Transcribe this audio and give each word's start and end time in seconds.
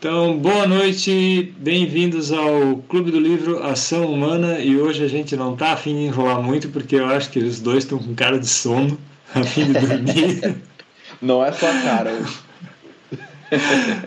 Então, 0.00 0.38
boa 0.38 0.66
noite, 0.66 1.52
bem-vindos 1.58 2.32
ao 2.32 2.78
Clube 2.88 3.10
do 3.10 3.20
Livro 3.20 3.62
Ação 3.62 4.10
Humana 4.10 4.58
e 4.58 4.74
hoje 4.80 5.04
a 5.04 5.06
gente 5.06 5.36
não 5.36 5.52
está 5.52 5.72
afim 5.72 5.94
de 5.94 6.00
enrolar 6.04 6.40
muito 6.40 6.70
porque 6.70 6.96
eu 6.96 7.04
acho 7.04 7.28
que 7.28 7.38
os 7.38 7.60
dois 7.60 7.84
estão 7.84 7.98
com 7.98 8.14
cara 8.14 8.38
de 8.38 8.48
sono, 8.48 8.98
a 9.34 9.42
fim 9.42 9.66
de 9.66 9.74
dormir. 9.74 10.56
não 11.20 11.44
é 11.44 11.52
só 11.52 11.66
cara. 11.82 12.18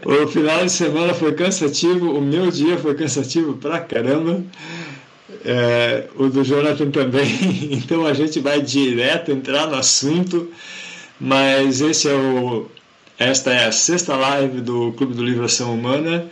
o 0.04 0.28
final 0.30 0.66
de 0.66 0.72
semana 0.72 1.14
foi 1.14 1.32
cansativo, 1.36 2.18
o 2.18 2.22
meu 2.24 2.50
dia 2.50 2.76
foi 2.80 2.96
cansativo 2.96 3.54
pra 3.58 3.80
caramba, 3.80 4.44
é, 5.46 6.08
o 6.16 6.28
do 6.28 6.44
Jonathan 6.44 6.90
também, 6.90 7.70
então 7.70 8.04
a 8.08 8.14
gente 8.16 8.40
vai 8.40 8.60
direto 8.64 9.32
entrar 9.32 9.68
no 9.68 9.76
assunto, 9.76 10.52
mas 11.20 11.82
esse 11.82 12.10
é 12.10 12.16
o 12.16 12.68
esta 13.18 13.54
é 13.54 13.66
a 13.66 13.72
sexta 13.72 14.16
live 14.16 14.62
do 14.62 14.92
Clube 14.94 15.14
do 15.14 15.24
Livro 15.24 15.46
Ação 15.46 15.74
Humana. 15.74 16.28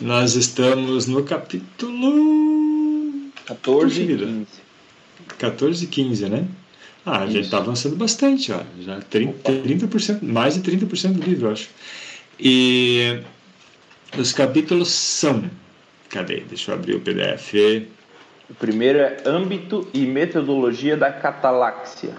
Nós 0.00 0.34
estamos 0.34 1.06
no 1.06 1.24
capítulo 1.24 3.30
14 3.46 4.02
e 4.02 4.06
15. 4.06 4.46
14 5.38 5.84
e 5.84 5.88
15, 5.88 6.28
né? 6.28 6.44
Ah, 7.04 7.20
a 7.20 7.26
gente 7.26 7.46
está 7.46 7.56
avançando 7.56 7.96
bastante, 7.96 8.52
ó. 8.52 8.60
Já 8.80 9.00
30, 9.00 9.50
30%, 9.50 10.22
mais 10.22 10.54
de 10.54 10.60
30% 10.60 11.12
do 11.12 11.22
livro, 11.22 11.48
eu 11.48 11.52
acho. 11.52 11.70
E 12.38 13.20
os 14.16 14.32
capítulos 14.32 14.90
são. 14.90 15.50
Cadê? 16.10 16.40
Deixa 16.40 16.70
eu 16.70 16.74
abrir 16.74 16.96
o 16.96 17.00
PDF. 17.00 17.54
O 18.50 18.54
primeiro 18.54 18.98
é 18.98 19.22
âmbito 19.24 19.88
e 19.94 20.06
metodologia 20.06 20.96
da 20.96 21.10
catalaxia. 21.10 22.14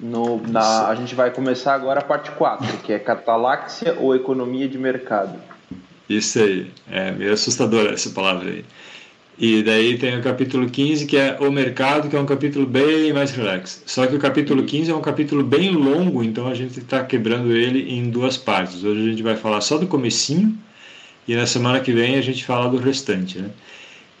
No, 0.00 0.40
na, 0.48 0.88
a 0.88 0.94
gente 0.94 1.14
vai 1.14 1.30
começar 1.30 1.74
agora 1.74 2.00
a 2.00 2.04
parte 2.04 2.30
4, 2.30 2.78
que 2.78 2.92
é 2.92 2.98
catalaxia 2.98 3.96
ou 3.98 4.16
economia 4.16 4.66
de 4.66 4.78
mercado. 4.78 5.38
Isso 6.08 6.38
aí, 6.38 6.70
é 6.90 7.12
meio 7.12 7.32
assustadora 7.32 7.92
essa 7.92 8.10
palavra 8.10 8.48
aí. 8.48 8.64
E 9.38 9.62
daí 9.62 9.96
tem 9.96 10.18
o 10.18 10.22
capítulo 10.22 10.68
15, 10.68 11.06
que 11.06 11.16
é 11.16 11.38
o 11.40 11.50
mercado, 11.50 12.10
que 12.10 12.16
é 12.16 12.20
um 12.20 12.26
capítulo 12.26 12.66
bem 12.66 13.12
mais 13.12 13.30
relax. 13.30 13.82
Só 13.86 14.06
que 14.06 14.14
o 14.14 14.18
capítulo 14.18 14.64
15 14.64 14.90
é 14.90 14.94
um 14.94 15.00
capítulo 15.00 15.42
bem 15.42 15.70
longo, 15.70 16.22
então 16.22 16.46
a 16.46 16.54
gente 16.54 16.78
está 16.78 17.02
quebrando 17.04 17.52
ele 17.52 17.90
em 17.90 18.10
duas 18.10 18.36
partes. 18.36 18.84
Hoje 18.84 19.00
a 19.00 19.10
gente 19.10 19.22
vai 19.22 19.36
falar 19.36 19.62
só 19.62 19.78
do 19.78 19.86
comecinho 19.86 20.54
e 21.26 21.34
na 21.34 21.46
semana 21.46 21.80
que 21.80 21.90
vem 21.90 22.16
a 22.16 22.20
gente 22.20 22.44
fala 22.44 22.68
do 22.68 22.76
restante, 22.76 23.38
né? 23.38 23.50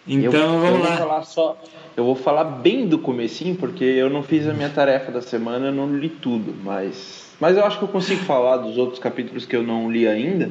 Então 0.06 0.54
eu, 0.54 0.60
vamos 0.60 0.78
eu 0.78 0.84
lá. 0.84 0.96
Vou 0.96 0.98
falar 0.98 1.22
só, 1.24 1.58
eu 1.96 2.04
vou 2.04 2.14
falar 2.14 2.44
bem 2.44 2.86
do 2.86 2.98
comecinho, 2.98 3.56
porque 3.56 3.84
eu 3.84 4.08
não 4.08 4.22
fiz 4.22 4.48
a 4.48 4.52
minha 4.52 4.70
tarefa 4.70 5.10
da 5.10 5.20
semana, 5.20 5.66
eu 5.66 5.72
não 5.72 5.96
li 5.96 6.08
tudo, 6.08 6.54
mas 6.62 7.30
mas 7.40 7.56
eu 7.56 7.64
acho 7.64 7.78
que 7.78 7.84
eu 7.84 7.88
consigo 7.88 8.22
falar 8.24 8.58
dos 8.58 8.76
outros 8.76 8.98
capítulos 8.98 9.46
que 9.46 9.56
eu 9.56 9.62
não 9.62 9.90
li 9.90 10.06
ainda. 10.06 10.50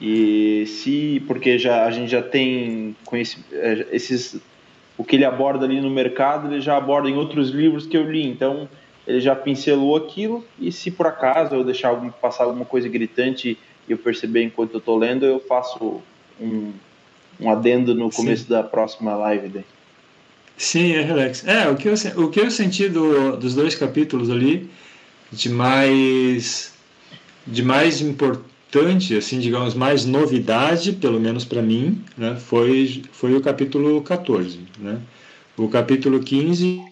E 0.00 0.64
se 0.66 1.22
porque 1.26 1.58
já 1.58 1.84
a 1.84 1.90
gente 1.90 2.10
já 2.10 2.22
tem 2.22 2.96
conheci, 3.04 3.44
é, 3.52 3.86
esses 3.92 4.40
o 4.96 5.04
que 5.04 5.16
ele 5.16 5.24
aborda 5.24 5.64
ali 5.64 5.80
no 5.80 5.90
mercado, 5.90 6.52
ele 6.52 6.60
já 6.60 6.76
aborda 6.76 7.08
em 7.08 7.16
outros 7.16 7.50
livros 7.50 7.86
que 7.86 7.96
eu 7.96 8.10
li, 8.10 8.26
então 8.26 8.68
ele 9.06 9.20
já 9.20 9.36
pincelou 9.36 9.96
aquilo 9.96 10.44
e 10.58 10.72
se 10.72 10.90
por 10.90 11.06
acaso 11.06 11.54
eu 11.54 11.64
deixar 11.64 11.88
algum, 11.88 12.10
passar 12.10 12.44
alguma 12.44 12.64
coisa 12.64 12.88
gritante 12.88 13.58
e 13.86 13.92
eu 13.92 13.98
perceber 13.98 14.42
enquanto 14.42 14.74
eu 14.74 14.78
estou 14.78 14.96
lendo, 14.96 15.26
eu 15.26 15.38
faço 15.40 16.00
um, 16.40 16.72
um 17.38 17.50
adendo 17.50 17.94
no 17.94 18.10
começo 18.10 18.44
Sim. 18.44 18.50
da 18.50 18.62
próxima 18.62 19.14
live 19.14 19.48
daí. 19.48 19.64
Sim, 20.56 20.92
é 20.92 21.02
relax. 21.02 21.46
É, 21.46 21.68
o 21.68 21.76
que 21.76 21.88
eu, 21.88 21.94
o 22.16 22.30
que 22.30 22.40
eu 22.40 22.50
senti 22.50 22.88
do, 22.88 23.36
dos 23.36 23.54
dois 23.54 23.74
capítulos 23.74 24.30
ali, 24.30 24.68
de 25.32 25.48
mais, 25.48 26.72
de 27.46 27.62
mais 27.62 28.00
importante, 28.00 29.16
assim, 29.16 29.40
digamos, 29.40 29.74
mais 29.74 30.04
novidade, 30.04 30.92
pelo 30.92 31.20
menos 31.20 31.44
para 31.44 31.60
mim, 31.60 32.02
né, 32.16 32.36
foi, 32.36 33.02
foi 33.12 33.34
o 33.34 33.40
capítulo 33.40 34.00
14. 34.02 34.60
Né? 34.78 35.00
O 35.56 35.68
capítulo 35.68 36.20
15, 36.20 36.82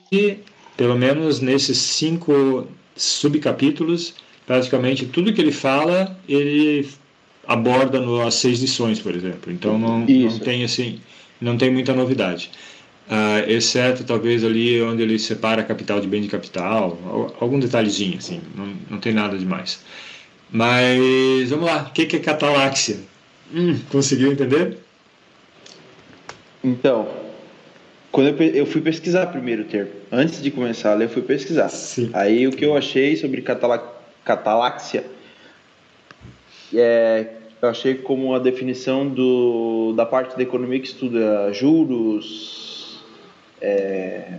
pelo 0.76 0.96
menos 0.96 1.40
nesses 1.40 1.78
cinco 1.78 2.66
subcapítulos, 2.96 4.14
praticamente 4.46 5.06
tudo 5.06 5.32
que 5.32 5.40
ele 5.40 5.52
fala, 5.52 6.16
ele 6.28 6.88
aborda 7.46 8.00
nas 8.00 8.34
seis 8.34 8.60
lições, 8.60 9.00
por 9.00 9.14
exemplo. 9.14 9.52
Então 9.52 9.78
não, 9.78 10.00
não 10.00 10.38
tem 10.38 10.64
assim, 10.64 11.00
não 11.40 11.56
tem 11.56 11.70
muita 11.70 11.92
novidade. 11.92 12.50
Uh, 13.12 13.50
exceto 13.50 14.04
talvez 14.04 14.42
ali 14.42 14.80
onde 14.80 15.02
ele 15.02 15.18
separa 15.18 15.62
capital 15.62 16.00
de 16.00 16.06
bem 16.06 16.22
de 16.22 16.28
capital, 16.28 16.98
algum 17.38 17.60
detalhezinho, 17.60 18.16
assim, 18.16 18.40
não, 18.54 18.72
não 18.88 18.98
tem 18.98 19.12
nada 19.12 19.36
demais. 19.36 19.84
Mas 20.50 21.50
vamos 21.50 21.66
lá, 21.66 21.82
o 21.82 21.92
que, 21.92 22.06
que 22.06 22.16
é 22.16 22.20
cataláxia? 22.20 23.00
Hum, 23.52 23.78
conseguiu 23.90 24.32
entender? 24.32 24.78
Então, 26.64 27.06
quando 28.10 28.28
eu, 28.28 28.48
eu, 28.54 28.64
fui 28.64 28.80
pesquisar 28.80 29.26
primeiro 29.26 29.62
o 29.62 29.66
termo, 29.66 29.90
antes 30.10 30.42
de 30.42 30.50
começar 30.50 30.92
a 30.92 30.94
ler, 30.94 31.04
eu 31.04 31.10
fui 31.10 31.20
pesquisar. 31.20 31.68
Sim. 31.68 32.08
Aí 32.14 32.48
o 32.48 32.52
que 32.52 32.64
eu 32.64 32.74
achei 32.74 33.14
sobre 33.16 33.42
catala, 33.42 33.94
cataláxia 34.24 35.04
é, 36.74 37.26
eu 37.60 37.68
achei 37.68 37.94
como 37.94 38.34
a 38.34 38.38
definição 38.38 39.06
do, 39.06 39.92
da 39.94 40.06
parte 40.06 40.36
da 40.36 40.42
economia 40.42 40.80
que 40.80 40.88
estuda 40.88 41.52
juros, 41.52 42.71
é, 43.62 44.38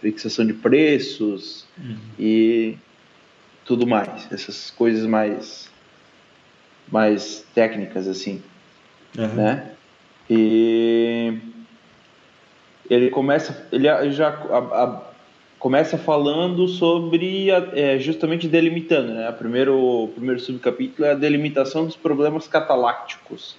fixação 0.00 0.46
de 0.46 0.54
preços 0.54 1.66
uhum. 1.78 1.96
e 2.18 2.76
tudo 3.64 3.86
mais, 3.86 4.26
essas 4.32 4.70
coisas 4.70 5.06
mais 5.06 5.70
mais 6.90 7.44
técnicas 7.54 8.08
assim, 8.08 8.42
uhum. 9.16 9.34
né? 9.34 9.72
E 10.30 11.38
ele 12.88 13.10
começa, 13.10 13.66
ele 13.70 14.10
já 14.10 14.28
a, 14.28 14.58
a, 14.58 15.02
começa 15.58 15.98
falando 15.98 16.66
sobre 16.66 17.50
a, 17.50 17.68
é, 17.74 17.98
justamente 17.98 18.48
delimitando, 18.48 19.12
né? 19.12 19.30
Primeiro, 19.32 19.78
o 19.78 20.08
primeiro 20.08 20.40
subcapítulo 20.40 21.06
é 21.06 21.12
a 21.12 21.14
delimitação 21.14 21.84
dos 21.84 21.96
problemas 21.96 22.48
catalácticos. 22.48 23.56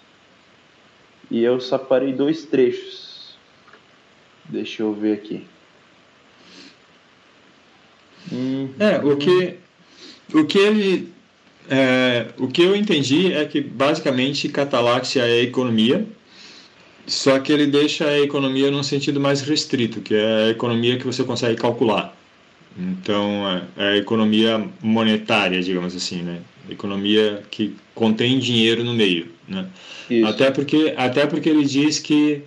E 1.30 1.44
eu 1.44 1.60
separei 1.60 2.12
dois 2.12 2.46
trechos. 2.46 3.09
Deixa 4.50 4.82
eu 4.82 4.94
ver 4.94 5.14
aqui. 5.14 5.46
Hum, 8.32 8.70
é, 8.80 8.98
o 8.98 9.16
que, 9.18 9.56
o 10.34 10.46
que 10.46 10.58
ele. 10.58 11.14
É, 11.70 12.28
o 12.40 12.48
que 12.48 12.64
eu 12.64 12.76
entendi 12.76 13.32
é 13.32 13.46
que 13.46 13.62
basicamente 13.62 14.50
cataláxia 14.50 15.22
é 15.22 15.42
economia, 15.44 16.04
só 17.06 17.40
que 17.40 17.52
ele 17.52 17.68
deixa 17.68 18.06
a 18.06 18.20
economia 18.20 18.72
num 18.72 18.82
sentido 18.82 19.20
mais 19.20 19.42
restrito, 19.42 20.02
que 20.02 20.16
é 20.16 20.46
a 20.46 20.50
economia 20.50 20.98
que 20.98 21.06
você 21.06 21.24
consegue 21.24 21.56
calcular. 21.56 22.16
Então, 22.78 23.48
é, 23.78 23.84
é 23.84 23.88
a 23.90 23.98
economia 23.98 24.68
monetária, 24.82 25.62
digamos 25.62 25.96
assim, 25.96 26.24
né? 26.24 26.40
Economia 26.70 27.44
que 27.52 27.76
contém 27.94 28.40
dinheiro 28.40 28.84
no 28.84 28.94
meio, 28.94 29.28
né? 29.48 29.68
Até 30.26 30.50
porque, 30.50 30.94
até 30.98 31.28
porque 31.28 31.50
ele 31.50 31.66
diz 31.66 32.00
que 32.00 32.44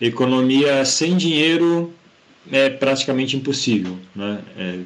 economia 0.00 0.84
sem 0.84 1.16
dinheiro 1.16 1.92
é 2.50 2.68
praticamente 2.70 3.36
impossível. 3.36 3.98
Né? 4.14 4.40
É, 4.56 4.78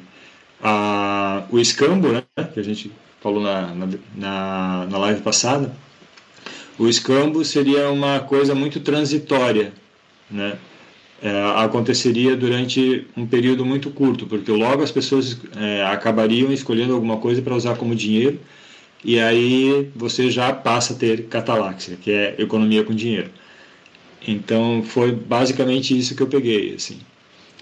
a, 0.61 1.43
o 1.49 1.59
escambo, 1.59 2.09
né, 2.09 2.23
que 2.53 2.59
a 2.59 2.63
gente 2.63 2.91
falou 3.21 3.41
na, 3.41 3.73
na, 4.15 4.85
na 4.89 4.97
live 4.97 5.21
passada, 5.21 5.75
o 6.77 6.87
escambo 6.87 7.43
seria 7.45 7.89
uma 7.89 8.19
coisa 8.19 8.53
muito 8.53 8.79
transitória, 8.79 9.71
né? 10.29 10.57
É, 11.23 11.41
aconteceria 11.55 12.35
durante 12.35 13.07
um 13.15 13.25
período 13.25 13.65
muito 13.65 13.89
curto, 13.89 14.27
porque 14.27 14.51
logo 14.51 14.83
as 14.83 14.91
pessoas 14.91 15.39
é, 15.55 15.83
acabariam 15.85 16.51
escolhendo 16.51 16.93
alguma 16.93 17.17
coisa 17.17 17.41
para 17.41 17.55
usar 17.55 17.77
como 17.77 17.95
dinheiro, 17.95 18.37
e 19.03 19.19
aí 19.19 19.89
você 19.95 20.29
já 20.29 20.51
passa 20.51 20.93
a 20.93 20.95
ter 20.97 21.23
cataláxia, 21.27 21.95
que 21.95 22.11
é 22.11 22.35
economia 22.37 22.83
com 22.83 22.93
dinheiro. 22.93 23.29
Então 24.27 24.83
foi 24.83 25.11
basicamente 25.11 25.97
isso 25.97 26.15
que 26.15 26.23
eu 26.23 26.27
peguei, 26.27 26.75
assim. 26.75 26.99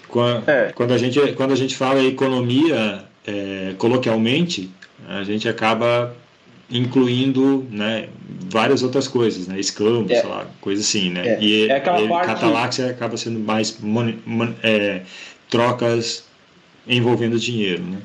Quando, 0.08 0.48
é. 0.48 0.72
quando 0.72 0.92
a 0.92 0.98
gente 0.98 1.20
quando 1.32 1.52
a 1.52 1.56
gente 1.56 1.76
fala 1.76 2.02
economia 2.02 3.04
é, 3.26 3.74
coloquialmente, 3.78 4.70
a 5.08 5.22
gente 5.24 5.48
acaba 5.48 6.14
incluindo 6.70 7.66
né, 7.70 8.08
várias 8.50 8.82
outras 8.82 9.06
coisas, 9.06 9.46
né, 9.46 9.58
escambo, 9.60 10.10
é. 10.10 10.20
sei 10.20 10.28
lá, 10.28 10.46
coisa 10.60 10.80
assim, 10.80 11.10
né. 11.10 11.26
É. 11.26 11.40
E 11.40 11.68
é 11.68 11.76
aquela 11.76 12.08
parte... 12.08 12.26
Cataláxia 12.26 12.90
acaba 12.90 13.16
sendo 13.16 13.38
mais 13.38 13.78
mon, 13.80 14.14
mon, 14.24 14.54
é, 14.62 15.02
trocas 15.50 16.24
envolvendo 16.86 17.38
dinheiro, 17.38 17.82
né. 17.82 17.98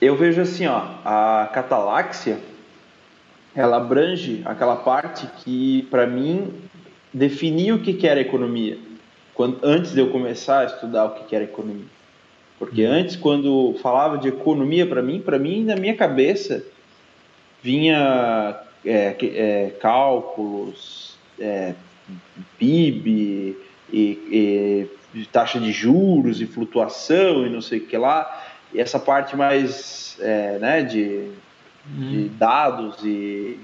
Eu 0.00 0.16
vejo 0.16 0.40
assim, 0.40 0.66
ó, 0.66 0.82
a 1.04 1.48
cataláxia 1.54 2.38
ela 3.54 3.76
abrange 3.76 4.42
aquela 4.44 4.76
parte 4.76 5.28
que 5.44 5.86
para 5.90 6.06
mim 6.06 6.52
definir 7.12 7.72
o 7.72 7.80
que, 7.80 7.92
que 7.92 8.06
era 8.06 8.20
economia, 8.20 8.78
quando, 9.34 9.58
antes 9.62 9.92
de 9.92 10.00
eu 10.00 10.10
começar 10.10 10.60
a 10.60 10.64
estudar 10.64 11.04
o 11.06 11.10
que, 11.10 11.24
que 11.24 11.36
era 11.36 11.44
economia. 11.44 11.84
Porque 12.58 12.86
uhum. 12.86 12.92
antes, 12.92 13.16
quando 13.16 13.74
falava 13.82 14.16
de 14.18 14.28
economia 14.28 14.86
para 14.86 15.02
mim, 15.02 15.20
para 15.20 15.38
mim, 15.38 15.64
na 15.64 15.76
minha 15.76 15.96
cabeça, 15.96 16.64
vinha 17.62 18.60
é, 18.84 19.16
é, 19.20 19.70
cálculos, 19.80 21.16
é, 21.38 21.74
PIB 22.58 23.56
e, 23.92 24.88
e, 25.14 25.26
taxa 25.26 25.58
de 25.58 25.72
juros 25.72 26.40
e 26.40 26.46
flutuação 26.46 27.46
e 27.46 27.50
não 27.50 27.60
sei 27.60 27.78
o 27.78 27.86
que 27.86 27.96
lá. 27.96 28.44
E 28.72 28.80
essa 28.80 28.98
parte 28.98 29.36
mais 29.36 30.16
é, 30.20 30.58
né, 30.58 30.82
de, 30.82 31.30
de 31.86 32.18
hum. 32.18 32.30
dados 32.38 33.04
e, 33.04 33.58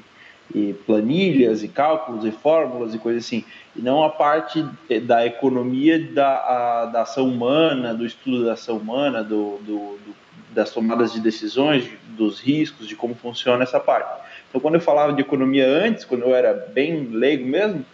e 0.55 0.73
planilhas 0.87 1.63
e 1.63 1.69
cálculos 1.69 2.25
e 2.25 2.31
fórmulas 2.31 2.95
e 2.95 2.99
coisas 2.99 3.25
assim, 3.25 3.45
e 3.77 3.83
não 3.83 4.03
a 4.03 4.09
parte 4.09 4.65
da 5.03 5.27
economia 5.27 5.99
da, 6.13 6.37
a, 6.37 6.87
da 6.87 7.03
ação 7.03 7.29
humana, 7.29 7.95
do 7.95 8.07
estudo 8.07 8.45
da 8.45 8.55
ação 8.55 8.79
humana, 8.79 9.23
do, 9.23 9.59
do, 9.59 9.99
do, 9.99 10.17
das 10.53 10.71
tomadas 10.71 11.13
de 11.13 11.21
decisões, 11.21 11.89
dos 12.17 12.41
riscos, 12.41 12.89
de 12.89 12.97
como 12.97 13.15
funciona 13.15 13.63
essa 13.63 13.79
parte. 13.79 14.11
Então, 14.49 14.61
quando 14.61 14.75
eu 14.77 14.81
falava 14.81 15.13
de 15.13 15.21
economia 15.21 15.67
antes, 15.67 16.05
quando 16.05 16.23
eu 16.23 16.35
era 16.35 16.55
bem 16.55 17.09
leigo 17.13 17.47
mesmo, 17.47 17.85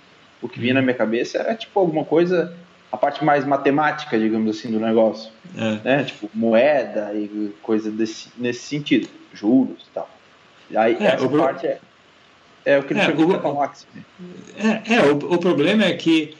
o 0.40 0.48
que 0.48 0.60
vinha 0.60 0.74
na 0.74 0.82
minha 0.82 0.94
cabeça 0.94 1.38
era 1.38 1.54
tipo 1.54 1.78
alguma 1.80 2.04
coisa, 2.04 2.54
a 2.92 2.96
parte 2.96 3.24
mais 3.24 3.44
matemática, 3.44 4.16
digamos 4.18 4.56
assim, 4.56 4.70
do 4.70 4.78
negócio, 4.78 5.32
é. 5.56 5.78
né? 5.82 6.04
Tipo 6.04 6.30
moeda 6.32 7.12
e 7.12 7.52
coisa 7.60 7.90
desse, 7.90 8.30
nesse 8.38 8.60
sentido, 8.60 9.08
juros 9.32 9.86
e 9.90 9.90
tal. 9.92 10.08
E 10.70 10.76
aí 10.76 10.96
é, 11.00 11.06
essa 11.06 11.28
parte 11.28 11.66
é 11.66 11.80
é 12.64 12.78
o 12.78 12.82
que 12.82 12.92
ele 12.92 13.00
é, 13.00 13.04
chegou 13.04 13.26
o, 13.26 13.34
É, 14.56 14.94
é 14.94 15.02
o, 15.02 15.16
o 15.16 15.38
problema 15.38 15.84
é 15.84 15.92
que 15.92 16.34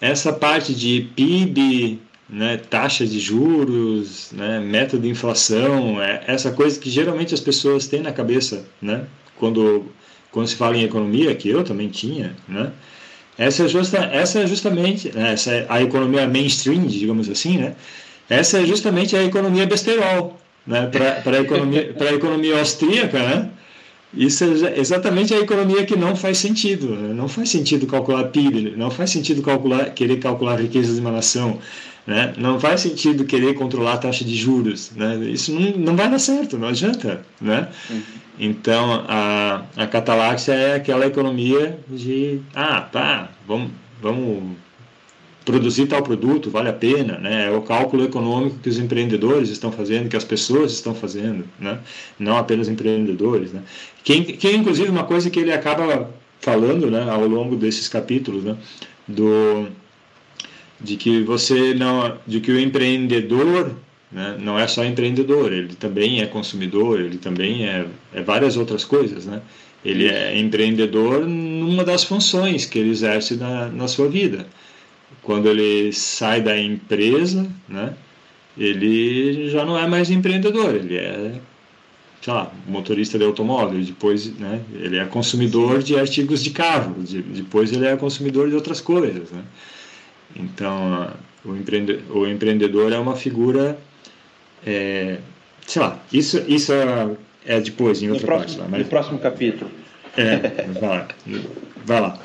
essa 0.00 0.32
parte 0.32 0.74
de 0.74 1.08
PIB, 1.14 2.00
né, 2.28 2.56
taxa 2.56 3.06
de 3.06 3.18
juros, 3.18 4.30
né, 4.32 4.60
método 4.60 5.02
de 5.02 5.08
inflação, 5.08 6.00
é 6.00 6.24
essa 6.26 6.50
coisa 6.50 6.78
que 6.78 6.88
geralmente 6.90 7.34
as 7.34 7.40
pessoas 7.40 7.86
têm 7.86 8.00
na 8.00 8.12
cabeça, 8.12 8.64
né, 8.80 9.04
quando, 9.38 9.86
quando 10.30 10.48
se 10.48 10.56
fala 10.56 10.76
em 10.76 10.84
economia, 10.84 11.34
que 11.34 11.48
eu 11.48 11.64
também 11.64 11.88
tinha, 11.88 12.34
né, 12.48 12.72
essa 13.38 13.64
é, 13.64 13.68
justa, 13.68 13.98
essa 14.12 14.40
é 14.40 14.46
justamente 14.46 15.10
né, 15.14 15.32
essa 15.32 15.50
é 15.52 15.66
a 15.68 15.82
economia 15.82 16.26
mainstream, 16.26 16.86
digamos 16.86 17.28
assim, 17.28 17.58
né, 17.58 17.74
essa 18.28 18.60
é 18.60 18.66
justamente 18.66 19.16
a 19.16 19.24
economia 19.24 19.66
besterol, 19.66 20.38
né, 20.66 20.88
para 21.22 21.36
a 21.36 21.40
economia, 21.40 21.94
economia 22.14 22.58
austríaca, 22.58 23.18
né, 23.18 23.50
isso 24.12 24.44
é 24.44 24.78
exatamente 24.78 25.32
a 25.32 25.38
economia 25.38 25.84
que 25.84 25.96
não 25.96 26.16
faz 26.16 26.38
sentido. 26.38 26.96
Né? 26.96 27.14
Não 27.14 27.28
faz 27.28 27.48
sentido 27.50 27.86
calcular 27.86 28.24
PIB, 28.24 28.74
não 28.76 28.90
faz 28.90 29.10
sentido 29.10 29.42
calcular, 29.42 29.90
querer 29.90 30.18
calcular 30.18 30.60
riqueza 30.60 30.92
de 30.94 31.00
uma 31.00 31.12
nação, 31.12 31.58
né? 32.06 32.32
não 32.36 32.58
faz 32.58 32.80
sentido 32.80 33.24
querer 33.24 33.54
controlar 33.54 33.94
a 33.94 33.98
taxa 33.98 34.24
de 34.24 34.34
juros. 34.34 34.90
Né? 34.96 35.16
Isso 35.30 35.52
não, 35.52 35.70
não 35.76 35.96
vai 35.96 36.10
dar 36.10 36.18
certo, 36.18 36.58
não 36.58 36.68
adianta. 36.68 37.24
Né? 37.40 37.68
Uhum. 37.88 38.02
Então, 38.38 39.04
a, 39.06 39.64
a 39.76 39.86
Cataláxia 39.86 40.54
é 40.54 40.74
aquela 40.74 41.06
economia 41.06 41.78
de, 41.88 42.40
ah, 42.54 42.80
tá, 42.80 43.30
vamos, 43.46 43.70
vamos 44.00 44.56
produzir 45.50 45.86
tal 45.86 46.02
produto 46.02 46.48
vale 46.48 46.68
a 46.68 46.72
pena, 46.72 47.18
né? 47.18 47.46
É 47.48 47.50
o 47.50 47.60
cálculo 47.62 48.04
econômico 48.04 48.58
que 48.62 48.68
os 48.68 48.78
empreendedores 48.78 49.48
estão 49.48 49.72
fazendo, 49.72 50.08
que 50.08 50.16
as 50.16 50.24
pessoas 50.24 50.72
estão 50.72 50.94
fazendo, 50.94 51.44
né? 51.58 51.80
Não 52.18 52.36
apenas 52.36 52.68
empreendedores, 52.68 53.52
né? 53.52 53.62
Que, 54.04 54.22
que 54.22 54.46
é 54.46 54.54
inclusive 54.54 54.88
uma 54.88 55.04
coisa 55.04 55.28
que 55.28 55.40
ele 55.40 55.52
acaba 55.52 56.08
falando, 56.40 56.88
né? 56.88 57.10
Ao 57.10 57.26
longo 57.26 57.56
desses 57.56 57.88
capítulos, 57.88 58.44
né? 58.44 58.56
Do 59.08 59.66
de 60.80 60.96
que 60.96 61.22
você 61.22 61.74
não, 61.74 62.16
de 62.26 62.40
que 62.40 62.50
o 62.50 62.58
empreendedor 62.58 63.72
né, 64.10 64.36
não 64.40 64.58
é 64.58 64.66
só 64.66 64.82
empreendedor, 64.82 65.52
ele 65.52 65.74
também 65.74 66.22
é 66.22 66.26
consumidor, 66.26 66.98
ele 66.98 67.18
também 67.18 67.66
é, 67.66 67.84
é 68.14 68.22
várias 68.22 68.56
outras 68.56 68.82
coisas, 68.84 69.26
né? 69.26 69.42
Ele 69.84 70.06
é 70.08 70.38
empreendedor 70.38 71.26
numa 71.26 71.84
das 71.84 72.04
funções 72.04 72.66
que 72.66 72.78
ele 72.78 72.90
exerce 72.90 73.34
na, 73.36 73.68
na 73.68 73.88
sua 73.88 74.08
vida 74.08 74.46
quando 75.22 75.48
ele 75.48 75.92
sai 75.92 76.40
da 76.40 76.58
empresa, 76.58 77.46
né, 77.68 77.94
ele 78.56 79.48
já 79.48 79.64
não 79.64 79.78
é 79.78 79.86
mais 79.86 80.10
empreendedor, 80.10 80.74
ele 80.74 80.96
é, 80.96 81.40
sei 82.20 82.32
lá, 82.32 82.50
motorista 82.66 83.18
de 83.18 83.24
automóvel, 83.24 83.80
depois 83.80 84.36
né, 84.38 84.60
ele 84.74 84.98
é 84.98 85.04
consumidor 85.04 85.82
de 85.82 85.98
artigos 85.98 86.42
de 86.42 86.50
carro, 86.50 87.02
de, 87.02 87.22
depois 87.22 87.72
ele 87.72 87.86
é 87.86 87.96
consumidor 87.96 88.48
de 88.48 88.54
outras 88.54 88.80
coisas. 88.80 89.30
Né? 89.30 89.42
Então, 90.36 91.10
o, 91.44 91.56
empreende, 91.56 92.00
o 92.10 92.26
empreendedor 92.26 92.92
é 92.92 92.98
uma 92.98 93.16
figura, 93.16 93.78
é, 94.66 95.18
sei 95.66 95.82
lá, 95.82 95.98
isso, 96.12 96.42
isso 96.46 96.72
é, 96.72 97.10
é 97.46 97.60
depois, 97.60 98.02
em 98.02 98.10
outra 98.10 98.22
no 98.22 98.26
próximo, 98.26 98.58
parte. 98.58 98.58
Lá, 98.58 98.68
mas... 98.68 98.82
No 98.82 98.88
próximo 98.88 99.18
capítulo. 99.18 99.70
É, 100.16 100.66
vai 100.80 100.88
lá. 100.88 101.08
Vai 101.84 102.00
lá. 102.00 102.18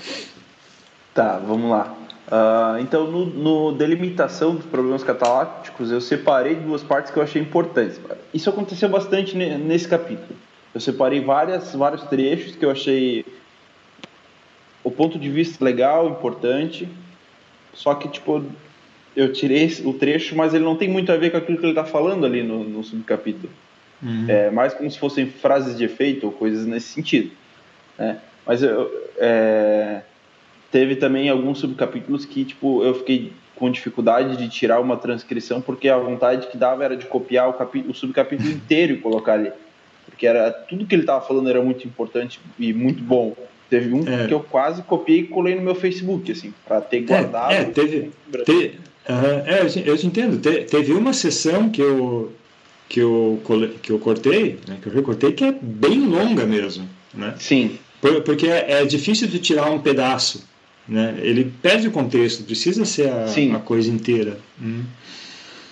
Tá, 1.14 1.38
vamos 1.38 1.70
lá. 1.70 1.96
Uh, 2.28 2.82
então, 2.82 3.06
no, 3.06 3.26
no, 3.26 3.72
delimitação 3.72 4.56
dos 4.56 4.66
problemas 4.66 5.04
catalácticos, 5.04 5.92
eu 5.92 6.02
separei 6.02 6.56
duas 6.56 6.82
partes 6.84 7.12
que 7.12 7.20
eu 7.20 7.24
achei 7.24 7.40
importantes. 7.40 8.00
Isso 8.34 8.50
aconteceu 8.50 8.90
bastante 8.90 9.38
nesse 9.38 9.88
capítulo. 9.88 10.36
Eu 10.74 10.82
separei 10.82 11.22
várias, 11.22 11.74
vários 11.76 12.04
trechos 12.04 12.56
que 12.56 12.66
eu 12.66 12.72
achei 12.72 13.24
o 14.84 14.90
ponto 14.90 15.20
de 15.20 15.30
vista 15.30 15.64
legal, 15.64 16.10
importante. 16.10 16.90
Só 17.74 17.94
que, 17.94 18.08
tipo, 18.08 18.44
eu 19.16 19.32
tirei 19.32 19.72
o 19.86 19.94
trecho, 19.94 20.36
mas 20.36 20.54
ele 20.54 20.64
não 20.64 20.76
tem 20.76 20.90
muito 20.90 21.12
a 21.12 21.18
ver 21.18 21.30
com 21.30 21.38
aquilo 21.38 21.60
que 21.60 21.64
ele 21.64 21.74
está 21.74 21.86
falando 21.86 22.26
ali 22.26 22.42
no, 22.42 22.64
no 22.64 22.84
subcapítulo. 22.84 23.52
Uhum. 24.02 24.26
É 24.28 24.50
mais 24.50 24.74
como 24.74 24.90
se 24.90 24.98
fossem 24.98 25.28
frases 25.28 25.78
de 25.78 25.86
efeito 25.86 26.26
ou 26.26 26.32
coisas 26.32 26.66
nesse 26.66 26.88
sentido. 26.88 27.30
Né? 28.00 28.18
Mas 28.46 28.64
eu. 28.64 28.92
É 29.18 30.02
teve 30.72 30.96
também 30.96 31.30
alguns 31.30 31.60
subcapítulos 31.60 32.26
que, 32.26 32.46
tipo, 32.46 32.84
eu 32.84 32.94
fiquei 32.96 33.32
com 33.56 33.72
dificuldade 33.72 34.38
de 34.38 34.50
tirar 34.50 34.80
uma 34.80 34.98
transcrição, 34.98 35.62
porque 35.62 35.88
a 35.88 35.98
vontade 35.98 36.48
que 36.48 36.58
dava 36.58 36.84
era 36.84 36.98
de 36.98 37.06
copiar 37.06 37.50
o, 37.50 37.54
capítulo, 37.54 37.92
o 37.92 37.96
subcapítulo 37.96 38.50
inteiro 38.50 38.94
e 38.94 38.98
colocar 38.98 39.34
ali. 39.34 39.52
Porque 40.06 40.28
era 40.28 40.52
tudo 40.52 40.86
que 40.86 40.94
ele 40.94 41.04
estava 41.04 41.26
falando 41.26 41.50
era 41.50 41.62
muito 41.62 41.88
importante 41.88 42.40
e 42.60 42.74
muito 42.74 43.02
bom. 43.02 43.36
Teve 43.70 43.94
um 43.94 44.08
é. 44.08 44.28
que 44.28 44.34
eu 44.34 44.40
quase 44.40 44.84
copiei 44.84 45.22
e 45.22 45.28
colei 45.28 45.56
no 45.56 45.62
meu 45.62 45.74
Facebook, 45.74 46.32
assim, 46.32 46.54
para 46.68 46.82
ter 46.82 47.02
guardado. 47.02 47.52
É, 47.52 47.62
é 47.62 47.66
teve. 47.66 48.12
Te, 48.46 48.80
uh, 49.10 49.44
é, 49.46 49.62
eu, 49.62 49.84
eu 49.86 49.98
te 49.98 50.08
entendo. 50.08 50.38
Te, 50.38 50.66
teve 50.66 50.94
uma 50.94 51.14
sessão 51.14 51.70
que 51.70 51.82
eu, 51.82 52.32
que 52.88 53.00
eu, 53.00 53.42
que 53.82 53.92
eu 53.92 54.00
cortei, 54.00 54.60
né, 54.68 54.78
que 54.82 54.88
eu 54.88 54.94
recortei, 54.94 55.32
que 55.32 55.44
é 55.44 55.52
bem 55.52 56.06
longa 56.06 56.46
mesmo. 56.46 56.88
Né? 57.14 57.34
Sim. 57.40 57.80
porque 58.24 58.48
é, 58.48 58.82
é 58.82 58.86
difícil 58.86 59.28
de 59.28 59.40
tirar 59.40 59.72
um 59.72 59.80
pedaço. 59.80 60.44
Né? 60.88 61.16
Ele 61.20 61.52
perde 61.62 61.88
o 61.88 61.92
contexto, 61.92 62.44
precisa 62.44 62.86
ser 62.86 63.10
a, 63.10 63.26
a 63.58 63.60
coisa 63.60 63.90
inteira. 63.90 64.38
Hum. 64.62 64.84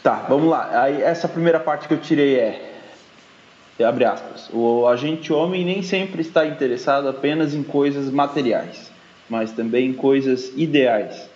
Tá, 0.01 0.25
vamos 0.27 0.49
lá. 0.49 0.81
Aí, 0.81 1.01
essa 1.01 1.27
primeira 1.27 1.59
parte 1.59 1.87
que 1.87 1.93
eu 1.93 1.99
tirei 1.99 2.35
é, 2.35 2.73
abre 3.81 4.05
aspas, 4.05 4.49
o 4.51 4.87
agente 4.87 5.31
homem 5.31 5.63
nem 5.63 5.81
sempre 5.81 6.21
está 6.21 6.45
interessado 6.45 7.07
apenas 7.07 7.53
em 7.53 7.63
coisas 7.63 8.09
materiais, 8.09 8.91
mas 9.29 9.51
também 9.51 9.89
em 9.89 9.93
coisas 9.93 10.51
ideais. 10.55 11.29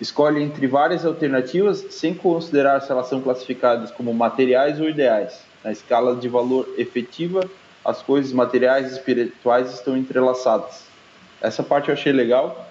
Escolhe 0.00 0.42
entre 0.42 0.66
várias 0.66 1.04
alternativas 1.06 1.86
sem 1.90 2.14
considerar 2.14 2.80
se 2.80 2.92
elas 2.92 3.08
são 3.08 3.20
classificadas 3.20 3.90
como 3.90 4.12
materiais 4.12 4.80
ou 4.80 4.88
ideais. 4.88 5.40
Na 5.64 5.72
escala 5.72 6.14
de 6.14 6.28
valor 6.28 6.68
efetiva, 6.76 7.48
as 7.84 8.02
coisas 8.02 8.32
materiais 8.32 8.90
e 8.90 8.94
espirituais 8.94 9.72
estão 9.72 9.96
entrelaçadas. 9.96 10.84
Essa 11.40 11.62
parte 11.62 11.88
eu 11.88 11.94
achei 11.94 12.12
legal, 12.12 12.68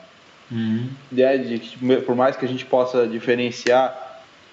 Uhum. 0.52 0.88
Ideia 1.12 1.40
de 1.40 1.60
tipo, 1.60 2.02
por 2.02 2.16
mais 2.16 2.36
que 2.36 2.46
a 2.46 2.48
gente 2.48 2.66
possa 2.66 3.08
diferenciar 3.08 4.04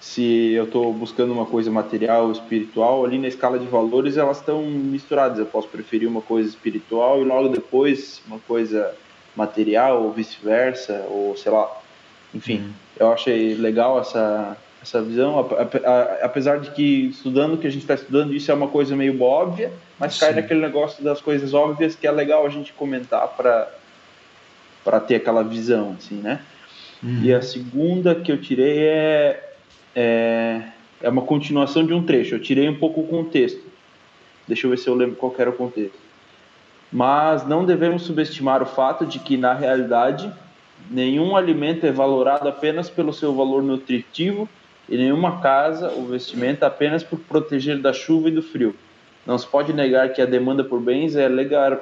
se 0.01 0.53
eu 0.53 0.65
estou 0.65 0.93
buscando 0.93 1.33
uma 1.33 1.47
coisa 1.47 1.71
material 1.71 2.25
ou 2.25 2.33
espiritual, 2.33 3.05
ali 3.05 3.19
na 3.19 3.29
escala 3.29 3.57
de 3.57 3.67
valores 3.67 4.17
elas 4.17 4.39
estão 4.39 4.63
misturadas. 4.63 5.39
Eu 5.39 5.47
posso 5.47 5.69
preferir 5.69 6.09
uma 6.09 6.21
coisa 6.21 6.49
espiritual 6.49 7.23
e 7.23 7.25
logo 7.25 7.49
depois 7.49 8.21
uma 8.27 8.41
coisa 8.41 8.93
material 9.37 10.03
ou 10.03 10.13
vice-versa, 10.13 11.07
ou 11.09 11.37
sei 11.37 11.53
lá. 11.53 11.71
Enfim, 12.35 12.59
uhum. 12.59 12.73
eu 12.99 13.13
achei 13.13 13.55
legal 13.55 14.01
essa, 14.01 14.57
essa 14.83 15.01
visão, 15.01 15.39
apesar 16.21 16.59
de 16.59 16.73
que 16.73 17.07
estudando 17.11 17.55
o 17.55 17.59
que 17.59 17.69
a 17.69 17.71
gente 17.71 17.83
está 17.83 17.95
estudando, 17.95 18.35
isso 18.35 18.51
é 18.51 18.55
uma 18.55 18.69
coisa 18.69 18.97
meio 18.97 19.23
óbvia, 19.23 19.73
mas 20.01 20.15
Sim. 20.15 20.21
cai 20.21 20.35
naquele 20.35 20.61
negócio 20.61 21.05
das 21.05 21.21
coisas 21.21 21.55
óbvias 21.55 21.95
que 21.95 22.09
é 22.09 22.11
legal 22.11 22.45
a 22.45 22.49
gente 22.49 22.73
comentar 22.73 23.29
para 23.29 23.73
para 24.85 25.01
ter 25.01 25.17
aquela 25.17 25.43
visão, 25.43 25.97
assim, 25.99 26.17
né? 26.17 26.41
Uhum. 27.03 27.21
E 27.23 27.33
a 27.33 27.43
segunda 27.43 28.15
que 28.15 28.31
eu 28.31 28.41
tirei 28.41 28.79
é, 28.79 29.55
é, 29.95 30.63
é 31.01 31.09
uma 31.09 31.23
continuação 31.23 31.85
de 31.87 31.93
um 31.93 32.03
trecho. 32.03 32.35
Eu 32.35 32.41
tirei 32.41 32.69
um 32.69 32.79
pouco 32.79 33.01
o 33.01 33.07
contexto. 33.07 33.63
Deixa 34.47 34.67
eu 34.67 34.71
ver 34.71 34.79
se 34.79 34.89
eu 34.89 34.95
lembro 34.95 35.17
qual 35.17 35.35
era 35.39 35.51
o 35.51 35.55
contexto. 35.55 35.99
Mas 36.93 37.47
não 37.47 37.65
devemos 37.65 38.03
subestimar 38.03 38.63
o 38.63 38.67
fato 38.67 39.07
de 39.07 39.19
que, 39.19 39.37
na 39.37 39.55
realidade, 39.55 40.31
nenhum 40.91 41.35
alimento 41.37 41.87
é 41.87 41.91
valorado 41.93 42.49
apenas 42.49 42.91
pelo 42.91 43.13
seu 43.13 43.35
valor 43.35 43.63
nutritivo 43.63 44.49
e 44.89 44.97
nenhuma 44.97 45.41
casa 45.41 45.91
ou 45.91 46.07
vestimenta 46.07 46.67
apenas 46.67 47.03
por 47.03 47.19
proteger 47.19 47.81
da 47.81 47.93
chuva 47.93 48.29
e 48.29 48.33
do 48.33 48.43
frio. 48.43 48.75
Não 49.27 49.39
se 49.39 49.47
pode 49.47 49.73
negar 49.73 50.13
que 50.13 50.21
a 50.21 50.27
demanda 50.27 50.65
por 50.65 50.81
bens 50.81 51.15
é 51.15 51.29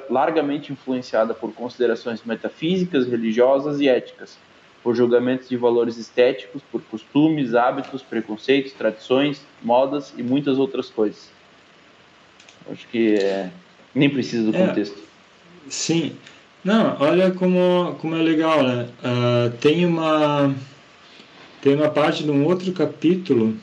largamente 0.09 0.71
influenciada 0.71 1.33
por 1.33 1.51
considerações 1.53 2.23
metafísicas, 2.23 3.07
religiosas 3.07 3.79
e 3.79 3.87
éticas, 3.87 4.37
por 4.83 4.95
julgamentos 4.95 5.49
de 5.49 5.57
valores 5.57 5.97
estéticos, 5.97 6.61
por 6.71 6.81
costumes, 6.83 7.55
hábitos, 7.55 8.03
preconceitos, 8.03 8.73
tradições, 8.73 9.41
modas 9.61 10.13
e 10.17 10.23
muitas 10.23 10.59
outras 10.59 10.89
coisas. 10.89 11.31
Acho 12.71 12.87
que 12.87 13.15
é, 13.15 13.49
nem 13.93 14.09
precisa 14.09 14.51
do 14.51 14.55
é, 14.55 14.67
contexto. 14.67 14.99
Sim. 15.67 16.15
Não, 16.63 16.95
olha 16.99 17.31
como, 17.31 17.95
como 17.99 18.15
é 18.15 18.21
legal, 18.21 18.61
né? 18.61 18.87
Uh, 19.03 19.49
tem 19.57 19.83
uma 19.83 20.53
tem 21.59 21.75
uma 21.75 21.89
parte 21.89 22.23
de 22.23 22.31
um 22.31 22.45
outro 22.45 22.71
capítulo 22.71 23.55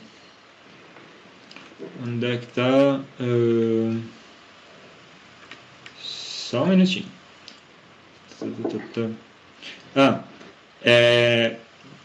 Onde 2.01 2.25
é 2.25 2.37
que 2.37 2.45
está? 2.45 3.01
Uh... 3.19 4.01
Só 6.01 6.63
um 6.63 6.67
minutinho. 6.67 7.05
Ah, 9.95 10.23
é, 10.81 11.57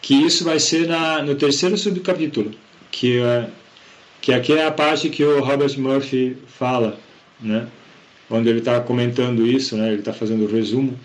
que 0.02 0.14
isso 0.14 0.44
vai 0.44 0.58
ser 0.58 0.86
na, 0.86 1.22
no 1.22 1.34
terceiro 1.34 1.76
subcapítulo, 1.78 2.50
que, 2.90 3.20
uh, 3.20 3.50
que 4.20 4.32
aqui 4.32 4.52
é 4.52 4.66
a 4.66 4.72
parte 4.72 5.08
que 5.08 5.24
o 5.24 5.42
Robert 5.42 5.78
Murphy 5.78 6.36
fala, 6.46 6.98
né? 7.40 7.68
Onde 8.28 8.48
ele 8.48 8.58
está 8.58 8.80
comentando 8.80 9.46
isso, 9.46 9.76
né? 9.76 9.88
Ele 9.88 10.00
está 10.00 10.12
fazendo 10.12 10.44
o 10.44 10.52
resumo 10.52 10.98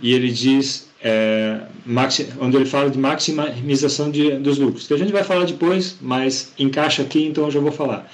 e 0.00 0.14
ele 0.14 0.30
diz 0.30 0.91
é, 1.02 1.60
onde 2.40 2.56
ele 2.56 2.64
fala 2.64 2.88
de 2.88 2.98
maximização 2.98 4.10
de, 4.10 4.32
dos 4.36 4.58
lucros, 4.58 4.86
que 4.86 4.94
a 4.94 4.96
gente 4.96 5.12
vai 5.12 5.24
falar 5.24 5.44
depois, 5.44 5.96
mas 6.00 6.52
encaixa 6.58 7.02
aqui, 7.02 7.24
então 7.26 7.44
eu 7.44 7.50
já 7.50 7.60
vou 7.60 7.72
falar. 7.72 8.10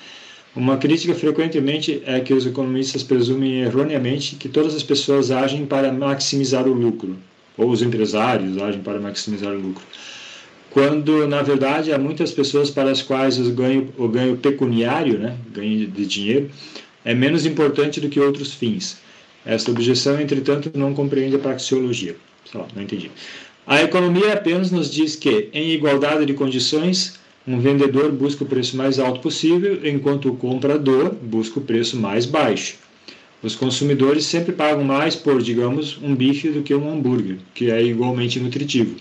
Uma 0.56 0.78
crítica 0.78 1.14
frequentemente 1.14 2.02
é 2.06 2.18
que 2.20 2.32
os 2.32 2.46
economistas 2.46 3.02
presumem 3.02 3.60
erroneamente 3.60 4.36
que 4.36 4.48
todas 4.48 4.74
as 4.74 4.82
pessoas 4.82 5.30
agem 5.30 5.66
para 5.66 5.92
maximizar 5.92 6.66
o 6.66 6.72
lucro, 6.72 7.16
ou 7.56 7.70
os 7.70 7.82
empresários 7.82 8.56
agem 8.58 8.80
para 8.80 8.98
maximizar 8.98 9.52
o 9.52 9.58
lucro. 9.58 9.84
Quando, 10.70 11.26
na 11.26 11.42
verdade, 11.42 11.92
há 11.92 11.98
muitas 11.98 12.32
pessoas 12.32 12.70
para 12.70 12.90
as 12.90 13.02
quais 13.02 13.38
o 13.38 13.50
ganho, 13.52 13.88
o 13.96 14.08
ganho 14.08 14.36
pecuniário, 14.36 15.18
né, 15.18 15.36
ganho 15.52 15.86
de 15.86 16.06
dinheiro, 16.06 16.50
é 17.04 17.14
menos 17.14 17.46
importante 17.46 18.00
do 18.00 18.08
que 18.08 18.20
outros 18.20 18.54
fins. 18.54 18.98
Esta 19.44 19.70
objeção, 19.70 20.20
entretanto, 20.20 20.70
não 20.74 20.92
compreende 20.92 21.36
a 21.36 21.38
praxeologia. 21.38 22.16
Sei 22.50 22.60
lá, 22.60 22.66
não 22.74 22.82
entendi. 22.82 23.10
A 23.66 23.82
economia 23.82 24.32
apenas 24.32 24.70
nos 24.70 24.90
diz 24.90 25.14
que, 25.14 25.50
em 25.52 25.72
igualdade 25.72 26.24
de 26.24 26.32
condições, 26.32 27.18
um 27.46 27.60
vendedor 27.60 28.10
busca 28.12 28.44
o 28.44 28.46
preço 28.46 28.76
mais 28.76 28.98
alto 28.98 29.20
possível, 29.20 29.80
enquanto 29.86 30.30
o 30.30 30.36
comprador 30.36 31.14
busca 31.14 31.58
o 31.58 31.62
preço 31.62 31.96
mais 31.96 32.26
baixo. 32.26 32.76
Os 33.42 33.54
consumidores 33.54 34.24
sempre 34.24 34.52
pagam 34.52 34.82
mais 34.82 35.14
por, 35.14 35.40
digamos, 35.40 35.98
um 36.02 36.14
bife 36.14 36.48
do 36.48 36.62
que 36.62 36.74
um 36.74 36.90
hambúrguer, 36.90 37.36
que 37.54 37.70
é 37.70 37.82
igualmente 37.82 38.40
nutritivo. 38.40 38.96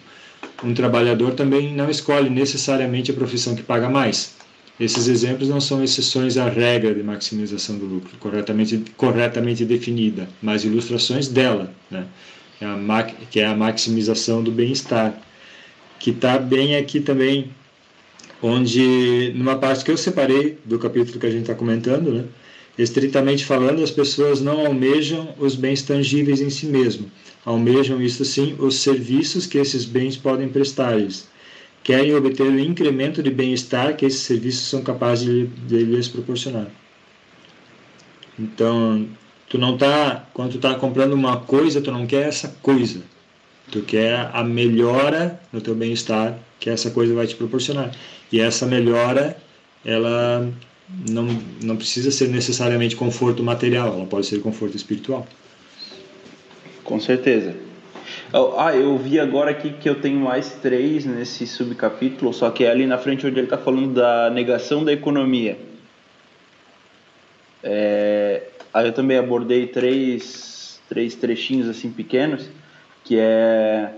Um 0.64 0.74
trabalhador 0.74 1.34
também 1.34 1.74
não 1.74 1.90
escolhe 1.90 2.30
necessariamente 2.30 3.10
a 3.10 3.14
profissão 3.14 3.56
que 3.56 3.64
paga 3.64 3.90
mais. 3.90 4.36
Esses 4.80 5.08
exemplos 5.08 5.50
não 5.50 5.60
são 5.60 5.84
exceções 5.84 6.38
à 6.38 6.48
regra 6.48 6.94
de 6.94 7.02
maximização 7.02 7.78
do 7.78 7.86
lucro, 7.86 8.12
corretamente, 8.20 8.84
corretamente 8.96 9.66
definida, 9.66 10.30
mas 10.40 10.64
ilustrações 10.64 11.28
dela. 11.28 11.74
Né? 11.90 12.06
É 12.62 13.26
que 13.30 13.40
é 13.40 13.46
a 13.46 13.56
maximização 13.56 14.44
do 14.44 14.52
bem-estar, 14.52 15.20
que 16.00 16.12
está 16.12 16.38
bem 16.38 16.76
aqui 16.76 17.00
também, 17.00 17.52
onde, 18.42 19.34
numa 19.36 19.58
parte 19.58 19.84
que 19.84 19.92
eu 19.92 19.98
separei 19.98 20.58
do 20.66 20.80
capítulo 20.80 21.20
que 21.20 21.26
a 21.26 21.30
gente 21.30 21.42
está 21.42 21.56
comentando, 21.56 22.12
né, 22.12 22.26
estritamente 22.78 23.44
falando, 23.44 23.84
as 23.84 23.92
pessoas 23.92 24.40
não 24.40 24.66
almejam 24.66 25.34
os 25.40 25.56
bens 25.56 25.82
tangíveis 25.82 26.42
em 26.42 26.50
si 26.50 26.68
mesmo, 26.68 27.12
almejam, 27.44 28.02
isso 28.02 28.24
sim, 28.24 28.56
os 28.60 28.76
serviços 28.76 29.46
que 29.46 29.58
esses 29.58 29.86
bens 29.86 30.16
podem 30.16 30.48
prestar-lhes. 30.48 31.28
Querem 31.84 32.14
obter 32.14 32.44
o 32.44 32.60
incremento 32.60 33.24
de 33.24 33.32
bem-estar 33.32 33.96
que 33.96 34.06
esses 34.06 34.22
serviços 34.22 34.68
são 34.68 34.82
capazes 34.82 35.26
de, 35.26 35.48
de 35.48 35.78
lhes 35.86 36.08
proporcionar. 36.08 36.68
Então, 38.38 39.08
Tu 39.50 39.58
não 39.58 39.78
tá, 39.78 40.28
quando 40.34 40.54
tu 40.54 40.60
tá 40.60 40.76
comprando 40.76 41.14
uma 41.14 41.38
coisa, 41.38 41.82
tu 41.82 41.92
não 41.92 42.06
quer 42.06 42.28
essa 42.28 42.50
coisa. 42.62 43.02
Tu 43.72 43.82
quer 43.82 44.30
a 44.34 44.44
melhora 44.44 45.40
no 45.52 45.62
teu 45.62 45.74
bem-estar 45.74 46.38
que 46.60 46.70
essa 46.70 46.92
coisa 46.92 47.14
vai 47.14 47.28
te 47.28 47.36
proporcionar. 47.36 47.92
E 48.32 48.40
essa 48.40 48.66
melhora, 48.66 49.38
ela 49.86 50.50
não, 51.10 51.28
não 51.64 51.78
precisa 51.78 52.12
ser 52.12 52.28
necessariamente 52.30 52.96
conforto 52.96 53.44
material, 53.44 53.94
ela 53.94 54.06
pode 54.06 54.26
ser 54.26 54.42
conforto 54.42 54.76
espiritual. 54.76 55.26
Com 56.84 57.00
certeza. 57.00 57.56
Ah, 58.58 58.76
eu 58.76 58.98
vi 58.98 59.20
agora 59.20 59.52
aqui 59.52 59.72
que 59.72 59.88
eu 59.88 59.96
tenho 59.96 60.20
mais 60.20 60.54
três 60.62 61.06
nesse 61.06 61.46
subcapítulo, 61.46 62.34
só 62.34 62.50
que 62.50 62.64
é 62.64 62.72
ali 62.72 62.86
na 62.86 62.98
frente 62.98 63.26
onde 63.26 63.38
ele 63.38 63.46
está 63.46 63.58
falando 63.58 63.94
da 63.94 64.30
negação 64.30 64.84
da 64.84 64.92
economia. 64.92 65.58
É, 67.64 68.44
Aí 68.74 68.88
eu 68.88 68.94
também 68.94 69.18
abordei 69.18 69.68
três, 69.68 70.80
três 70.90 71.16
trechinhos 71.16 71.68
assim 71.68 71.90
pequenos, 71.90 72.50
que 73.04 73.18
é 73.18 73.92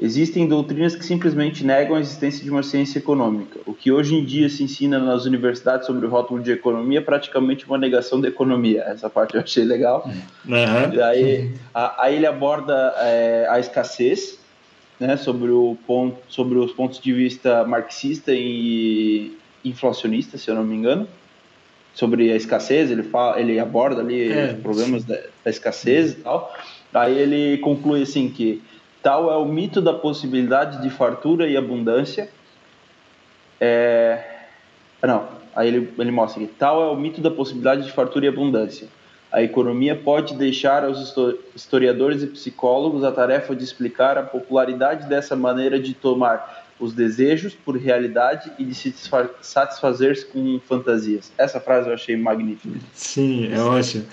existem 0.00 0.48
doutrinas 0.48 0.96
que 0.96 1.04
simplesmente 1.04 1.62
negam 1.62 1.94
a 1.94 2.00
existência 2.00 2.42
de 2.42 2.50
uma 2.50 2.62
ciência 2.62 2.98
econômica. 2.98 3.60
O 3.66 3.74
que 3.74 3.92
hoje 3.92 4.14
em 4.14 4.24
dia 4.24 4.48
se 4.48 4.64
ensina 4.64 4.98
nas 4.98 5.26
universidades 5.26 5.86
sobre 5.86 6.06
o 6.06 6.08
rótulo 6.08 6.42
de 6.42 6.50
economia 6.50 7.00
é 7.00 7.02
praticamente 7.02 7.66
uma 7.66 7.76
negação 7.76 8.18
da 8.18 8.26
economia. 8.26 8.82
Essa 8.84 9.10
parte 9.10 9.34
eu 9.34 9.42
achei 9.42 9.62
legal. 9.62 10.08
Uhum. 10.46 11.04
Aí, 11.04 11.52
a, 11.74 12.04
aí 12.04 12.16
ele 12.16 12.26
aborda 12.26 12.94
é, 12.96 13.46
a 13.50 13.60
escassez, 13.60 14.38
né, 14.98 15.18
sobre, 15.18 15.50
o 15.50 15.76
ponto, 15.86 16.18
sobre 16.28 16.58
os 16.58 16.72
pontos 16.72 16.98
de 16.98 17.12
vista 17.12 17.64
marxista 17.64 18.32
e 18.32 19.36
inflacionista, 19.62 20.38
se 20.38 20.50
eu 20.50 20.54
não 20.54 20.64
me 20.64 20.74
engano 20.74 21.06
sobre 22.00 22.32
a 22.32 22.36
escassez, 22.36 22.90
ele 22.90 23.02
fala, 23.02 23.38
ele 23.38 23.60
aborda 23.60 24.00
ali 24.00 24.32
é, 24.32 24.54
os 24.54 24.62
problemas 24.62 25.04
da, 25.04 25.16
da, 25.44 25.50
escassez 25.50 26.12
e 26.12 26.14
tal. 26.16 26.50
Aí 26.94 27.16
ele 27.16 27.58
conclui 27.58 28.02
assim 28.02 28.30
que 28.30 28.62
tal 29.02 29.30
é 29.30 29.36
o 29.36 29.44
mito 29.44 29.82
da 29.82 29.92
possibilidade 29.92 30.80
de 30.80 30.88
fartura 30.88 31.46
e 31.46 31.58
abundância. 31.58 32.30
É... 33.60 34.24
Não, 35.02 35.28
aí 35.54 35.68
ele, 35.68 35.92
ele 35.98 36.10
mostra 36.10 36.42
que 36.42 36.48
tal 36.48 36.82
é 36.82 36.90
o 36.90 36.96
mito 36.96 37.20
da 37.20 37.30
possibilidade 37.30 37.84
de 37.84 37.92
fartura 37.92 38.24
e 38.24 38.28
abundância. 38.28 38.88
A 39.30 39.42
economia 39.42 39.94
pode 39.94 40.34
deixar 40.34 40.82
aos 40.82 41.14
historiadores 41.54 42.22
e 42.22 42.26
psicólogos 42.28 43.04
a 43.04 43.12
tarefa 43.12 43.54
de 43.54 43.62
explicar 43.62 44.16
a 44.16 44.22
popularidade 44.22 45.06
dessa 45.06 45.36
maneira 45.36 45.78
de 45.78 45.92
tomar 45.92 46.59
os 46.80 46.94
desejos 46.94 47.54
por 47.54 47.76
realidade 47.76 48.50
e 48.58 48.64
de 48.64 48.74
se 48.74 48.94
satisfazer 49.42 50.28
com 50.28 50.58
fantasias. 50.66 51.30
Essa 51.36 51.60
frase 51.60 51.88
eu 51.88 51.94
achei 51.94 52.16
magnífica. 52.16 52.78
Sim, 52.94 53.52
é 53.52 53.60
ótimo. 53.60 54.06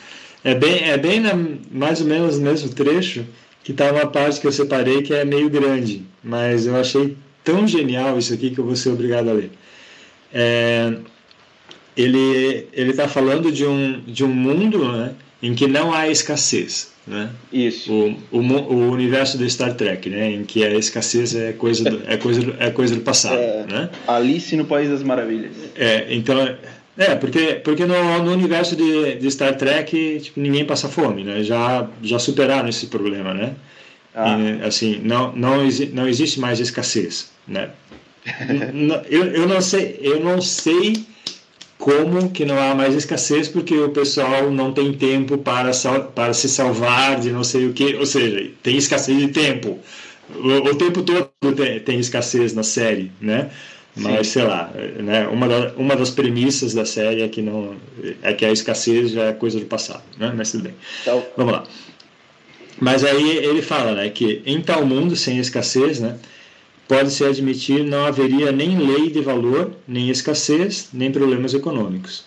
É 0.43 0.53
bem, 0.53 0.89
é 0.89 0.97
bem 0.97 1.19
na, 1.19 1.31
mais 1.71 2.01
ou 2.01 2.07
menos 2.07 2.37
no 2.37 2.45
mesmo 2.45 2.69
trecho 2.73 3.25
que 3.63 3.71
está 3.71 3.91
uma 3.91 4.07
parte 4.07 4.39
que 4.39 4.47
eu 4.47 4.51
separei 4.51 5.01
que 5.01 5.13
é 5.13 5.25
meio 5.25 5.49
grande, 5.49 6.05
mas 6.23 6.67
eu 6.67 6.75
achei 6.75 7.17
tão 7.43 7.67
genial 7.67 8.17
isso 8.17 8.33
aqui 8.33 8.51
que 8.51 8.59
eu 8.59 8.65
vou 8.65 8.75
ser 8.75 8.89
obrigado 8.89 9.29
a 9.29 9.33
ler. 9.33 9.51
É, 10.33 10.93
ele 11.95 12.67
ele 12.71 12.91
está 12.91 13.07
falando 13.07 13.51
de 13.51 13.65
um, 13.65 14.01
de 14.01 14.23
um 14.23 14.29
mundo 14.29 14.91
né, 14.91 15.15
em 15.41 15.53
que 15.53 15.67
não 15.67 15.93
há 15.93 16.07
escassez. 16.07 16.91
Né? 17.05 17.29
Isso. 17.53 17.93
O, 18.31 18.37
o, 18.37 18.41
o, 18.41 18.91
universo 18.91 19.37
do 19.37 19.49
Star 19.49 19.73
Trek, 19.75 20.09
né? 20.09 20.29
Em 20.31 20.43
que 20.43 20.65
a 20.65 20.73
escassez 20.73 21.33
é 21.33 21.53
coisa 21.53 21.89
do, 21.89 22.03
é 22.05 22.17
coisa, 22.17 22.55
é 22.59 22.69
coisa 22.69 22.95
do 22.95 23.01
passado, 23.01 23.39
é, 23.39 23.65
né? 23.65 23.89
Alice 24.05 24.53
no 24.57 24.65
País 24.65 24.89
das 24.89 25.03
Maravilhas. 25.03 25.53
É, 25.77 26.13
então 26.13 26.37
é 26.97 27.15
porque 27.15 27.61
porque 27.63 27.85
no, 27.85 28.23
no 28.23 28.31
universo 28.33 28.75
de, 28.75 29.15
de 29.15 29.31
Star 29.31 29.55
Trek 29.55 30.19
tipo, 30.19 30.39
ninguém 30.39 30.65
passa 30.65 30.89
fome, 30.89 31.23
né? 31.23 31.43
Já 31.43 31.87
já 32.03 32.19
superaram 32.19 32.67
esse 32.67 32.87
problema, 32.87 33.33
né? 33.33 33.55
Ah. 34.13 34.37
E, 34.37 34.65
assim 34.65 34.99
não 35.01 35.33
não 35.33 35.59
não 35.93 36.09
existe 36.09 36.41
mais 36.41 36.59
escassez, 36.59 37.31
né? 37.47 37.69
eu, 39.09 39.23
eu 39.27 39.47
não 39.47 39.61
sei 39.61 39.97
eu 40.01 40.19
não 40.19 40.41
sei 40.41 41.05
como 41.87 42.29
que 42.29 42.43
não 42.43 42.59
há 42.59 42.75
mais 42.75 42.93
escassez 42.93 43.47
porque 43.47 43.73
o 43.73 43.87
pessoal 43.87 44.51
não 44.51 44.73
tem 44.73 44.91
tempo 44.91 45.37
para, 45.37 45.71
para 46.13 46.33
se 46.33 46.49
salvar 46.49 47.17
de 47.17 47.31
não 47.31 47.45
sei 47.45 47.65
o 47.65 47.71
que, 47.71 47.95
ou 47.95 48.05
seja, 48.05 48.51
tem 48.61 48.75
escassez 48.75 49.17
de 49.17 49.29
tempo. 49.29 49.79
O, 50.35 50.69
o 50.69 50.75
tempo 50.75 51.01
todo 51.01 51.29
tem, 51.55 51.79
tem, 51.79 51.97
escassez 51.97 52.53
na 52.53 52.61
série, 52.61 53.09
né? 53.21 53.51
Mas 53.95 54.27
Sim. 54.27 54.33
sei 54.33 54.43
lá, 54.43 54.69
né? 55.01 55.29
Uma, 55.29 55.47
da, 55.47 55.71
uma 55.77 55.95
das 55.95 56.09
premissas 56.09 56.73
da 56.73 56.83
série 56.83 57.21
é 57.21 57.29
que 57.29 57.41
não 57.41 57.77
é 58.21 58.33
que 58.33 58.43
a 58.43 58.51
escassez 58.51 59.11
já 59.11 59.23
é 59.27 59.31
coisa 59.31 59.57
do 59.57 59.65
passado, 59.65 60.03
né? 60.17 60.33
Mas 60.35 60.51
tudo 60.51 60.65
bem. 60.65 60.73
Então, 61.03 61.25
Vamos 61.37 61.53
lá. 61.53 61.63
Mas 62.81 63.05
aí 63.05 63.37
ele 63.37 63.61
fala, 63.61 63.93
né, 63.93 64.09
que 64.09 64.41
em 64.45 64.61
tal 64.61 64.85
mundo 64.85 65.15
sem 65.15 65.39
escassez, 65.39 66.01
né, 66.01 66.17
pode-se 66.87 67.23
admitir 67.23 67.83
não 67.83 68.05
haveria 68.05 68.51
nem 68.51 68.77
lei 68.77 69.09
de 69.09 69.21
valor, 69.21 69.71
nem 69.87 70.09
escassez, 70.09 70.89
nem 70.93 71.11
problemas 71.11 71.53
econômicos. 71.53 72.23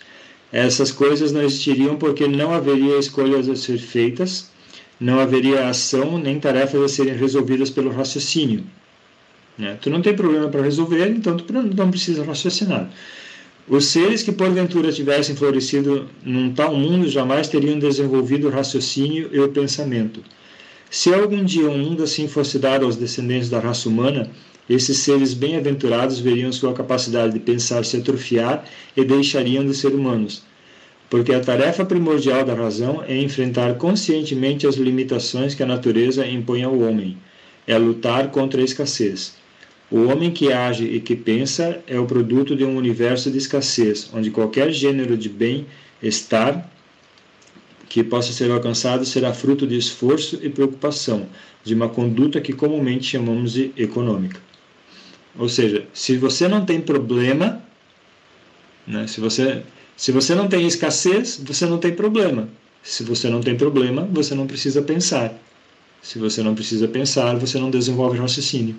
Essas 0.52 0.90
coisas 0.90 1.32
não 1.32 1.42
existiriam 1.42 1.96
porque 1.96 2.26
não 2.26 2.52
haveria 2.52 2.98
escolhas 2.98 3.48
a 3.48 3.56
ser 3.56 3.78
feitas, 3.78 4.50
não 4.98 5.18
haveria 5.18 5.68
ação 5.68 6.18
nem 6.18 6.38
tarefas 6.38 6.82
a 6.82 6.88
serem 6.88 7.14
resolvidas 7.14 7.70
pelo 7.70 7.90
raciocínio. 7.90 8.64
Né? 9.56 9.78
Tu 9.80 9.88
não 9.88 10.02
tem 10.02 10.14
problema 10.14 10.48
para 10.48 10.62
resolver, 10.62 11.08
então 11.08 11.36
tu 11.36 11.52
não 11.52 11.90
precisa 11.90 12.24
raciocinar. 12.24 12.90
Os 13.68 13.84
seres 13.86 14.22
que 14.22 14.32
porventura 14.32 14.90
tivessem 14.90 15.36
florescido 15.36 16.08
num 16.24 16.52
tal 16.52 16.74
mundo 16.74 17.08
jamais 17.08 17.46
teriam 17.46 17.78
desenvolvido 17.78 18.48
o 18.48 18.50
raciocínio 18.50 19.30
e 19.32 19.38
o 19.38 19.48
pensamento. 19.48 20.22
Se 20.90 21.14
algum 21.14 21.44
dia 21.44 21.70
um 21.70 21.78
mundo 21.78 22.02
assim 22.02 22.26
fosse 22.26 22.58
dado 22.58 22.84
aos 22.84 22.96
descendentes 22.96 23.48
da 23.48 23.60
raça 23.60 23.88
humana, 23.88 24.28
esses 24.70 24.98
seres 24.98 25.34
bem-aventurados 25.34 26.20
veriam 26.20 26.52
sua 26.52 26.72
capacidade 26.72 27.32
de 27.32 27.40
pensar 27.40 27.84
se 27.84 27.96
atrofiar 27.96 28.64
e 28.96 29.04
deixariam 29.04 29.66
de 29.66 29.74
ser 29.74 29.92
humanos. 29.92 30.44
Porque 31.10 31.34
a 31.34 31.40
tarefa 31.40 31.84
primordial 31.84 32.44
da 32.44 32.54
razão 32.54 33.02
é 33.02 33.16
enfrentar 33.16 33.74
conscientemente 33.74 34.68
as 34.68 34.76
limitações 34.76 35.56
que 35.56 35.62
a 35.64 35.66
natureza 35.66 36.24
impõe 36.24 36.62
ao 36.62 36.78
homem, 36.78 37.18
é 37.66 37.76
lutar 37.76 38.30
contra 38.30 38.60
a 38.60 38.64
escassez. 38.64 39.34
O 39.90 40.04
homem 40.04 40.30
que 40.30 40.52
age 40.52 40.84
e 40.84 41.00
que 41.00 41.16
pensa 41.16 41.82
é 41.84 41.98
o 41.98 42.06
produto 42.06 42.54
de 42.54 42.64
um 42.64 42.76
universo 42.76 43.28
de 43.28 43.38
escassez, 43.38 44.08
onde 44.14 44.30
qualquer 44.30 44.70
gênero 44.70 45.16
de 45.16 45.28
bem-estar 45.28 46.70
que 47.88 48.04
possa 48.04 48.32
ser 48.32 48.52
alcançado 48.52 49.04
será 49.04 49.34
fruto 49.34 49.66
de 49.66 49.76
esforço 49.76 50.38
e 50.40 50.48
preocupação, 50.48 51.26
de 51.64 51.74
uma 51.74 51.88
conduta 51.88 52.40
que 52.40 52.52
comumente 52.52 53.04
chamamos 53.04 53.52
de 53.52 53.72
econômica. 53.76 54.49
Ou 55.38 55.48
seja, 55.48 55.86
se 55.92 56.16
você 56.16 56.48
não 56.48 56.64
tem 56.64 56.80
problema, 56.80 57.62
né, 58.86 59.06
se, 59.06 59.20
você, 59.20 59.62
se 59.96 60.10
você 60.12 60.34
não 60.34 60.48
tem 60.48 60.66
escassez, 60.66 61.40
você 61.42 61.66
não 61.66 61.78
tem 61.78 61.94
problema. 61.94 62.48
Se 62.82 63.04
você 63.04 63.28
não 63.28 63.40
tem 63.40 63.56
problema, 63.56 64.08
você 64.10 64.34
não 64.34 64.46
precisa 64.46 64.82
pensar. 64.82 65.32
Se 66.02 66.18
você 66.18 66.42
não 66.42 66.54
precisa 66.54 66.88
pensar, 66.88 67.36
você 67.36 67.58
não 67.58 67.70
desenvolve 67.70 68.18
raciocínio. 68.18 68.74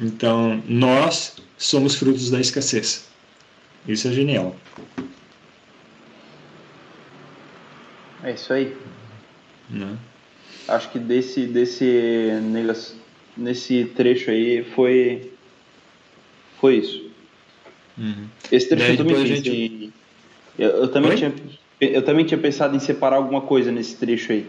Então, 0.00 0.62
nós 0.68 1.36
somos 1.56 1.94
frutos 1.94 2.30
da 2.30 2.40
escassez. 2.40 3.06
Isso 3.86 4.08
é 4.08 4.12
genial. 4.12 4.56
É 8.22 8.32
isso 8.32 8.52
aí. 8.52 8.76
Né? 9.70 9.96
Acho 10.68 10.90
que 10.90 10.98
desse, 10.98 11.46
desse 11.46 12.32
nesse 13.36 13.84
trecho 13.96 14.30
aí 14.30 14.64
foi 14.74 15.32
foi 16.60 16.76
isso. 16.76 17.04
Uhum. 17.98 18.26
Esse 18.50 18.68
trecho 18.68 18.92
eu 18.92 18.96
também 18.96 19.26
gente... 19.26 19.50
em, 19.50 19.92
eu, 20.58 20.70
eu, 20.70 20.88
também 20.88 21.16
tinha 21.16 21.32
eu 21.80 22.02
também 22.02 22.24
tinha 22.24 22.38
pensado 22.38 22.74
em 22.74 22.78
separar 22.80 23.16
alguma 23.16 23.40
coisa 23.40 23.70
nesse 23.70 23.96
trecho 23.96 24.32
aí. 24.32 24.46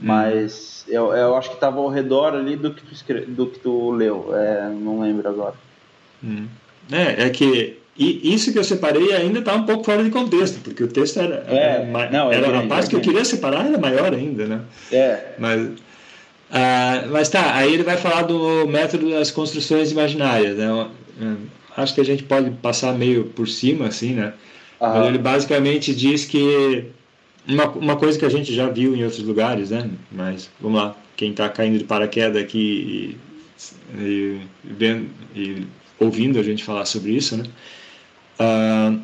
Mas 0.00 0.84
eu, 0.88 1.12
eu 1.12 1.36
acho 1.36 1.50
que 1.50 1.56
estava 1.56 1.78
ao 1.78 1.88
redor 1.88 2.34
ali 2.34 2.56
do 2.56 2.72
que 2.72 2.82
tu, 2.82 2.92
escreve, 2.92 3.26
do 3.26 3.46
que 3.46 3.58
tu 3.58 3.90
leu. 3.90 4.34
É, 4.34 4.68
não 4.68 5.00
lembro 5.00 5.28
agora. 5.28 5.54
Hum. 6.22 6.46
É, 6.90 7.26
é 7.26 7.30
que 7.30 7.80
e 8.00 8.34
isso 8.34 8.50
que 8.50 8.58
eu 8.58 8.64
separei 8.64 9.12
ainda 9.12 9.40
está 9.40 9.54
um 9.54 9.64
pouco 9.64 9.84
fora 9.84 10.02
de 10.02 10.08
contexto, 10.10 10.60
porque 10.60 10.82
o 10.82 10.88
texto 10.88 11.20
era, 11.20 11.44
é, 11.48 11.54
era, 11.54 12.10
não, 12.10 12.32
é 12.32 12.36
era 12.36 12.48
grande, 12.48 12.64
uma 12.64 12.66
parte 12.66 12.88
que 12.88 12.96
eu 12.96 13.00
queria 13.00 13.24
separar, 13.26 13.66
era 13.66 13.76
maior 13.76 14.14
ainda, 14.14 14.46
né? 14.46 14.60
É. 14.90 15.34
Mas, 15.38 15.70
ah, 16.50 17.04
mas 17.10 17.28
tá, 17.28 17.54
aí 17.54 17.74
ele 17.74 17.82
vai 17.82 17.98
falar 17.98 18.22
do 18.22 18.66
método 18.66 19.10
das 19.10 19.30
construções 19.30 19.92
imaginárias, 19.92 20.56
né? 20.56 20.88
Acho 21.76 21.94
que 21.94 22.00
a 22.00 22.04
gente 22.04 22.22
pode 22.24 22.50
passar 22.50 22.96
meio 22.96 23.26
por 23.26 23.48
cima, 23.48 23.86
assim, 23.86 24.14
né? 24.14 24.34
Mas 24.80 25.06
ele 25.06 25.18
basicamente 25.18 25.94
diz 25.94 26.24
que 26.24 26.86
uma, 27.46 27.68
uma 27.70 27.96
coisa 27.96 28.18
que 28.18 28.24
a 28.24 28.30
gente 28.30 28.54
já 28.54 28.68
viu 28.68 28.96
em 28.96 29.04
outros 29.04 29.22
lugares, 29.22 29.70
né? 29.70 29.90
Mas 30.10 30.50
vamos 30.60 30.80
lá, 30.80 30.96
quem 31.16 31.30
está 31.30 31.48
caindo 31.48 31.78
de 31.78 31.84
paraquedas 31.84 32.42
aqui 32.42 33.16
e, 33.98 33.98
e, 33.98 34.40
vendo, 34.64 35.08
e 35.34 35.66
ouvindo 35.98 36.38
a 36.38 36.42
gente 36.42 36.64
falar 36.64 36.86
sobre 36.86 37.12
isso, 37.12 37.36
né? 37.36 37.44
Uh, 38.40 39.00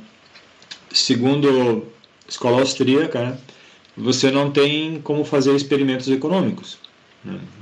segundo 0.91 1.87
escola 2.27 2.61
austríaca, 2.61 3.23
né? 3.23 3.39
você 3.97 4.31
não 4.31 4.51
tem 4.51 5.01
como 5.01 5.25
fazer 5.25 5.55
experimentos 5.55 6.09
econômicos. 6.09 6.79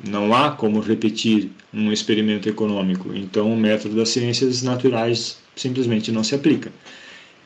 Não 0.06 0.34
há 0.34 0.50
como 0.50 0.80
repetir 0.80 1.50
um 1.72 1.90
experimento 1.90 2.48
econômico. 2.48 3.10
Então, 3.14 3.52
o 3.52 3.56
método 3.56 3.96
das 3.96 4.10
ciências 4.10 4.62
naturais 4.62 5.38
simplesmente 5.56 6.12
não 6.12 6.22
se 6.22 6.34
aplica. 6.34 6.70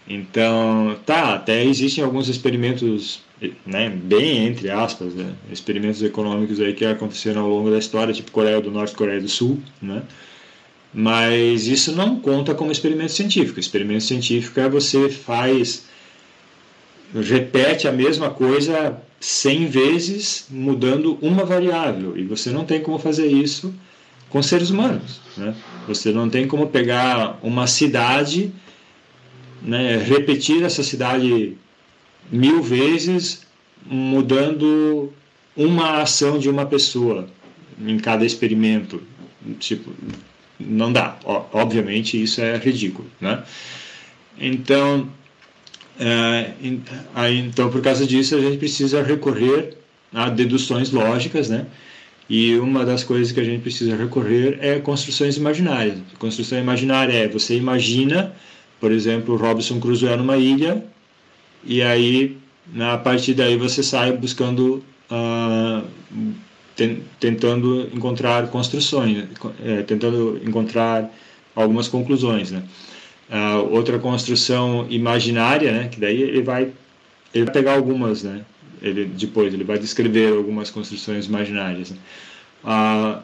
Então, 0.08 0.96
tá, 1.04 1.34
até 1.34 1.62
existem 1.64 2.02
alguns 2.02 2.28
experimentos, 2.28 3.20
né, 3.66 3.90
bem 3.90 4.46
entre 4.46 4.70
aspas, 4.70 5.14
né, 5.14 5.34
experimentos 5.52 6.02
econômicos 6.02 6.58
aí 6.60 6.72
que 6.72 6.84
aconteceram 6.84 7.42
ao 7.42 7.50
longo 7.50 7.70
da 7.70 7.78
história, 7.78 8.14
tipo 8.14 8.32
Coreia 8.32 8.60
do 8.60 8.70
Norte, 8.70 8.94
Coreia 8.94 9.20
do 9.20 9.28
Sul, 9.28 9.60
né? 9.82 10.02
Mas 10.92 11.66
isso 11.66 11.94
não 11.94 12.18
conta 12.18 12.54
como 12.54 12.72
experimento 12.72 13.12
científico. 13.12 13.60
Experimento 13.60 14.04
científico 14.04 14.58
é 14.58 14.68
você 14.68 15.10
faz 15.10 15.84
repete 17.14 17.86
a 17.86 17.92
mesma 17.92 18.30
coisa 18.30 19.00
100 19.20 19.66
vezes 19.66 20.46
mudando 20.50 21.18
uma 21.20 21.44
variável 21.44 22.16
e 22.16 22.22
você 22.22 22.50
não 22.50 22.64
tem 22.64 22.80
como 22.80 22.98
fazer 22.98 23.26
isso 23.26 23.74
com 24.28 24.42
seres 24.42 24.70
humanos, 24.70 25.20
né? 25.36 25.54
Você 25.86 26.12
não 26.12 26.28
tem 26.28 26.46
como 26.46 26.68
pegar 26.68 27.38
uma 27.42 27.66
cidade 27.66 28.52
né, 29.62 29.96
repetir 29.96 30.62
essa 30.62 30.82
cidade 30.82 31.56
mil 32.30 32.62
vezes, 32.62 33.46
mudando 33.86 35.12
uma 35.56 36.02
ação 36.02 36.38
de 36.38 36.48
uma 36.48 36.66
pessoa 36.66 37.28
em 37.80 37.98
cada 37.98 38.24
experimento. 38.24 39.02
Tipo, 39.58 39.92
não 40.58 40.92
dá. 40.92 41.16
Obviamente, 41.52 42.20
isso 42.20 42.40
é 42.40 42.56
ridículo, 42.56 43.08
né? 43.20 43.42
Então, 44.38 45.08
é, 45.98 46.52
aí, 47.14 47.38
então, 47.38 47.70
por 47.70 47.82
causa 47.82 48.06
disso, 48.06 48.36
a 48.36 48.40
gente 48.40 48.58
precisa 48.58 49.02
recorrer 49.02 49.76
a 50.12 50.28
deduções 50.28 50.90
lógicas, 50.90 51.48
né? 51.48 51.66
E 52.30 52.56
uma 52.56 52.84
das 52.84 53.04
coisas 53.04 53.32
que 53.32 53.40
a 53.40 53.44
gente 53.44 53.62
precisa 53.62 53.96
recorrer 53.96 54.58
é 54.60 54.78
construções 54.78 55.36
imaginárias. 55.36 55.98
Construção 56.18 56.58
imaginária 56.58 57.12
é 57.12 57.28
você 57.28 57.56
imagina 57.56 58.34
por 58.80 58.92
exemplo, 58.92 59.36
Robinson 59.36 59.80
Crusoe 59.80 60.16
numa 60.16 60.36
ilha 60.36 60.84
e 61.64 61.82
aí 61.82 62.36
né, 62.72 62.90
a 62.90 62.98
partir 62.98 63.34
daí 63.34 63.56
você 63.56 63.82
sai 63.82 64.12
buscando 64.12 64.84
uh, 65.10 65.84
tentando 67.18 67.88
encontrar 67.92 68.48
construções 68.48 69.24
é, 69.64 69.82
tentando 69.82 70.40
encontrar 70.46 71.10
algumas 71.56 71.88
conclusões 71.88 72.52
né 72.52 72.62
uh, 73.30 73.72
outra 73.72 73.98
construção 73.98 74.86
imaginária 74.88 75.72
né 75.72 75.88
que 75.88 76.00
daí 76.00 76.22
ele 76.22 76.42
vai 76.42 76.72
ele 77.34 77.44
vai 77.44 77.54
pegar 77.54 77.74
algumas 77.74 78.22
né 78.22 78.42
ele 78.80 79.04
depois 79.06 79.52
ele 79.52 79.64
vai 79.64 79.78
descrever 79.78 80.32
algumas 80.32 80.70
construções 80.70 81.26
imaginárias 81.26 81.90
né? 81.90 81.98
uh, 82.64 83.22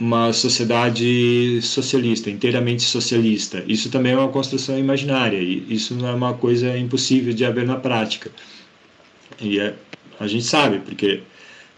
uma 0.00 0.32
sociedade 0.32 1.60
socialista, 1.60 2.30
inteiramente 2.30 2.82
socialista. 2.82 3.62
Isso 3.68 3.90
também 3.90 4.12
é 4.12 4.16
uma 4.16 4.30
construção 4.30 4.78
imaginária, 4.78 5.36
e 5.36 5.66
isso 5.68 5.94
não 5.94 6.08
é 6.08 6.14
uma 6.14 6.32
coisa 6.32 6.76
impossível 6.78 7.34
de 7.34 7.44
haver 7.44 7.66
na 7.66 7.76
prática. 7.76 8.30
E 9.38 9.60
é, 9.60 9.74
a 10.18 10.26
gente 10.26 10.44
sabe, 10.44 10.78
porque 10.78 11.22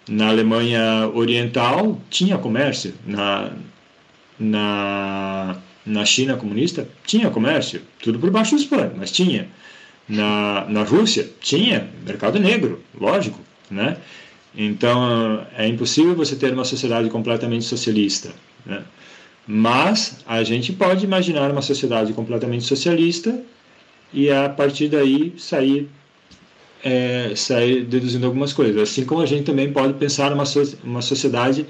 na 0.08 0.28
Alemanha 0.28 1.10
Oriental 1.12 2.00
tinha 2.08 2.38
comércio, 2.38 2.94
na, 3.04 3.50
na, 4.38 5.56
na 5.84 6.04
China 6.04 6.36
comunista 6.36 6.88
tinha 7.04 7.30
comércio, 7.30 7.82
tudo 8.02 8.18
por 8.18 8.30
baixo 8.30 8.54
dos 8.54 8.64
panos, 8.64 8.92
mas 8.96 9.10
tinha. 9.10 9.48
Na, 10.08 10.66
na 10.68 10.82
Rússia 10.82 11.28
tinha 11.40 11.88
mercado 12.04 12.38
negro, 12.38 12.82
lógico, 12.98 13.38
né? 13.70 13.96
Então, 14.54 15.46
é 15.56 15.66
impossível 15.66 16.14
você 16.14 16.36
ter 16.36 16.52
uma 16.52 16.64
sociedade 16.64 17.08
completamente 17.08 17.64
socialista. 17.64 18.30
Né? 18.66 18.82
Mas 19.46 20.18
a 20.26 20.42
gente 20.44 20.72
pode 20.72 21.04
imaginar 21.04 21.50
uma 21.50 21.62
sociedade 21.62 22.12
completamente 22.12 22.64
socialista 22.64 23.40
e 24.12 24.30
a 24.30 24.48
partir 24.48 24.88
daí 24.88 25.34
sair, 25.38 25.88
é, 26.84 27.32
sair 27.34 27.84
deduzindo 27.84 28.26
algumas 28.26 28.52
coisas. 28.52 28.82
Assim 28.82 29.04
como 29.04 29.22
a 29.22 29.26
gente 29.26 29.44
também 29.44 29.72
pode 29.72 29.94
pensar 29.94 30.32
uma, 30.32 30.44
uma 30.84 31.02
sociedade 31.02 31.66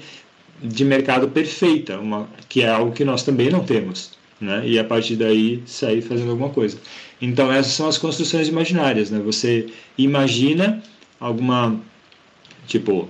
de 0.63 0.85
mercado 0.85 1.27
perfeita, 1.27 1.99
uma, 1.99 2.29
que 2.47 2.61
é 2.61 2.69
algo 2.69 2.93
que 2.93 3.03
nós 3.03 3.23
também 3.23 3.49
não 3.49 3.63
temos. 3.63 4.11
Né? 4.39 4.63
E 4.65 4.79
a 4.79 4.83
partir 4.83 5.15
daí 5.15 5.61
sair 5.65 6.01
fazendo 6.01 6.31
alguma 6.31 6.49
coisa. 6.49 6.77
Então, 7.21 7.51
essas 7.51 7.73
são 7.73 7.87
as 7.87 7.97
construções 7.97 8.47
imaginárias. 8.47 9.11
Né? 9.11 9.19
Você 9.19 9.67
imagina 9.97 10.81
alguma 11.19 11.79
tipo 12.67 13.09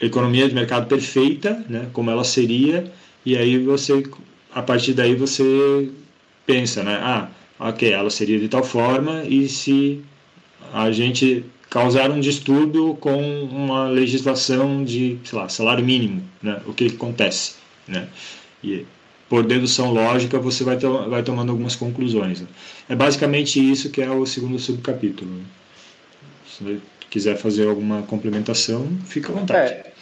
economia 0.00 0.48
de 0.48 0.54
mercado 0.54 0.86
perfeita, 0.86 1.64
né, 1.68 1.88
como 1.92 2.10
ela 2.10 2.24
seria, 2.24 2.92
e 3.24 3.36
aí 3.36 3.58
você 3.58 4.02
a 4.54 4.62
partir 4.62 4.92
daí 4.92 5.14
você 5.14 5.90
pensa, 6.44 6.82
né, 6.82 6.98
ah, 7.00 7.28
ok, 7.58 7.92
ela 7.92 8.10
seria 8.10 8.38
de 8.38 8.48
tal 8.48 8.62
forma 8.62 9.24
e 9.24 9.48
se 9.48 10.02
a 10.72 10.90
gente 10.90 11.44
causar 11.70 12.10
um 12.10 12.20
distúrbio 12.20 12.94
com 12.94 13.44
uma 13.44 13.88
legislação 13.88 14.84
de, 14.84 15.18
sei 15.24 15.38
lá, 15.38 15.48
salário 15.48 15.84
mínimo, 15.84 16.22
né? 16.42 16.60
O 16.66 16.72
que, 16.72 16.86
acontece, 16.86 17.56
né? 17.86 18.08
E 18.62 18.86
por 19.28 19.42
dedução 19.44 19.92
lógica 19.92 20.38
você 20.38 20.64
vai, 20.64 20.76
to 20.76 21.08
vai 21.08 21.22
tomando 21.22 21.50
algumas 21.50 21.74
conclusões. 21.74 22.40
Né? 22.40 22.46
É 22.88 22.94
basicamente 22.94 23.58
isso 23.58 23.90
que 23.90 24.00
é 24.00 24.10
o 24.10 24.24
segundo 24.24 24.58
subcapítulo. 24.58 25.30
Né? 25.30 25.44
Se 26.46 26.64
você 26.64 26.80
quiser 27.10 27.36
fazer 27.36 27.68
alguma 27.68 28.02
complementação, 28.02 28.86
fica 29.04 29.32
à 29.32 29.34
vontade. 29.34 29.72
É. 29.72 29.92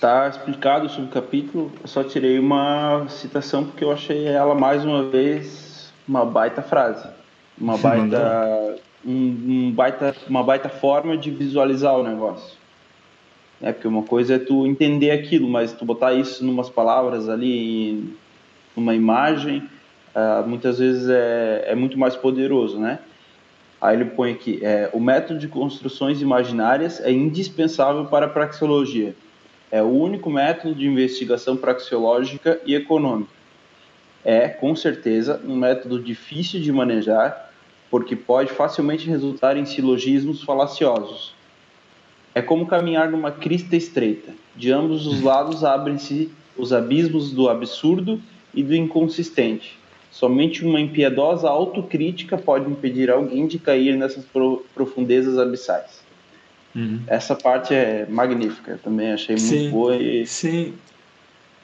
Tá 0.00 0.28
explicado 0.28 0.86
o 0.86 0.88
subcapítulo, 0.88 1.72
eu 1.80 1.86
só 1.86 2.02
tirei 2.02 2.38
uma 2.38 3.06
citação 3.08 3.64
porque 3.64 3.84
eu 3.84 3.92
achei 3.92 4.26
ela 4.26 4.52
mais 4.52 4.84
uma 4.84 5.04
vez 5.08 5.92
uma 6.08 6.24
baita 6.24 6.60
frase, 6.60 7.08
uma 7.56 7.78
baita, 7.78 8.71
um, 9.04 9.68
um 9.68 9.72
baita, 9.72 10.14
uma 10.28 10.42
baita 10.42 10.68
forma 10.68 11.16
de 11.16 11.30
visualizar 11.30 11.96
o 11.96 12.02
negócio. 12.02 12.56
É 13.60 13.72
porque 13.72 13.86
uma 13.86 14.02
coisa 14.02 14.34
é 14.34 14.38
tu 14.38 14.66
entender 14.66 15.10
aquilo, 15.10 15.48
mas 15.48 15.72
tu 15.72 15.84
botar 15.84 16.12
isso 16.14 16.44
numas 16.44 16.68
palavras 16.68 17.28
ali, 17.28 18.16
numa 18.76 18.94
imagem, 18.94 19.68
uh, 20.14 20.46
muitas 20.46 20.78
vezes 20.78 21.08
é, 21.08 21.64
é 21.68 21.74
muito 21.74 21.98
mais 21.98 22.16
poderoso, 22.16 22.78
né? 22.78 22.98
Aí 23.80 23.96
ele 23.96 24.06
põe 24.06 24.32
aqui: 24.32 24.58
é, 24.62 24.90
o 24.92 24.98
método 25.00 25.38
de 25.38 25.46
construções 25.46 26.20
imaginárias 26.20 27.00
é 27.00 27.12
indispensável 27.12 28.06
para 28.06 28.26
a 28.26 28.28
praxeologia 28.28 29.14
é 29.72 29.82
o 29.82 29.86
único 29.86 30.30
método 30.30 30.74
de 30.74 30.86
investigação 30.86 31.56
praxeológica 31.56 32.60
e 32.66 32.74
econômica. 32.74 33.32
É, 34.22 34.46
com 34.46 34.76
certeza, 34.76 35.40
um 35.46 35.56
método 35.56 35.98
difícil 35.98 36.60
de 36.60 36.70
manejar, 36.70 37.50
porque 37.92 38.16
pode 38.16 38.50
facilmente 38.50 39.06
resultar 39.06 39.54
em 39.54 39.66
silogismos 39.66 40.42
falaciosos. 40.42 41.34
É 42.34 42.40
como 42.40 42.66
caminhar 42.66 43.10
numa 43.10 43.30
crista 43.30 43.76
estreita. 43.76 44.32
De 44.56 44.72
ambos 44.72 45.06
os 45.06 45.20
lados 45.20 45.62
abrem-se 45.62 46.30
os 46.56 46.72
abismos 46.72 47.32
do 47.32 47.50
absurdo 47.50 48.18
e 48.54 48.62
do 48.62 48.74
inconsistente. 48.74 49.78
Somente 50.10 50.64
uma 50.64 50.80
impiedosa 50.80 51.50
autocrítica 51.50 52.38
pode 52.38 52.70
impedir 52.70 53.10
alguém 53.10 53.46
de 53.46 53.58
cair 53.58 53.94
nessas 53.94 54.24
profundezas 54.74 55.38
abissais. 55.38 56.00
Uhum. 56.74 57.00
Essa 57.06 57.34
parte 57.34 57.74
é 57.74 58.06
magnífica, 58.08 58.80
também 58.82 59.12
achei 59.12 59.36
muito 59.36 59.48
sim, 59.48 59.70
boa. 59.70 59.96
E... 59.96 60.26
Sim. 60.26 60.72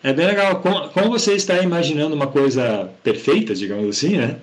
É 0.02 0.12
bem 0.12 0.26
legal. 0.26 0.60
Como, 0.92 1.08
você 1.08 1.32
está 1.32 1.62
imaginando 1.62 2.14
uma 2.14 2.26
coisa 2.26 2.90
perfeita, 3.02 3.54
digamos 3.54 3.88
assim, 3.88 4.18
né? 4.18 4.36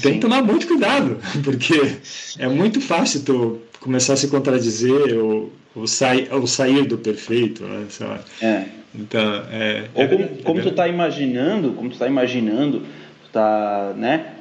Tem 0.00 0.14
que 0.14 0.20
tomar 0.20 0.42
muito 0.42 0.66
cuidado, 0.66 1.18
porque 1.44 1.98
é 2.38 2.48
muito 2.48 2.80
fácil 2.80 3.24
tu 3.24 3.58
começar 3.80 4.14
a 4.14 4.16
se 4.16 4.28
contradizer 4.28 5.18
ou, 5.18 5.52
ou, 5.74 5.86
sair, 5.86 6.28
ou 6.32 6.46
sair 6.46 6.86
do 6.86 6.96
perfeito, 6.96 7.64
né? 7.64 7.86
É. 8.40 8.64
Então, 8.94 9.42
é, 9.50 9.84
ou 9.94 10.08
como, 10.08 10.24
é 10.24 10.28
como 10.44 10.62
tu 10.62 10.68
está 10.68 10.86
imaginando, 10.86 11.72
como 11.72 11.88
tu 11.88 11.94
está 11.94 12.06
imaginando, 12.06 12.80
tu 12.80 13.30
tá, 13.32 13.94
né? 13.96 14.34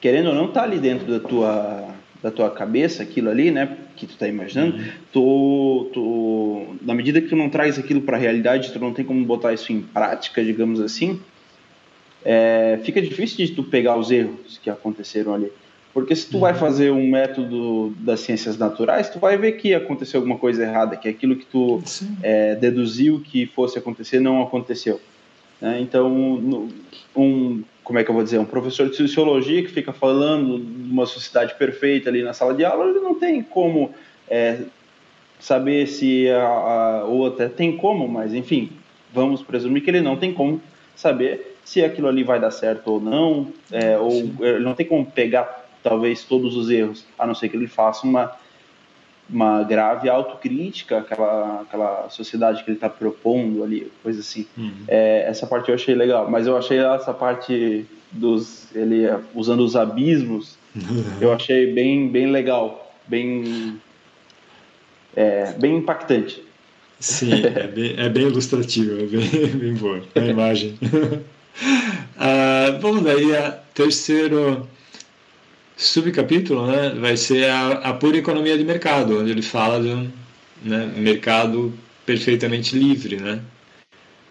Querendo 0.00 0.28
ou 0.28 0.34
não, 0.34 0.48
tá 0.48 0.62
ali 0.62 0.78
dentro 0.78 1.06
da 1.06 1.20
tua 1.20 1.96
da 2.22 2.30
tua 2.30 2.50
cabeça 2.50 3.02
aquilo 3.02 3.30
ali, 3.30 3.50
né? 3.50 3.76
Que 3.94 4.06
tu 4.06 4.10
está 4.10 4.26
imaginando, 4.26 4.76
uhum. 4.76 4.84
tu, 5.12 5.90
tu, 5.92 6.76
na 6.82 6.94
medida 6.94 7.20
que 7.20 7.28
tu 7.28 7.36
não 7.36 7.48
traz 7.48 7.78
aquilo 7.78 8.00
para 8.02 8.16
a 8.16 8.20
realidade, 8.20 8.72
tu 8.72 8.80
não 8.80 8.92
tem 8.92 9.04
como 9.04 9.24
botar 9.24 9.52
isso 9.52 9.72
em 9.72 9.80
prática, 9.80 10.42
digamos 10.44 10.80
assim, 10.80 11.20
é, 12.28 12.80
fica 12.82 13.00
difícil 13.00 13.46
de 13.46 13.52
tu 13.52 13.62
pegar 13.62 13.96
os 13.96 14.10
erros 14.10 14.58
que 14.60 14.68
aconteceram 14.68 15.32
ali. 15.32 15.52
Porque 15.94 16.14
se 16.16 16.28
tu 16.28 16.34
uhum. 16.34 16.40
vai 16.40 16.54
fazer 16.54 16.90
um 16.90 17.08
método 17.08 17.94
das 18.00 18.18
ciências 18.18 18.58
naturais, 18.58 19.08
tu 19.08 19.20
vai 19.20 19.36
ver 19.38 19.52
que 19.52 19.72
aconteceu 19.72 20.18
alguma 20.18 20.36
coisa 20.36 20.64
errada, 20.64 20.96
que 20.96 21.08
aquilo 21.08 21.36
que 21.36 21.46
tu 21.46 21.80
é, 22.20 22.56
deduziu 22.56 23.20
que 23.20 23.46
fosse 23.46 23.78
acontecer 23.78 24.18
não 24.18 24.42
aconteceu. 24.42 25.00
Né? 25.60 25.78
Então, 25.80 26.68
um, 27.16 27.62
como 27.84 27.98
é 28.00 28.02
que 28.02 28.10
eu 28.10 28.14
vou 28.14 28.24
dizer, 28.24 28.40
um 28.40 28.44
professor 28.44 28.90
de 28.90 28.96
sociologia 28.96 29.62
que 29.62 29.70
fica 29.70 29.92
falando 29.92 30.58
de 30.58 30.90
uma 30.90 31.06
sociedade 31.06 31.54
perfeita 31.54 32.10
ali 32.10 32.24
na 32.24 32.32
sala 32.32 32.52
de 32.52 32.64
aula, 32.64 32.90
ele 32.90 32.98
não 32.98 33.14
tem 33.14 33.40
como 33.40 33.94
é, 34.28 34.62
saber 35.38 35.86
se, 35.86 36.28
a, 36.28 36.42
a, 36.42 37.04
ou 37.04 37.26
até 37.28 37.48
tem 37.48 37.76
como, 37.76 38.08
mas 38.08 38.34
enfim, 38.34 38.72
vamos 39.14 39.42
presumir 39.42 39.84
que 39.84 39.90
ele 39.90 40.00
não 40.00 40.16
tem 40.16 40.34
como 40.34 40.60
saber 40.96 41.55
se 41.66 41.84
aquilo 41.84 42.06
ali 42.06 42.22
vai 42.22 42.38
dar 42.38 42.52
certo 42.52 42.92
ou 42.92 43.00
não, 43.00 43.52
é, 43.72 43.98
ou 43.98 44.12
ele 44.40 44.60
não 44.60 44.72
tem 44.72 44.86
como 44.86 45.04
pegar 45.04 45.66
talvez 45.82 46.22
todos 46.22 46.56
os 46.56 46.70
erros, 46.70 47.04
a 47.18 47.26
não 47.26 47.34
ser 47.34 47.48
que 47.48 47.56
ele 47.56 47.66
faça 47.66 48.06
uma 48.06 48.32
uma 49.28 49.64
grave 49.64 50.08
autocrítica 50.08 50.98
àquela, 50.98 51.62
àquela 51.62 52.08
sociedade 52.10 52.62
que 52.62 52.70
ele 52.70 52.76
está 52.76 52.88
propondo 52.88 53.64
ali, 53.64 53.90
coisa 54.00 54.20
assim. 54.20 54.46
Uhum. 54.56 54.84
É, 54.86 55.24
essa 55.26 55.48
parte 55.48 55.68
eu 55.68 55.74
achei 55.74 55.96
legal, 55.96 56.30
mas 56.30 56.46
eu 56.46 56.56
achei 56.56 56.78
essa 56.78 57.12
parte 57.12 57.84
dos 58.12 58.72
ele 58.72 59.08
usando 59.34 59.64
os 59.64 59.74
abismos, 59.74 60.56
eu 61.20 61.32
achei 61.32 61.72
bem 61.72 62.08
bem 62.08 62.30
legal, 62.30 62.94
bem 63.08 63.80
é, 65.16 65.52
bem 65.58 65.78
impactante. 65.78 66.44
Sim, 67.00 67.32
é 67.44 67.66
bem, 67.66 67.94
é 67.98 68.08
bem 68.08 68.28
ilustrativo, 68.28 69.00
é 69.00 69.06
bem, 69.06 69.28
bem 69.58 69.74
boa 69.74 70.00
a 70.14 70.20
imagem. 70.20 70.78
ah, 72.18 72.78
vamos 72.80 73.02
daí 73.02 73.34
a 73.34 73.50
terceiro 73.50 74.68
subcapítulo 75.76 76.66
né, 76.66 76.94
vai 76.98 77.16
ser 77.16 77.50
a, 77.50 77.72
a, 77.72 77.94
pura 77.94 78.16
economia 78.16 78.56
de 78.56 78.64
mercado, 78.64 79.20
onde 79.20 79.30
ele 79.30 79.42
fala 79.42 79.82
de 79.82 79.88
um 79.88 80.10
né, 80.62 80.90
mercado 80.96 81.72
perfeitamente 82.04 82.76
livre, 82.76 83.16
né? 83.16 83.40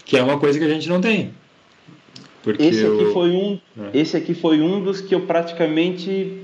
Que 0.03 0.17
é 0.17 0.23
uma 0.23 0.39
coisa 0.39 0.57
que 0.57 0.65
a 0.65 0.69
gente 0.69 0.89
não 0.89 1.01
tem. 1.01 1.31
Porque 2.41 2.63
esse 2.63 2.85
aqui 2.85 3.03
eu... 3.03 3.13
foi 3.13 3.29
um, 3.31 3.59
é. 3.79 3.99
esse 3.99 4.15
aqui 4.17 4.33
foi 4.33 4.61
um 4.61 4.83
dos 4.83 5.01
que 5.01 5.13
eu 5.13 5.21
praticamente, 5.21 6.41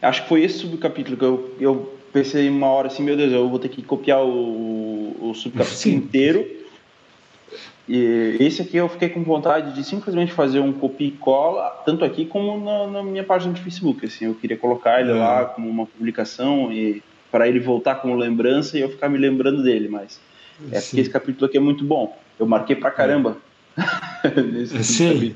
acho 0.00 0.22
que 0.22 0.28
foi 0.28 0.42
esse 0.42 0.58
subcapítulo 0.58 1.16
que 1.16 1.24
eu, 1.24 1.54
eu 1.60 1.94
pensei 2.12 2.48
uma 2.48 2.68
hora 2.68 2.88
assim, 2.88 3.02
meu 3.02 3.16
Deus, 3.16 3.32
eu 3.32 3.48
vou 3.48 3.58
ter 3.58 3.68
que 3.68 3.82
copiar 3.82 4.24
o, 4.24 5.16
o 5.20 5.34
subcapítulo 5.34 5.94
inteiro 5.94 6.59
e 7.92 8.36
esse 8.38 8.62
aqui 8.62 8.76
eu 8.76 8.88
fiquei 8.88 9.08
com 9.08 9.24
vontade 9.24 9.74
de 9.74 9.82
simplesmente 9.82 10.32
fazer 10.32 10.60
um 10.60 10.72
copia 10.72 11.08
e 11.08 11.10
cola, 11.10 11.68
tanto 11.84 12.04
aqui 12.04 12.24
como 12.24 12.64
na, 12.64 12.86
na 12.86 13.02
minha 13.02 13.24
página 13.24 13.52
de 13.52 13.60
Facebook. 13.60 14.06
Assim, 14.06 14.26
eu 14.26 14.34
queria 14.34 14.56
colocar 14.56 15.00
ele 15.00 15.12
lá 15.12 15.46
como 15.46 15.68
uma 15.68 15.84
publicação 15.86 16.72
e 16.72 17.02
para 17.32 17.48
ele 17.48 17.58
voltar 17.58 17.96
como 17.96 18.14
lembrança 18.14 18.78
e 18.78 18.80
eu 18.80 18.90
ficar 18.90 19.08
me 19.08 19.18
lembrando 19.18 19.64
dele. 19.64 19.88
Mas 19.88 20.20
é 20.70 20.78
Sim. 20.78 20.86
porque 20.86 21.00
esse 21.00 21.10
capítulo 21.10 21.46
aqui 21.46 21.56
é 21.56 21.60
muito 21.60 21.84
bom. 21.84 22.16
Eu 22.38 22.46
marquei 22.46 22.76
pra 22.76 22.92
caramba. 22.92 23.36
nesse 24.52 24.84
Sim. 24.84 25.34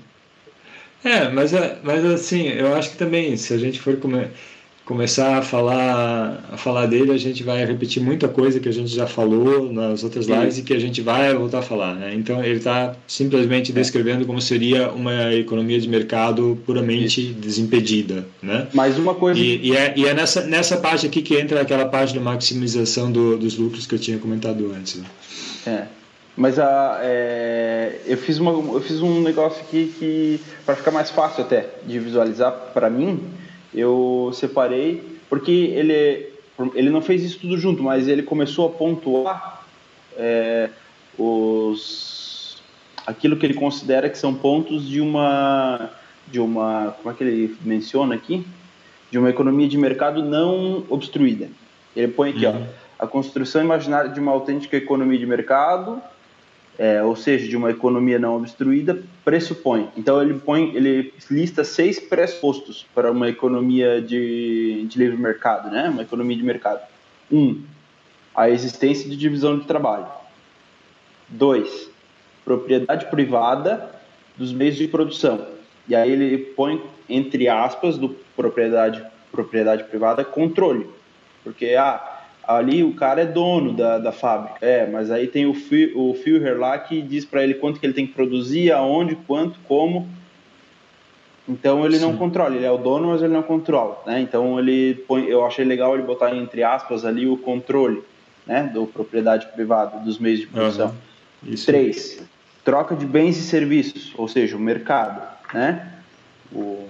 É, 1.03 1.29
mas, 1.31 1.53
é, 1.53 1.81
mas 1.83 2.05
assim, 2.05 2.47
eu 2.47 2.73
acho 2.77 2.93
que 2.93 2.97
também, 2.97 3.37
se 3.37 3.53
a 3.53 3.59
gente 3.59 3.81
for 3.81 3.97
comer 3.97 4.31
começar 4.85 5.39
a 5.39 5.43
falar 5.43 6.45
a 6.53 6.57
falar 6.57 6.87
dele, 6.87 7.11
a 7.11 7.17
gente 7.17 7.43
vai 7.43 7.65
repetir 7.65 8.03
muita 8.03 8.29
coisa 8.29 8.61
que 8.61 8.69
a 8.69 8.73
gente 8.73 8.95
já 8.95 9.07
falou 9.07 9.73
nas 9.73 10.05
outras 10.05 10.27
lives 10.27 10.55
Sim. 10.55 10.61
e 10.61 10.65
que 10.65 10.75
a 10.75 10.79
gente 10.79 11.01
vai 11.01 11.35
voltar 11.35 11.61
a 11.61 11.63
falar. 11.63 11.95
Né? 11.95 12.15
Então 12.15 12.45
ele 12.45 12.59
está 12.59 12.95
simplesmente 13.07 13.73
é. 13.73 13.75
descrevendo 13.75 14.27
como 14.27 14.41
seria 14.41 14.91
uma 14.91 15.33
economia 15.33 15.81
de 15.81 15.89
mercado 15.89 16.59
puramente 16.67 17.31
Isso. 17.31 17.35
desimpedida. 17.35 18.27
Né? 18.43 18.69
Mais 18.75 18.99
uma 18.99 19.15
coisa. 19.15 19.41
E, 19.41 19.69
e, 19.69 19.77
é, 19.77 19.95
e, 19.97 20.07
é, 20.07 20.13
nessa, 20.13 20.43
nessa 20.43 20.77
parte 20.77 21.07
aqui 21.07 21.23
que 21.23 21.35
entra 21.35 21.63
aquela 21.63 21.87
parte 21.87 22.13
de 22.13 22.21
maximização 22.21 23.11
do, 23.11 23.39
dos 23.39 23.57
lucros 23.57 23.87
que 23.87 23.95
eu 23.95 23.99
tinha 23.99 24.19
comentado 24.19 24.71
antes. 24.77 24.97
Né? 24.97 25.07
É. 25.67 25.85
Mas 26.37 26.59
a, 26.59 26.99
é, 27.01 28.01
eu, 28.07 28.19
fiz 28.19 28.39
uma, 28.39 28.51
eu 28.51 28.81
fiz 28.81 29.01
um 29.01 29.23
negócio 29.23 29.61
aqui 29.63 29.95
que, 29.99 30.41
para 30.67 30.75
ficar 30.75 30.91
mais 30.91 31.09
fácil 31.11 31.45
até 31.45 31.69
de 31.87 31.99
visualizar 32.01 32.51
para 32.75 32.91
mim, 32.91 33.21
eu 33.75 34.31
separei, 34.33 35.03
porque 35.29 35.51
ele, 35.51 36.29
ele 36.75 36.91
não 36.91 37.03
fez 37.03 37.23
isso 37.23 37.41
tudo 37.41 37.59
junto, 37.59 37.83
mas 37.83 38.07
ele 38.07 38.23
começou 38.23 38.67
a 38.67 38.71
pontuar 38.71 39.67
é, 40.17 40.71
os, 41.19 42.63
aquilo 43.07 43.37
que 43.37 43.45
ele 43.45 43.55
considera 43.55 44.09
que 44.09 44.17
são 44.17 44.35
pontos 44.35 44.87
de 44.87 45.01
uma, 45.01 45.91
de 46.29 46.39
uma, 46.41 46.95
como 47.03 47.13
é 47.13 47.17
que 47.17 47.25
ele 47.25 47.57
menciona 47.63 48.15
aqui? 48.15 48.47
De 49.11 49.19
uma 49.19 49.31
economia 49.31 49.69
de 49.69 49.77
mercado 49.77 50.23
não 50.23 50.85
obstruída. 50.89 51.49
Ele 51.97 52.09
põe 52.09 52.31
aqui, 52.31 52.47
uhum. 52.47 52.67
ó, 52.99 53.05
a 53.05 53.07
construção 53.07 53.63
imaginária 53.63 54.11
de 54.11 54.21
uma 54.21 54.33
autêntica 54.33 54.77
economia 54.77 55.19
de 55.19 55.27
mercado 55.27 56.01
é, 56.79 57.03
ou 57.03 57.15
seja, 57.15 57.49
de 57.49 57.57
uma 57.57 57.71
economia 57.71 58.19
não 58.19 58.37
obstruída, 58.37 59.03
pressupõe. 59.25 59.89
Então 59.97 60.21
ele 60.21 60.35
põe, 60.35 60.75
ele 60.75 61.15
lista 61.31 61.63
seis 61.63 62.01
pressupostos 62.01 62.87
para 62.95 63.11
uma 63.11 63.29
economia 63.29 64.01
de, 64.03 64.87
de 64.89 64.99
livre 64.99 65.17
mercado, 65.17 65.71
né? 65.71 65.89
Uma 65.89 66.03
economia 66.03 66.37
de 66.37 66.43
mercado. 66.43 66.81
Um, 67.31 67.63
a 68.35 68.51
existência 68.51 69.09
de 69.09 69.17
divisão 69.17 69.59
de 69.59 69.67
trabalho. 69.67 70.07
Dois, 71.29 71.89
propriedade 72.45 73.07
privada 73.07 73.91
dos 74.37 74.53
meios 74.53 74.77
de 74.77 74.89
produção. 74.89 75.47
E 75.89 75.95
aí 75.95 76.11
ele 76.11 76.39
põe 76.39 76.83
entre 77.09 77.49
aspas 77.49 77.99
do 77.99 78.09
propriedade 78.35 79.05
propriedade 79.31 79.85
privada, 79.85 80.25
controle. 80.25 80.89
Porque 81.43 81.75
ah, 81.75 82.14
ali 82.47 82.83
o 82.83 82.95
cara 82.95 83.23
é 83.23 83.27
dono 83.27 83.73
da, 83.73 83.99
da 83.99 84.13
fábrica. 84.13 84.65
É, 84.65 84.87
mas 84.87 85.11
aí 85.11 85.27
tem 85.27 85.47
o, 85.47 85.55
o 85.95 86.15
Führer 86.15 86.59
lá 86.59 86.79
que 86.79 87.03
diz 87.03 87.25
para 87.25 87.43
ele 87.43 87.55
quanto 87.55 87.81
que 87.81 87.87
ele 87.87 87.93
tem 87.93 88.07
que 88.07 88.13
produzir, 88.13 88.73
aonde, 88.73 89.15
quanto, 89.15 89.59
como. 89.67 90.09
Então 91.49 91.85
ele 91.85 91.97
Sim. 91.97 92.07
não 92.07 92.17
controla, 92.17 92.57
ele 92.57 92.65
é 92.65 92.71
o 92.71 92.79
dono, 92.79 93.09
mas 93.09 93.23
ele 93.23 93.33
não 93.33 93.43
controla, 93.43 94.03
né? 94.07 94.21
Então 94.21 94.59
ele 94.59 94.95
põe, 95.07 95.25
eu 95.25 95.45
achei 95.45 95.65
legal 95.65 95.95
ele 95.95 96.03
botar 96.03 96.35
entre 96.35 96.63
aspas 96.63 97.05
ali 97.05 97.27
o 97.27 97.37
controle, 97.37 98.03
né, 98.47 98.71
do 98.73 98.87
propriedade 98.87 99.47
privada 99.49 99.99
dos 99.99 100.19
meios 100.19 100.41
de 100.41 100.47
produção. 100.47 100.95
Uhum. 101.43 101.55
Três, 101.67 102.23
troca 102.65 102.97
de 102.97 103.05
bens 103.05 103.37
e 103.37 103.43
serviços, 103.43 104.15
ou 104.17 104.27
seja, 104.27 104.57
o 104.57 104.61
mercado, 104.61 105.21
né? 105.53 105.93
O, 106.51 106.89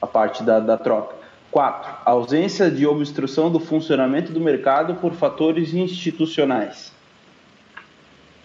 a 0.00 0.06
parte 0.06 0.44
da, 0.44 0.60
da 0.60 0.76
troca. 0.76 1.17
4. 1.50 2.02
Ausência 2.04 2.70
de 2.70 2.86
obstrução 2.86 3.50
do 3.50 3.58
funcionamento 3.58 4.32
do 4.32 4.40
mercado 4.40 4.96
por 4.96 5.14
fatores 5.14 5.72
institucionais. 5.74 6.92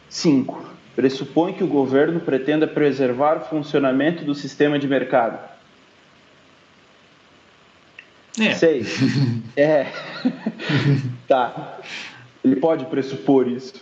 5. 0.10 0.74
Pressupõe 0.96 1.54
que 1.54 1.64
o 1.64 1.68
governo 1.68 2.20
pretenda 2.20 2.68
preservar 2.68 3.38
o 3.38 3.46
funcionamento 3.46 4.24
do 4.24 4.36
sistema 4.36 4.78
de 4.78 4.88
mercado. 4.88 5.40
6. 8.36 9.00
É. 9.56 9.62
é. 9.62 9.88
tá. 11.28 11.80
Ele 12.44 12.56
pode 12.58 12.86
pressupor 12.86 13.48
isso. 13.48 13.74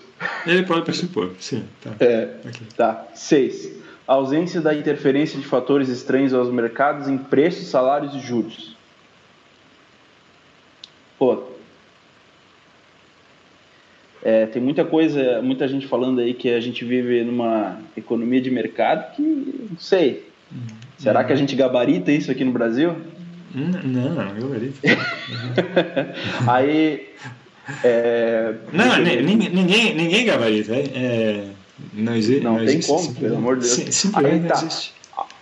Ele 0.45 0.63
pode 0.63 0.83
pressupor, 0.83 1.31
sim. 1.39 1.65
Tá. 1.81 1.91
É. 1.99 2.35
Okay. 2.45 2.67
Tá. 2.75 3.07
6. 3.13 3.81
Ausência 4.07 4.61
da 4.61 4.73
interferência 4.73 5.39
de 5.39 5.45
fatores 5.45 5.89
estranhos 5.89 6.33
aos 6.33 6.51
mercados 6.51 7.07
em 7.07 7.17
preços, 7.17 7.67
salários 7.67 8.13
e 8.13 8.19
juros. 8.19 8.75
Pô, 11.21 11.37
é, 14.23 14.47
tem 14.47 14.59
muita 14.59 14.83
coisa, 14.83 15.39
muita 15.39 15.67
gente 15.67 15.85
falando 15.85 16.19
aí 16.19 16.33
que 16.33 16.49
a 16.49 16.59
gente 16.59 16.83
vive 16.83 17.23
numa 17.23 17.77
economia 17.95 18.41
de 18.41 18.49
mercado 18.49 19.15
que 19.15 19.21
não 19.21 19.77
sei. 19.77 20.27
Será 20.97 21.23
que 21.23 21.31
a 21.31 21.35
gente 21.35 21.55
gabarita 21.55 22.11
isso 22.11 22.31
aqui 22.31 22.43
no 22.43 22.51
Brasil? 22.51 22.95
Não, 23.53 24.15
não, 24.15 24.33
gabarita. 24.33 24.79
aí. 26.51 27.07
É, 27.83 28.55
não, 28.73 28.97
ninguém, 28.97 29.93
ninguém 29.93 30.25
gabarita. 30.25 30.73
É, 30.73 31.49
não 31.93 32.15
existe. 32.15 32.43
Não, 32.43 32.53
não 32.53 32.65
tem 32.65 32.77
existe, 32.77 32.91
como, 32.91 33.13
pelo 33.13 33.37
amor 33.37 33.59
de 33.59 33.67
Deus. 33.67 33.93
Sim, 33.93 34.11
aí, 34.15 34.39
tá. 34.39 34.67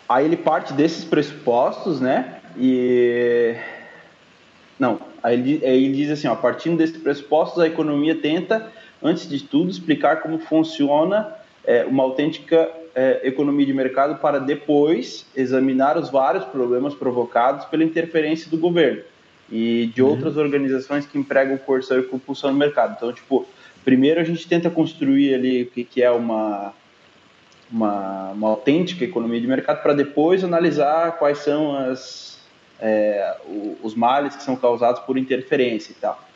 aí 0.10 0.26
ele 0.26 0.36
parte 0.36 0.74
desses 0.74 1.06
pressupostos, 1.06 2.02
né? 2.02 2.42
E. 2.60 3.56
Não, 4.78 5.09
Aí 5.22 5.36
ele, 5.36 5.66
aí 5.66 5.84
ele 5.86 5.94
diz 5.94 6.12
assim, 6.12 6.28
ó, 6.28 6.36
partindo 6.36 6.78
desses 6.78 6.98
pressupostos, 6.98 7.62
a 7.62 7.68
economia 7.68 8.16
tenta, 8.16 8.72
antes 9.02 9.28
de 9.28 9.44
tudo, 9.44 9.70
explicar 9.70 10.22
como 10.22 10.40
funciona 10.40 11.34
é, 11.64 11.86
uma 11.86 12.04
autêntica 12.04 12.70
é, 12.96 13.22
economia 13.24 13.66
de 13.66 13.74
mercado 13.74 14.20
para 14.20 14.40
depois 14.40 15.26
examinar 15.36 15.98
os 15.98 16.10
vários 16.10 16.46
problemas 16.46 16.94
provocados 16.96 17.66
pela 17.66 17.84
interferência 17.84 18.50
do 18.50 18.58
governo 18.58 19.02
e 19.52 19.88
de 19.94 20.02
uhum. 20.02 20.10
outras 20.10 20.38
organizações 20.38 21.06
que 21.06 21.18
empregam 21.18 21.58
coerção 21.58 22.00
e 22.00 22.04
compulsão 22.04 22.52
no 22.52 22.58
mercado. 22.58 22.96
Então, 22.98 23.12
tipo, 23.12 23.48
primeiro 23.84 24.20
a 24.20 24.24
gente 24.24 24.48
tenta 24.48 24.70
construir 24.70 25.34
ali 25.34 25.64
o 25.64 25.66
que, 25.68 25.84
que 25.84 26.04
é 26.04 26.12
uma, 26.12 26.74
uma, 27.72 28.32
uma 28.32 28.50
autêntica 28.50 29.04
economia 29.04 29.42
de 29.42 29.48
mercado 29.48 29.82
para 29.82 29.94
depois 29.94 30.44
analisar 30.44 31.14
quais 31.14 31.40
são 31.40 31.76
as 31.76 32.39
é, 32.82 33.36
os 33.84 33.96
males 33.96 34.36
que 34.36 34.44
são 34.44 34.56
causados 34.56 35.02
por 35.02 35.18
interferência 35.18 35.92
e 35.92 35.96
tal. 35.96 36.30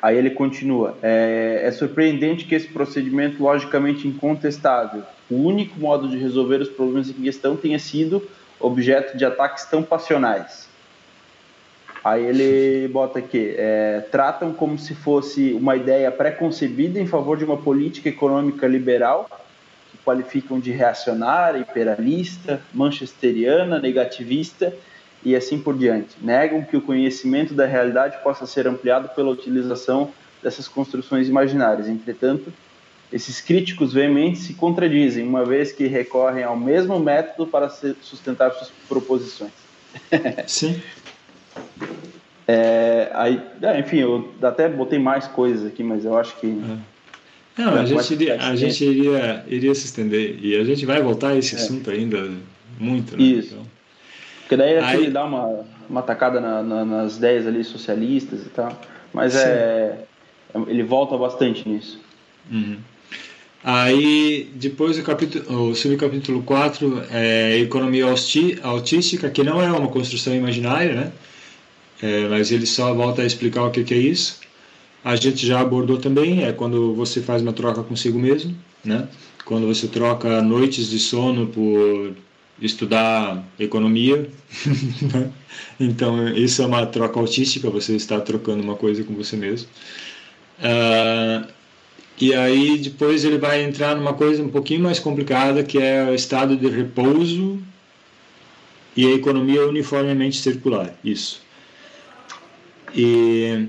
Aí 0.00 0.16
ele 0.16 0.30
continua: 0.30 0.96
é, 1.02 1.62
é, 1.64 1.72
surpreendente 1.72 2.44
que 2.44 2.54
esse 2.54 2.68
procedimento 2.68 3.42
logicamente 3.42 4.06
incontestável, 4.06 5.02
o 5.30 5.36
único 5.36 5.78
modo 5.78 6.08
de 6.08 6.16
resolver 6.16 6.60
os 6.60 6.68
problemas 6.68 7.10
em 7.10 7.14
questão, 7.14 7.56
tenha 7.56 7.78
sido 7.78 8.22
objeto 8.60 9.16
de 9.16 9.24
ataques 9.24 9.64
tão 9.64 9.82
passionais. 9.82 10.68
Aí 12.04 12.24
ele 12.24 12.88
bota 12.88 13.18
aqui: 13.18 13.54
é, 13.56 14.04
tratam 14.10 14.52
como 14.52 14.78
se 14.78 14.94
fosse 14.94 15.52
uma 15.52 15.74
ideia 15.74 16.10
pré-concebida 16.12 17.00
em 17.00 17.06
favor 17.06 17.36
de 17.36 17.44
uma 17.44 17.56
política 17.56 18.08
econômica 18.08 18.68
liberal, 18.68 19.28
que 19.90 19.98
qualificam 20.04 20.60
de 20.60 20.70
reacionária, 20.70 21.58
imperialista, 21.58 22.60
manchesteriana, 22.72 23.80
negativista 23.80 24.72
e 25.24 25.34
assim 25.34 25.58
por 25.58 25.76
diante. 25.76 26.16
Negam 26.20 26.62
que 26.62 26.76
o 26.76 26.80
conhecimento 26.80 27.54
da 27.54 27.66
realidade 27.66 28.18
possa 28.22 28.46
ser 28.46 28.66
ampliado 28.66 29.08
pela 29.10 29.30
utilização 29.30 30.10
dessas 30.42 30.68
construções 30.68 31.28
imaginárias. 31.28 31.88
Entretanto, 31.88 32.52
esses 33.12 33.40
críticos 33.40 33.92
veementes 33.92 34.42
se 34.42 34.54
contradizem, 34.54 35.26
uma 35.26 35.44
vez 35.44 35.72
que 35.72 35.86
recorrem 35.86 36.44
ao 36.44 36.56
mesmo 36.56 36.98
método 36.98 37.46
para 37.46 37.68
sustentar 37.68 38.52
suas 38.52 38.70
proposições. 38.88 39.52
Sim. 40.46 40.80
É, 42.46 43.10
aí, 43.12 43.42
é, 43.60 43.80
enfim, 43.80 43.98
eu 43.98 44.32
até 44.42 44.68
botei 44.68 44.98
mais 44.98 45.26
coisas 45.26 45.66
aqui, 45.66 45.82
mas 45.82 46.04
eu 46.04 46.16
acho 46.16 46.36
que. 46.36 46.46
É. 46.46 46.98
Não, 47.62 47.74
a 47.74 47.84
gente, 47.84 48.12
iria, 48.14 48.40
a 48.40 48.54
gente 48.54 48.84
iria, 48.84 49.44
iria 49.48 49.74
se 49.74 49.86
estender 49.86 50.38
e 50.40 50.56
a 50.56 50.62
gente 50.62 50.86
vai 50.86 51.02
voltar 51.02 51.30
a 51.30 51.36
esse 51.36 51.56
é. 51.56 51.58
assunto 51.58 51.90
ainda 51.90 52.30
muito, 52.78 53.16
né? 53.16 53.22
Isso. 53.22 53.54
Então... 53.54 53.77
Porque 54.48 54.56
daí 54.56 54.78
aqui 54.78 54.96
ele 54.96 55.10
dá 55.10 55.26
uma, 55.26 55.66
uma 55.90 56.00
tacada 56.00 56.40
na, 56.40 56.62
na, 56.62 56.82
nas 56.82 57.18
ideias 57.18 57.46
ali 57.46 57.62
socialistas 57.62 58.46
e 58.46 58.48
tal. 58.48 58.80
Mas 59.12 59.36
é, 59.36 59.98
ele 60.66 60.82
volta 60.82 61.18
bastante 61.18 61.68
nisso. 61.68 62.00
Uhum. 62.50 62.78
Aí, 63.62 64.50
depois 64.54 64.98
o, 64.98 65.02
capítulo, 65.02 65.68
o 65.68 65.74
subcapítulo 65.74 66.42
4 66.44 67.02
é 67.10 67.58
Economia 67.58 68.06
Autística, 68.62 69.28
que 69.28 69.42
não 69.42 69.60
é 69.60 69.70
uma 69.70 69.88
construção 69.88 70.34
imaginária, 70.34 70.94
né? 70.94 71.12
É, 72.00 72.26
mas 72.28 72.50
ele 72.50 72.64
só 72.64 72.94
volta 72.94 73.20
a 73.20 73.26
explicar 73.26 73.64
o 73.64 73.70
que, 73.70 73.84
que 73.84 73.92
é 73.92 73.98
isso. 73.98 74.40
A 75.04 75.14
gente 75.14 75.46
já 75.46 75.60
abordou 75.60 75.98
também, 75.98 76.44
é 76.44 76.52
quando 76.52 76.94
você 76.94 77.20
faz 77.20 77.42
uma 77.42 77.52
troca 77.52 77.82
consigo 77.82 78.18
mesmo, 78.18 78.56
né? 78.82 79.06
Quando 79.44 79.66
você 79.66 79.88
troca 79.88 80.40
noites 80.40 80.88
de 80.88 80.98
sono 80.98 81.48
por 81.48 82.14
estudar 82.60 83.44
economia. 83.58 84.28
Né? 85.12 85.30
então, 85.78 86.28
isso 86.28 86.62
é 86.62 86.66
uma 86.66 86.84
troca 86.86 87.18
autística, 87.18 87.70
você 87.70 87.94
está 87.94 88.20
trocando 88.20 88.62
uma 88.62 88.74
coisa 88.74 89.02
com 89.04 89.14
você 89.14 89.36
mesmo. 89.36 89.68
Uh, 90.58 91.46
e 92.20 92.34
aí, 92.34 92.78
depois, 92.78 93.24
ele 93.24 93.38
vai 93.38 93.62
entrar 93.62 93.94
numa 93.94 94.12
coisa 94.12 94.42
um 94.42 94.48
pouquinho 94.48 94.82
mais 94.82 94.98
complicada, 94.98 95.62
que 95.62 95.78
é 95.78 96.04
o 96.04 96.14
estado 96.14 96.56
de 96.56 96.68
repouso 96.68 97.60
e 98.96 99.06
a 99.06 99.10
economia 99.10 99.66
uniformemente 99.66 100.38
circular. 100.38 100.92
Isso. 101.04 101.40
E, 102.94 103.68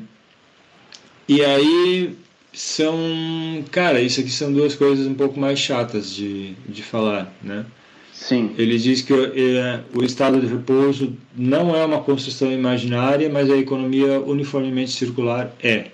e 1.28 1.44
aí 1.44 2.18
são, 2.52 2.98
cara, 3.72 4.02
isso 4.02 4.20
aqui 4.20 4.32
são 4.32 4.52
duas 4.52 4.76
coisas 4.76 5.06
um 5.06 5.14
pouco 5.14 5.40
mais 5.40 5.60
chatas 5.60 6.12
de, 6.12 6.56
de 6.68 6.82
falar, 6.82 7.32
né? 7.44 7.66
Sim. 8.20 8.54
Ele 8.58 8.78
diz 8.78 9.02
que 9.02 9.14
é, 9.14 9.80
o 9.96 10.04
estado 10.04 10.42
de 10.42 10.46
repouso 10.46 11.14
não 11.36 11.74
é 11.74 11.86
uma 11.86 12.02
construção 12.02 12.52
imaginária, 12.52 13.30
mas 13.30 13.50
a 13.50 13.56
economia 13.56 14.20
uniformemente 14.20 14.92
circular 14.92 15.56
é. 15.64 15.88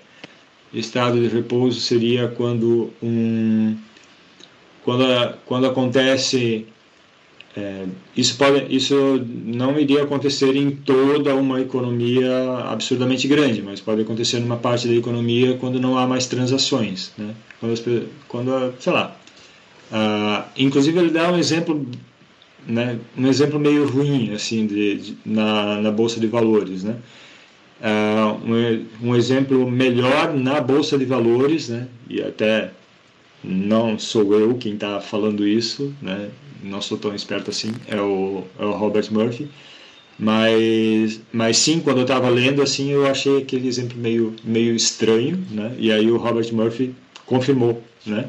Estado 0.74 1.20
de 1.20 1.28
repouso 1.28 1.80
seria 1.80 2.26
quando 2.26 2.92
um 3.00 3.76
quando, 4.82 5.04
quando 5.46 5.66
acontece 5.66 6.66
é, 7.56 7.86
isso 8.16 8.36
pode 8.36 8.74
isso 8.74 9.24
não 9.44 9.78
iria 9.78 10.02
acontecer 10.02 10.56
em 10.56 10.72
toda 10.72 11.32
uma 11.36 11.60
economia 11.60 12.58
absurdamente 12.66 13.28
grande, 13.28 13.62
mas 13.62 13.80
pode 13.80 14.02
acontecer 14.02 14.40
numa 14.40 14.56
parte 14.56 14.88
da 14.88 14.94
economia 14.94 15.56
quando 15.58 15.80
não 15.80 15.96
há 15.96 16.08
mais 16.08 16.26
transações, 16.26 17.12
né? 17.16 17.34
Quando, 17.60 18.08
quando 18.26 18.74
sei 18.80 18.92
lá. 18.92 19.16
Uh, 19.92 20.44
inclusive 20.56 20.98
ele 20.98 21.10
dá 21.10 21.30
um 21.30 21.38
exemplo 21.38 21.86
né, 22.66 22.98
um 23.16 23.26
exemplo 23.26 23.58
meio 23.58 23.86
ruim 23.86 24.32
assim 24.32 24.66
de, 24.66 24.96
de 24.96 25.18
na, 25.24 25.80
na 25.80 25.90
bolsa 25.90 26.18
de 26.20 26.26
valores, 26.26 26.84
né? 26.84 26.96
Uh, 27.78 28.52
um, 29.02 29.10
um, 29.10 29.16
exemplo 29.16 29.70
melhor 29.70 30.32
na 30.34 30.60
bolsa 30.60 30.96
de 30.96 31.04
valores, 31.04 31.68
né? 31.68 31.88
E 32.08 32.22
até 32.22 32.70
não 33.44 33.98
sou 33.98 34.34
eu 34.38 34.54
quem 34.56 34.74
está 34.74 35.00
falando 35.00 35.46
isso, 35.46 35.94
né? 36.00 36.30
Não 36.62 36.80
sou 36.80 36.96
tão 36.96 37.14
esperto 37.14 37.50
assim, 37.50 37.72
é 37.86 38.00
o, 38.00 38.44
é 38.58 38.64
o 38.64 38.72
Robert 38.72 39.06
Murphy. 39.12 39.48
Mas, 40.18 41.20
mas 41.30 41.58
sim, 41.58 41.78
quando 41.80 41.98
eu 41.98 42.04
estava 42.04 42.30
lendo 42.30 42.62
assim, 42.62 42.90
eu 42.90 43.06
achei 43.06 43.42
aquele 43.42 43.68
exemplo 43.68 43.98
meio 43.98 44.34
meio 44.42 44.74
estranho, 44.74 45.44
né? 45.50 45.74
E 45.78 45.92
aí 45.92 46.10
o 46.10 46.16
Robert 46.16 46.50
Murphy 46.54 46.94
confirmou, 47.26 47.82
né? 48.06 48.26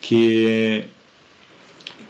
Que 0.00 0.84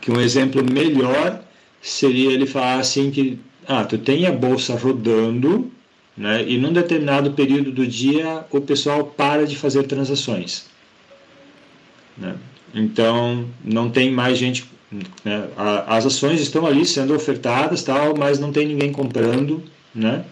que 0.09 0.17
um 0.17 0.19
exemplo 0.19 0.63
melhor 0.63 1.41
seria 1.81 2.31
ele 2.31 2.47
falar 2.47 2.79
assim 2.79 3.11
que 3.11 3.39
ah, 3.67 3.85
tu 3.85 3.97
tem 3.99 4.25
a 4.25 4.31
bolsa 4.31 4.75
rodando, 4.75 5.71
né? 6.17 6.43
E 6.47 6.57
num 6.57 6.73
determinado 6.73 7.31
período 7.31 7.71
do 7.71 7.85
dia 7.85 8.43
o 8.49 8.59
pessoal 8.59 9.05
para 9.05 9.45
de 9.45 9.55
fazer 9.55 9.83
transações, 9.83 10.65
né? 12.17 12.35
Então 12.73 13.45
não 13.63 13.89
tem 13.89 14.11
mais 14.11 14.37
gente, 14.37 14.65
né? 15.23 15.47
As 15.85 16.05
ações 16.07 16.41
estão 16.41 16.65
ali 16.65 16.85
sendo 16.85 17.13
ofertadas, 17.13 17.83
tal, 17.83 18.17
mas 18.17 18.39
não 18.39 18.51
tem 18.51 18.67
ninguém 18.67 18.91
comprando, 18.91 19.63
né? 19.93 20.25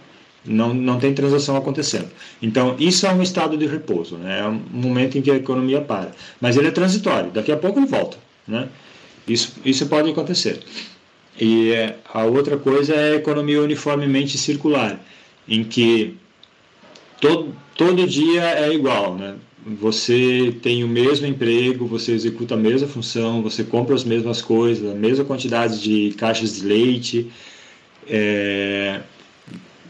Não, 0.44 0.74
não 0.74 0.98
tem 0.98 1.14
transação 1.14 1.58
acontecendo. 1.58 2.08
Então, 2.42 2.78
isso 2.80 3.06
é 3.06 3.12
um 3.12 3.22
estado 3.22 3.58
de 3.58 3.66
repouso, 3.66 4.16
né? 4.16 4.40
é 4.40 4.48
um 4.48 4.62
momento 4.72 5.18
em 5.18 5.22
que 5.22 5.30
a 5.30 5.36
economia 5.36 5.82
para. 5.82 6.12
Mas 6.40 6.56
ele 6.56 6.70
é 6.70 6.72
transitório, 6.72 7.32
daqui 7.32 7.52
a 7.52 7.58
pouco 7.58 7.80
ele 7.80 7.86
volta. 7.86 8.18
Né? 8.48 8.70
Isso, 9.28 9.54
isso 9.66 9.86
pode 9.88 10.10
acontecer. 10.10 10.60
E 11.40 11.74
a 12.12 12.24
outra 12.26 12.58
coisa 12.58 12.94
é 12.96 13.12
a 13.12 13.16
economia 13.16 13.62
uniformemente 13.62 14.38
circular, 14.38 15.00
em 15.48 15.64
que 15.64 16.16
todo, 17.22 17.54
todo 17.76 18.08
dia 18.08 18.44
é 18.44 18.74
igual, 18.74 19.16
né? 19.16 19.36
Você 19.80 20.56
tem 20.62 20.84
o 20.84 20.88
mesmo 20.88 21.28
emprego, 21.28 21.86
você 21.86 22.14
executa 22.14 22.54
a 22.54 22.58
mesma 22.58 22.88
função, 22.88 23.44
você 23.44 23.66
compra 23.66 23.94
as 23.94 24.04
mesmas 24.06 24.42
coisas, 24.42 24.90
a 24.90 24.96
mesma 24.96 25.26
quantidade 25.26 25.82
de 25.82 26.16
caixas 26.16 26.56
de 26.56 26.66
leite, 26.66 27.30
é, 28.08 29.02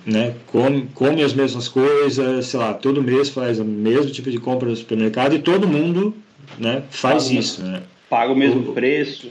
né? 0.03 0.33
come, 0.47 0.89
come 0.95 1.21
as 1.21 1.33
mesmas 1.33 1.67
coisas, 1.67 2.47
sei 2.47 2.59
lá, 2.59 2.73
todo 2.73 3.03
mês 3.03 3.29
faz 3.29 3.59
o 3.59 3.65
mesmo 3.65 4.09
tipo 4.09 4.31
de 4.31 4.39
compra 4.39 4.67
no 4.67 4.75
supermercado 4.75 5.35
e 5.35 5.39
todo 5.39 5.67
mundo 5.67 6.15
né, 6.57 6.83
faz 6.89 7.29
isso. 7.29 7.61
Né? 7.61 7.83
Paga 8.09 8.31
o 8.31 8.35
mesmo 8.35 8.71
o, 8.71 8.73
preço 8.73 9.29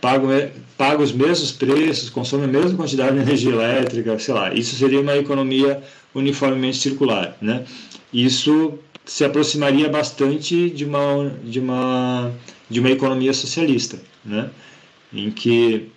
paga, 0.00 0.52
paga 0.76 1.02
os 1.02 1.12
mesmos 1.12 1.52
preços, 1.52 2.10
consome 2.10 2.44
a 2.44 2.48
mesma 2.48 2.76
quantidade 2.76 3.14
de 3.14 3.22
energia 3.22 3.52
elétrica, 3.52 4.18
sei 4.18 4.34
lá. 4.34 4.52
Isso 4.54 4.76
seria 4.76 5.00
uma 5.00 5.16
economia 5.16 5.82
uniformemente 6.14 6.78
circular, 6.78 7.36
né? 7.40 7.64
Isso 8.12 8.78
se 9.04 9.24
aproximaria 9.24 9.88
bastante 9.88 10.70
de 10.70 10.84
uma 10.84 11.32
de 11.44 11.60
uma 11.60 12.32
de 12.68 12.80
uma 12.80 12.90
economia 12.90 13.32
socialista, 13.32 13.98
né? 14.24 14.50
Em 15.12 15.30
que 15.30 15.88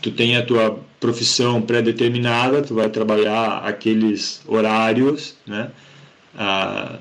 tu 0.00 0.10
tem 0.10 0.36
a 0.36 0.44
tua 0.44 0.80
profissão 1.00 1.60
pré-determinada, 1.60 2.62
tu 2.62 2.74
vai 2.74 2.88
trabalhar 2.88 3.58
aqueles 3.58 4.42
horários, 4.46 5.36
né? 5.46 5.70
Ah, 6.36 6.98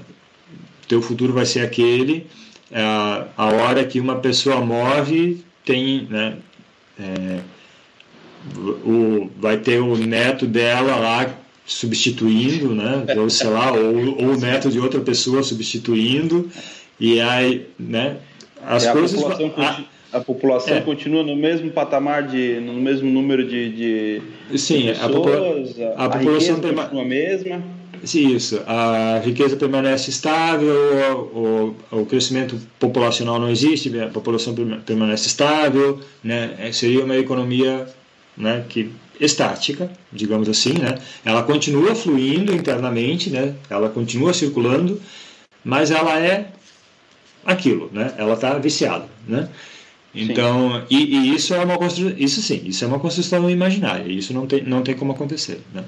teu 0.87 1.01
futuro 1.01 1.33
vai 1.33 1.45
ser 1.45 1.61
aquele. 1.61 2.27
Ah, 2.73 3.27
a 3.35 3.45
hora 3.47 3.83
que 3.83 3.99
uma 3.99 4.15
pessoa 4.15 4.61
morre, 4.61 5.43
tem, 5.65 6.07
né, 6.09 6.37
é, 6.99 7.39
o, 8.85 9.29
vai 9.37 9.57
ter 9.57 9.79
o 9.79 9.97
neto 9.97 10.47
dela 10.47 10.95
lá 10.95 11.35
substituindo, 11.65 12.73
né, 12.73 13.05
ou 13.17 13.29
sei 13.29 13.49
lá, 13.49 13.71
ou, 13.71 14.17
ou 14.17 14.33
o 14.33 14.39
neto 14.39 14.69
de 14.69 14.79
outra 14.79 15.01
pessoa 15.01 15.43
substituindo, 15.43 16.49
e 16.99 17.19
aí, 17.19 17.67
né, 17.77 18.17
as 18.65 18.85
é, 18.85 18.91
coisas... 18.93 19.21
A 19.21 19.29
população, 19.29 19.53
a, 20.13 20.17
a 20.17 20.21
população 20.21 20.75
é. 20.75 20.81
continua 20.81 21.23
no 21.23 21.35
mesmo 21.35 21.69
patamar, 21.71 22.27
de, 22.27 22.59
no 22.61 22.73
mesmo 22.75 23.09
número 23.09 23.45
de, 23.45 24.21
de, 24.49 24.57
Sim, 24.57 24.79
de 24.79 24.87
pessoas, 24.89 25.03
a, 25.03 25.09
popula 25.09 25.95
a, 25.97 26.05
a 26.05 26.09
população 26.09 26.59
continua 26.61 27.01
a 27.01 27.05
mesma 27.05 27.80
isso, 28.03 28.61
a 28.65 29.21
riqueza 29.23 29.55
permanece 29.55 30.09
estável, 30.09 31.31
o, 31.33 31.75
o, 31.91 32.05
crescimento 32.05 32.59
populacional 32.79 33.39
não 33.39 33.49
existe, 33.49 33.97
a 33.99 34.07
população 34.07 34.55
permanece 34.85 35.27
estável, 35.27 35.99
né? 36.23 36.55
É, 36.57 36.71
seria 36.71 37.03
uma 37.03 37.15
economia 37.17 37.87
né, 38.35 38.65
que 38.67 38.91
estática, 39.19 39.91
digamos 40.11 40.49
assim, 40.49 40.73
né? 40.73 40.97
Ela 41.23 41.43
continua 41.43 41.93
fluindo 41.93 42.53
internamente, 42.53 43.29
né? 43.29 43.55
Ela 43.69 43.89
continua 43.89 44.33
circulando, 44.33 44.99
mas 45.63 45.91
ela 45.91 46.19
é 46.19 46.51
aquilo, 47.45 47.89
né? 47.93 48.13
Ela 48.17 48.33
está 48.33 48.57
viciada, 48.57 49.07
né? 49.27 49.47
Então, 50.13 50.85
e, 50.89 50.97
e, 50.97 51.35
isso 51.35 51.53
é 51.53 51.63
uma 51.63 51.77
construção, 51.77 52.17
isso 52.17 52.41
sim, 52.41 52.61
isso 52.65 52.83
é 52.83 52.87
uma 52.87 52.99
construção 52.99 53.49
imaginária, 53.49 54.11
isso 54.11 54.33
não 54.33 54.45
tem, 54.45 54.61
não 54.63 54.81
tem 54.81 54.95
como 54.95 55.13
acontecer, 55.13 55.61
né? 55.73 55.83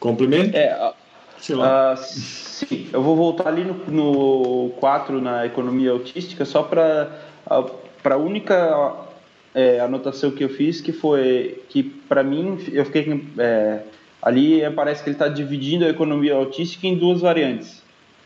Complemento? 0.00 0.56
É, 0.56 0.74
uh, 0.84 1.96
sim, 1.98 2.88
eu 2.90 3.02
vou 3.02 3.14
voltar 3.14 3.48
ali 3.48 3.62
no, 3.62 3.74
no 3.86 4.70
4, 4.80 5.20
na 5.20 5.44
economia 5.44 5.90
autística, 5.90 6.44
só 6.46 6.62
para 6.62 7.10
a 7.46 8.16
única 8.16 9.08
é, 9.54 9.78
anotação 9.80 10.30
que 10.30 10.42
eu 10.42 10.48
fiz, 10.48 10.80
que 10.80 10.92
foi 10.92 11.62
que, 11.68 11.82
para 11.82 12.24
mim, 12.24 12.58
eu 12.72 12.84
fiquei. 12.86 13.26
É, 13.38 13.82
ali 14.22 14.60
parece 14.74 15.02
que 15.02 15.10
ele 15.10 15.16
está 15.16 15.28
dividindo 15.28 15.84
a 15.84 15.88
economia 15.88 16.34
autística 16.34 16.86
em 16.86 16.96
duas 16.96 17.20
variantes. 17.20 17.82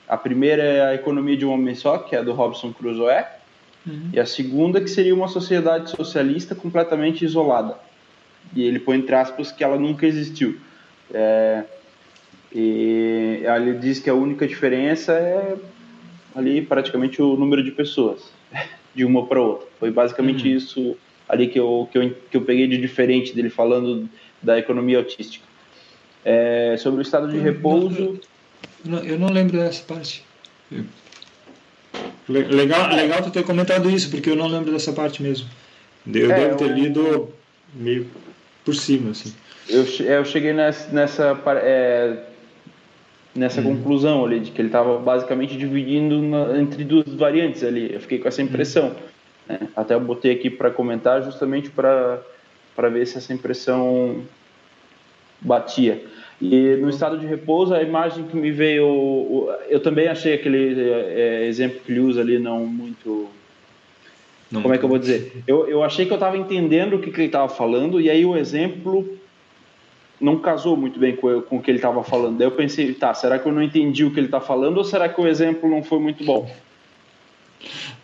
A 0.09 0.17
primeira 0.17 0.63
é 0.63 0.81
a 0.83 0.95
economia 0.95 1.37
de 1.37 1.47
um 1.47 1.53
homem 1.53 1.75
só, 1.75 1.99
que 1.99 2.15
é 2.15 2.19
a 2.19 2.23
do 2.23 2.33
Robson 2.33 2.73
Crusoe, 2.73 3.25
uhum. 3.87 4.11
e 4.13 4.21
a 4.21 4.27
segunda 4.27 4.81
que 4.81 4.89
seria 4.89 5.15
uma 5.15 5.29
sociedade 5.29 5.91
socialista 5.91 6.55
completamente 6.55 7.25
isolada. 7.25 7.77
E 8.55 8.63
ele 8.63 8.79
põe 8.79 8.99
entre 8.99 9.15
aspas 9.15 9.51
que 9.51 9.65
ela 9.65 9.79
nunca 9.79 10.07
existiu. 10.07 10.59
É, 11.12 11.64
e 12.55 13.43
ele 13.45 13.79
diz 13.79 13.99
que 13.99 14.09
a 14.09 14.14
única 14.14 14.47
diferença 14.47 15.12
é 15.12 15.57
ali 16.35 16.62
praticamente 16.62 17.21
o 17.21 17.37
número 17.37 17.62
de 17.62 17.71
pessoas, 17.71 18.31
de 18.95 19.05
uma 19.05 19.27
para 19.27 19.40
outra. 19.40 19.67
Foi 19.79 19.90
basicamente 19.90 20.49
uhum. 20.49 20.57
isso 20.57 20.97
ali 21.29 21.49
que 21.49 21.59
eu, 21.59 21.88
que, 21.90 21.99
eu, 21.99 22.14
que 22.31 22.37
eu 22.37 22.43
peguei 22.43 22.67
de 22.67 22.79
diferente 22.79 23.35
dele 23.35 23.51
falando 23.51 24.09
da 24.43 24.59
economia 24.59 24.99
autística. 24.99 25.45
É, 26.25 26.77
sobre 26.79 27.01
o 27.01 27.03
estado 27.03 27.31
de 27.31 27.38
repouso. 27.38 28.19
Não, 28.85 28.99
eu 29.01 29.19
não 29.19 29.29
lembro 29.29 29.59
dessa 29.59 29.83
parte. 29.83 30.25
Legal, 32.29 32.95
legal 32.95 33.23
tu 33.23 33.31
ter 33.31 33.45
comentado 33.45 33.90
isso, 33.90 34.11
porque 34.11 34.31
eu 34.31 34.37
não 34.37 34.47
lembro 34.47 34.73
dessa 34.73 34.93
parte 34.93 35.23
mesmo. 35.23 35.47
Eu 36.07 36.31
é, 36.31 36.35
devo 36.35 36.57
ter 36.57 36.69
lido 36.69 37.29
meio 37.75 38.07
por 38.64 38.75
cima, 38.75 39.11
assim. 39.11 39.35
Eu, 39.68 39.85
é, 40.07 40.18
eu 40.18 40.24
cheguei 40.24 40.53
nessa, 40.53 40.92
nessa, 40.92 41.42
é, 41.62 42.16
nessa 43.35 43.61
uhum. 43.61 43.77
conclusão 43.77 44.24
ali, 44.24 44.40
de 44.40 44.50
que 44.50 44.61
ele 44.61 44.68
estava 44.68 44.98
basicamente 44.98 45.57
dividindo 45.57 46.20
na, 46.20 46.59
entre 46.61 46.85
duas 46.85 47.07
variantes 47.14 47.64
ali. 47.64 47.92
Eu 47.92 48.00
fiquei 48.00 48.18
com 48.18 48.29
essa 48.29 48.42
impressão. 48.42 48.88
Uhum. 48.88 48.94
Né? 49.48 49.68
Até 49.74 49.94
eu 49.94 50.00
botei 50.00 50.33
aqui 50.33 50.50
para 50.50 50.70
comentar 50.70 51.22
justamente 51.22 51.70
para 51.70 52.22
ver 52.90 53.07
se 53.07 53.18
essa 53.18 53.33
impressão 53.33 54.22
batia. 55.40 56.03
E 56.40 56.77
no 56.77 56.90
estado 56.90 57.18
de 57.18 57.27
repouso, 57.27 57.74
a 57.74 57.83
imagem 57.83 58.24
que 58.24 58.37
me 58.37 58.50
veio. 58.50 59.48
Eu 59.68 59.81
também 59.81 60.09
achei 60.09 60.35
aquele 60.35 60.79
é, 60.79 61.46
exemplo 61.46 61.81
que 61.81 61.92
ele 61.92 62.00
usa 62.00 62.20
ali 62.20 62.38
não 62.38 62.66
muito. 62.66 63.29
Não 64.50 64.61
como 64.61 64.74
é 64.74 64.79
que 64.79 64.85
eu 64.85 64.88
vou 64.88 64.98
dizer? 64.98 65.42
Eu, 65.46 65.68
eu 65.68 65.83
achei 65.83 66.07
que 66.07 66.12
eu 66.12 66.16
estava 66.16 66.37
entendendo 66.37 66.96
o 66.96 66.98
que, 66.98 67.11
que 67.11 67.16
ele 67.16 67.27
estava 67.27 67.48
falando, 67.48 68.00
e 68.00 68.11
aí 68.11 68.24
o 68.24 68.37
exemplo 68.37 69.18
não 70.20 70.38
casou 70.38 70.77
muito 70.77 70.98
bem 70.98 71.16
com, 71.16 71.40
com 71.42 71.57
o 71.57 71.62
que 71.62 71.70
ele 71.70 71.79
estava 71.79 72.03
falando. 72.03 72.38
Daí 72.38 72.46
eu 72.46 72.53
pensei, 72.53 72.94
tá, 72.94 73.12
será 73.14 73.38
que 73.38 73.46
eu 73.46 73.53
não 73.53 73.62
entendi 73.62 74.05
o 74.05 74.11
que 74.11 74.18
ele 74.18 74.27
está 74.27 74.40
falando 74.40 74.79
ou 74.79 74.85
será 74.85 75.09
que 75.09 75.20
o 75.20 75.27
exemplo 75.27 75.68
não 75.68 75.83
foi 75.83 75.98
muito 75.98 76.24
bom? 76.24 76.50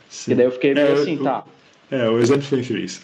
Sim. 0.08 0.32
E 0.32 0.34
daí 0.34 0.46
eu 0.46 0.52
fiquei 0.52 0.74
meio 0.74 0.88
é, 0.88 0.92
assim, 0.92 1.16
tá. 1.18 1.44
É, 1.90 2.08
o 2.08 2.18
exemplo 2.18 2.42
foi 2.42 2.60
infeliz. 2.60 3.02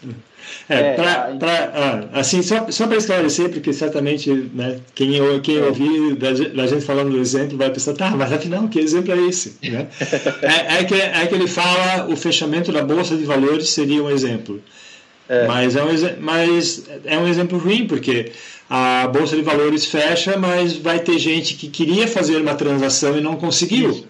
É, 0.69 0.75
é 0.75 0.93
pra, 0.93 1.35
pra, 1.37 1.71
ah, 1.73 2.19
assim, 2.19 2.41
só, 2.41 2.71
só 2.71 2.87
para 2.87 2.95
esclarecer, 2.95 3.49
porque 3.49 3.73
certamente 3.73 4.31
né, 4.53 4.79
quem, 4.95 5.15
eu, 5.15 5.41
quem 5.41 5.61
ouvir 5.61 6.15
da, 6.15 6.31
da, 6.31 6.67
gente 6.67 6.85
falando 6.85 7.11
do 7.11 7.19
exemplo 7.19 7.57
vai 7.57 7.69
pensar, 7.69 7.93
tá, 7.93 8.11
mas 8.11 8.31
afinal, 8.31 8.67
que 8.69 8.79
exemplo 8.79 9.13
é 9.13 9.27
esse? 9.27 9.57
Né? 9.61 9.87
é, 10.41 10.79
é, 10.79 10.83
que, 10.85 10.95
é 10.95 11.27
que 11.27 11.35
ele 11.35 11.47
fala 11.47 12.07
o 12.07 12.15
fechamento 12.15 12.71
da 12.71 12.81
Bolsa 12.81 13.17
de 13.17 13.25
Valores 13.25 13.69
seria 13.69 14.01
um 14.01 14.09
exemplo. 14.09 14.61
É. 15.27 15.45
Mas, 15.45 15.75
é 15.75 15.83
um, 15.83 15.89
mas 16.21 16.89
é 17.03 17.17
um 17.17 17.27
exemplo 17.27 17.57
ruim, 17.57 17.85
porque 17.85 18.31
a 18.69 19.07
bolsa 19.07 19.35
de 19.35 19.41
valores 19.41 19.85
fecha, 19.85 20.37
mas 20.37 20.75
vai 20.75 20.99
ter 20.99 21.17
gente 21.17 21.55
que 21.55 21.69
queria 21.69 22.07
fazer 22.07 22.37
uma 22.37 22.55
transação 22.55 23.17
e 23.17 23.21
não 23.21 23.35
conseguiu. 23.35 24.05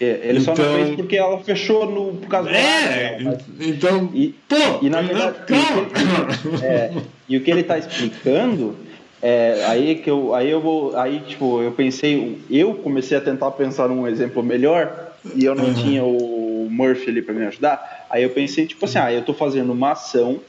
É, 0.00 0.20
ele 0.24 0.38
então, 0.40 0.54
só 0.54 0.62
não 0.62 0.74
fez 0.74 0.96
porque 0.96 1.16
ela 1.16 1.38
fechou 1.42 1.90
no, 1.90 2.18
por 2.18 2.28
causa 2.28 2.50
é, 2.50 3.16
do 3.16 3.24
né? 3.24 3.38
então, 3.60 4.10
e, 4.12 4.34
pô, 4.46 4.56
e 4.82 4.90
na 4.90 5.00
verdade, 5.00 5.36
e, 5.48 6.60
é, 6.62 6.92
e 7.26 7.36
o 7.36 7.40
que 7.40 7.50
ele 7.50 7.62
está 7.62 7.78
explicando 7.78 8.76
é, 9.22 9.64
aí 9.66 9.96
que 9.96 10.10
eu, 10.10 10.34
aí 10.34 10.50
eu 10.50 10.60
vou, 10.60 10.94
aí 10.96 11.20
tipo, 11.20 11.62
eu 11.62 11.72
pensei, 11.72 12.38
eu 12.50 12.74
comecei 12.74 13.16
a 13.16 13.20
tentar 13.20 13.50
pensar 13.52 13.88
num 13.88 14.06
exemplo 14.06 14.42
melhor 14.42 15.14
e 15.34 15.44
eu 15.44 15.54
não 15.54 15.64
uhum. 15.64 15.74
tinha 15.74 16.04
o 16.04 16.68
Murphy 16.70 17.08
ali 17.08 17.22
para 17.22 17.34
me 17.34 17.46
ajudar. 17.46 18.06
Aí 18.10 18.22
eu 18.22 18.30
pensei 18.30 18.66
tipo 18.66 18.84
assim, 18.84 18.98
ah, 18.98 19.10
eu 19.10 19.20
estou 19.20 19.34
fazendo 19.34 19.72
uma 19.72 19.92
ação 19.92 20.40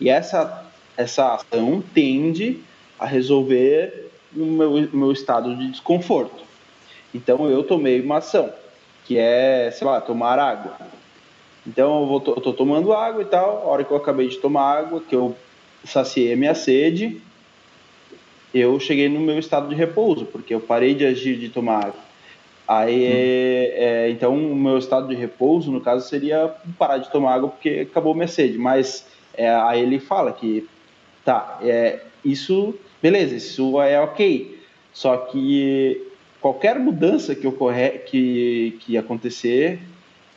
e 0.00 0.08
essa 0.08 0.64
essa 0.96 1.34
ação 1.34 1.82
tende 1.94 2.58
a 3.00 3.06
resolver 3.06 4.10
o 4.36 4.44
meu, 4.44 4.88
meu 4.92 5.10
estado 5.10 5.56
de 5.56 5.70
desconforto. 5.70 6.44
Então 7.14 7.50
eu 7.50 7.64
tomei 7.64 8.00
uma 8.00 8.18
ação, 8.18 8.52
que 9.06 9.16
é, 9.18 9.70
sei 9.72 9.86
lá, 9.86 10.00
tomar 10.00 10.38
água. 10.38 10.76
Então 11.66 12.02
eu, 12.02 12.06
vou, 12.06 12.22
eu 12.26 12.40
tô 12.40 12.52
tomando 12.52 12.92
água 12.92 13.22
e 13.22 13.24
tal, 13.24 13.62
a 13.64 13.70
hora 13.70 13.84
que 13.84 13.90
eu 13.90 13.96
acabei 13.96 14.28
de 14.28 14.36
tomar 14.36 14.78
água, 14.78 15.00
que 15.00 15.16
eu 15.16 15.34
saciei 15.84 16.32
a 16.32 16.36
minha 16.36 16.54
sede, 16.54 17.20
eu 18.52 18.78
cheguei 18.78 19.08
no 19.08 19.20
meu 19.20 19.38
estado 19.38 19.68
de 19.68 19.74
repouso, 19.74 20.26
porque 20.26 20.54
eu 20.54 20.60
parei 20.60 20.94
de 20.94 21.06
agir 21.06 21.38
de 21.38 21.48
tomar 21.48 21.86
água. 21.86 22.10
Aí, 22.66 23.04
hum. 23.04 23.74
é, 23.74 24.10
então, 24.10 24.36
o 24.36 24.54
meu 24.54 24.78
estado 24.78 25.08
de 25.08 25.14
repouso, 25.14 25.72
no 25.72 25.80
caso, 25.80 26.08
seria 26.08 26.54
parar 26.78 26.98
de 26.98 27.10
tomar 27.10 27.34
água 27.34 27.48
porque 27.48 27.86
acabou 27.90 28.14
minha 28.14 28.28
sede. 28.28 28.58
Mas 28.58 29.06
é, 29.34 29.48
aí 29.48 29.80
ele 29.80 29.98
fala 29.98 30.32
que, 30.32 30.68
tá, 31.24 31.58
é, 31.62 32.00
isso, 32.24 32.74
beleza, 33.02 33.34
isso 33.34 33.80
é 33.80 34.00
ok. 34.00 34.58
Só 34.92 35.16
que 35.16 36.06
qualquer 36.40 36.78
mudança 36.78 37.34
que 37.34 37.46
ocorrer, 37.46 38.04
que, 38.04 38.78
que 38.80 38.96
acontecer, 38.96 39.78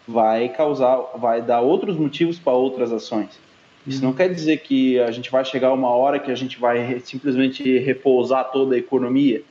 vai 0.07 0.49
causar, 0.49 0.97
vai 1.17 1.41
dar 1.41 1.61
outros 1.61 1.95
motivos 1.95 2.37
para 2.37 2.53
outras 2.53 2.91
ações. 2.91 3.39
Isso 3.85 4.03
não 4.03 4.13
quer 4.13 4.33
dizer 4.33 4.57
que 4.57 4.99
a 4.99 5.11
gente 5.11 5.29
vai 5.29 5.43
chegar 5.43 5.73
uma 5.73 5.89
hora 5.89 6.19
que 6.19 6.31
a 6.31 6.35
gente 6.35 6.57
vai 6.57 6.99
simplesmente 7.03 7.79
repousar 7.79 8.51
toda 8.51 8.75
a 8.75 8.77
economia, 8.77 9.41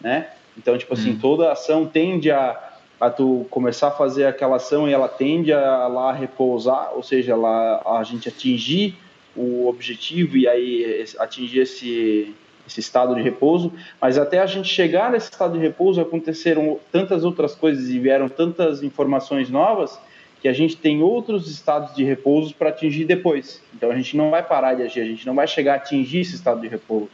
né? 0.00 0.28
Então, 0.56 0.76
tipo 0.76 0.92
assim, 0.92 1.12
hum. 1.12 1.18
toda 1.20 1.52
ação 1.52 1.86
tende 1.86 2.30
a, 2.30 2.58
a 3.00 3.08
tu 3.08 3.46
começar 3.50 3.88
a 3.88 3.92
fazer 3.92 4.26
aquela 4.26 4.56
ação 4.56 4.88
e 4.88 4.92
ela 4.92 5.08
tende 5.08 5.52
a 5.52 5.86
lá 5.86 6.12
repousar, 6.12 6.92
ou 6.94 7.02
seja, 7.02 7.34
lá 7.34 7.80
a 7.98 8.02
gente 8.02 8.28
atingir 8.28 8.94
o 9.36 9.68
objetivo 9.68 10.36
e 10.36 10.48
aí 10.48 11.04
atingir 11.18 11.60
esse 11.60 12.34
esse 12.68 12.80
estado 12.80 13.14
de 13.14 13.22
repouso, 13.22 13.72
mas 14.00 14.18
até 14.18 14.38
a 14.38 14.46
gente 14.46 14.68
chegar 14.68 15.10
nesse 15.10 15.30
estado 15.30 15.54
de 15.54 15.58
repouso 15.58 16.00
aconteceram 16.00 16.78
tantas 16.92 17.24
outras 17.24 17.54
coisas 17.54 17.88
e 17.88 17.98
vieram 17.98 18.28
tantas 18.28 18.82
informações 18.82 19.50
novas 19.50 19.98
que 20.40 20.46
a 20.46 20.52
gente 20.52 20.76
tem 20.76 21.02
outros 21.02 21.50
estados 21.50 21.96
de 21.96 22.04
repouso 22.04 22.54
para 22.54 22.68
atingir 22.68 23.04
depois. 23.04 23.60
Então 23.74 23.90
a 23.90 23.96
gente 23.96 24.16
não 24.16 24.30
vai 24.30 24.42
parar 24.42 24.74
de 24.74 24.82
agir, 24.82 25.00
a 25.00 25.04
gente 25.04 25.26
não 25.26 25.34
vai 25.34 25.48
chegar 25.48 25.72
a 25.72 25.76
atingir 25.76 26.20
esse 26.20 26.36
estado 26.36 26.60
de 26.60 26.68
repouso, 26.68 27.08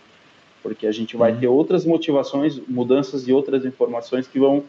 porque 0.63 0.87
a 0.87 0.93
gente 0.93 1.17
vai 1.17 1.33
uhum. 1.33 1.41
ter 1.41 1.47
outras 1.47 1.87
motivações, 1.87 2.61
mudanças 2.69 3.27
e 3.27 3.33
outras 3.33 3.65
informações 3.65 4.27
que 4.27 4.39
vão 4.39 4.65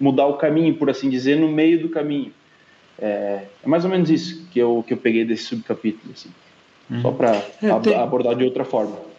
mudar 0.00 0.26
o 0.26 0.34
caminho, 0.34 0.74
por 0.74 0.88
assim 0.88 1.08
dizer, 1.08 1.36
no 1.36 1.48
meio 1.48 1.80
do 1.80 1.90
caminho. 1.90 2.32
É, 2.98 3.44
é 3.62 3.68
mais 3.68 3.84
ou 3.84 3.90
menos 3.90 4.10
isso 4.10 4.46
que 4.50 4.58
eu, 4.58 4.82
que 4.86 4.94
eu 4.94 4.96
peguei 4.96 5.24
desse 5.24 5.44
subcapítulo, 5.44 6.12
assim. 6.12 6.30
Uhum. 6.90 7.02
Só 7.02 7.12
para 7.12 7.36
é, 7.62 7.78
tem... 7.82 7.94
abordar 7.94 8.34
de 8.34 8.44
outra 8.44 8.64
forma. 8.64 9.09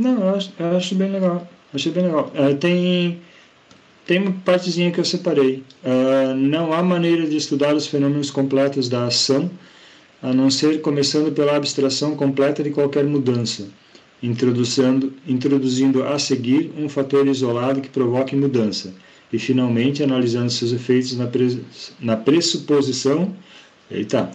Não, 0.00 0.18
eu 0.18 0.34
acho, 0.34 0.50
eu 0.58 0.76
acho 0.78 0.94
bem 0.94 1.10
legal. 1.10 1.46
Achei 1.74 1.92
bem 1.92 2.04
legal. 2.04 2.32
Uh, 2.34 2.56
tem, 2.56 3.20
tem 4.06 4.18
uma 4.18 4.32
partezinha 4.32 4.90
que 4.90 4.98
eu 4.98 5.04
separei. 5.04 5.62
Uh, 5.84 6.34
não 6.34 6.72
há 6.72 6.82
maneira 6.82 7.26
de 7.26 7.36
estudar 7.36 7.74
os 7.74 7.86
fenômenos 7.86 8.30
completos 8.30 8.88
da 8.88 9.04
ação, 9.04 9.50
a 10.22 10.32
não 10.32 10.50
ser 10.50 10.80
começando 10.80 11.32
pela 11.32 11.54
abstração 11.54 12.16
completa 12.16 12.62
de 12.62 12.70
qualquer 12.70 13.04
mudança, 13.04 13.68
introduzindo, 14.22 15.12
introduzindo 15.28 16.02
a 16.02 16.18
seguir 16.18 16.72
um 16.78 16.88
fator 16.88 17.26
isolado 17.26 17.82
que 17.82 17.90
provoque 17.90 18.34
mudança, 18.34 18.94
e 19.30 19.38
finalmente 19.38 20.02
analisando 20.02 20.50
seus 20.50 20.72
efeitos 20.72 21.14
na, 21.14 21.26
pre, 21.26 21.60
na 22.00 22.16
pressuposição 22.16 23.34
eita, 23.90 24.30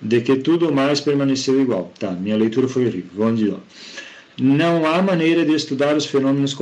de 0.00 0.20
que 0.20 0.36
tudo 0.36 0.72
mais 0.72 1.00
permaneceu 1.00 1.60
igual. 1.60 1.92
Tá, 1.98 2.12
minha 2.12 2.36
leitura 2.36 2.68
foi 2.68 2.86
horrível. 2.86 3.10
Vamos 3.14 3.40
de 3.40 3.50
lá. 3.50 3.58
Não 4.40 4.84
há 4.86 5.00
maneira 5.00 5.44
de 5.44 5.54
estudar 5.54 5.96
os 5.96 6.06
fenômenos 6.06 6.54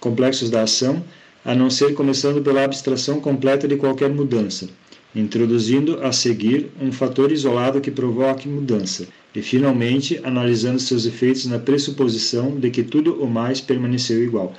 complexos 0.00 0.50
da 0.50 0.62
ação, 0.62 1.04
a 1.44 1.54
não 1.54 1.70
ser 1.70 1.94
começando 1.94 2.42
pela 2.42 2.64
abstração 2.64 3.20
completa 3.20 3.68
de 3.68 3.76
qualquer 3.76 4.10
mudança, 4.10 4.68
introduzindo 5.14 6.02
a 6.02 6.10
seguir 6.10 6.70
um 6.80 6.90
fator 6.90 7.30
isolado 7.30 7.80
que 7.80 7.90
provoque 7.90 8.48
mudança, 8.48 9.06
e 9.32 9.40
finalmente 9.40 10.20
analisando 10.24 10.80
seus 10.80 11.06
efeitos 11.06 11.46
na 11.46 11.60
pressuposição 11.60 12.58
de 12.58 12.70
que 12.70 12.82
tudo 12.82 13.22
o 13.22 13.30
mais 13.30 13.60
permaneceu 13.60 14.22
igual. 14.24 14.52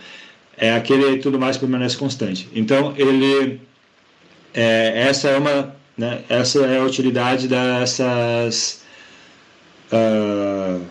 É 0.55 0.73
aquele 0.73 1.17
tudo 1.17 1.37
mais 1.37 1.57
permanece 1.57 1.97
constante. 1.97 2.47
Então 2.55 2.93
ele 2.97 3.59
é, 4.53 5.07
essa 5.09 5.27
é 5.27 5.37
uma 5.37 5.75
né, 5.97 6.23
essa 6.29 6.59
é 6.65 6.77
a 6.77 6.83
utilidade 6.83 7.47
dessas 7.47 8.83
uh, 9.91 10.81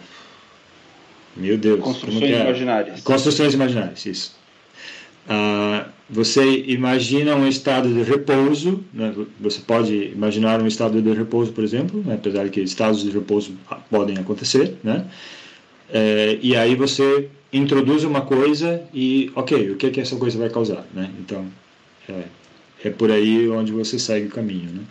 meu 1.37 1.59
Deus. 1.59 1.81
Construções 1.81 2.31
é? 2.31 2.43
imaginárias. 2.43 3.01
Construções 3.03 3.55
imaginárias, 3.55 4.07
isso. 4.07 4.37
Ah, 5.29 5.89
você 6.09 6.65
imagina 6.69 7.35
um 7.35 7.49
estado 7.49 7.93
de 7.93 8.03
repouso, 8.03 8.85
né? 8.95 9.13
você 9.41 9.61
pode 9.61 9.93
imaginar 10.13 10.63
um 10.63 10.67
estado 10.67 11.03
de 11.03 11.13
repouso, 11.13 11.53
por 11.53 11.65
exemplo, 11.65 12.03
né? 12.07 12.15
apesar 12.15 12.45
de 12.45 12.51
que 12.51 12.61
estados 12.61 13.03
de 13.03 13.11
repouso 13.11 13.57
podem 13.91 14.17
acontecer, 14.17 14.77
né? 14.85 15.05
É, 15.93 16.39
e 16.43 16.57
aí 16.57 16.75
você 16.75 17.29
introduz 17.53 18.03
uma 18.03 18.21
coisa 18.21 18.83
e, 18.93 19.31
ok, 19.35 19.71
o 19.71 19.77
que, 19.77 19.91
que 19.91 20.01
essa 20.01 20.17
coisa 20.17 20.37
vai 20.37 20.51
causar, 20.51 20.85
né? 20.93 21.11
Então, 21.21 21.47
é, 22.09 22.25
é 22.85 22.91
por 22.91 23.11
aí 23.11 23.49
onde 23.49 23.71
você 23.71 23.99
segue 23.99 24.27
o 24.27 24.31
caminho, 24.31 24.71
né? 24.71 24.83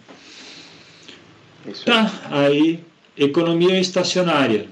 Tá, 1.85 2.27
aí, 2.29 2.79
economia 3.17 3.79
estacionária 3.79 4.67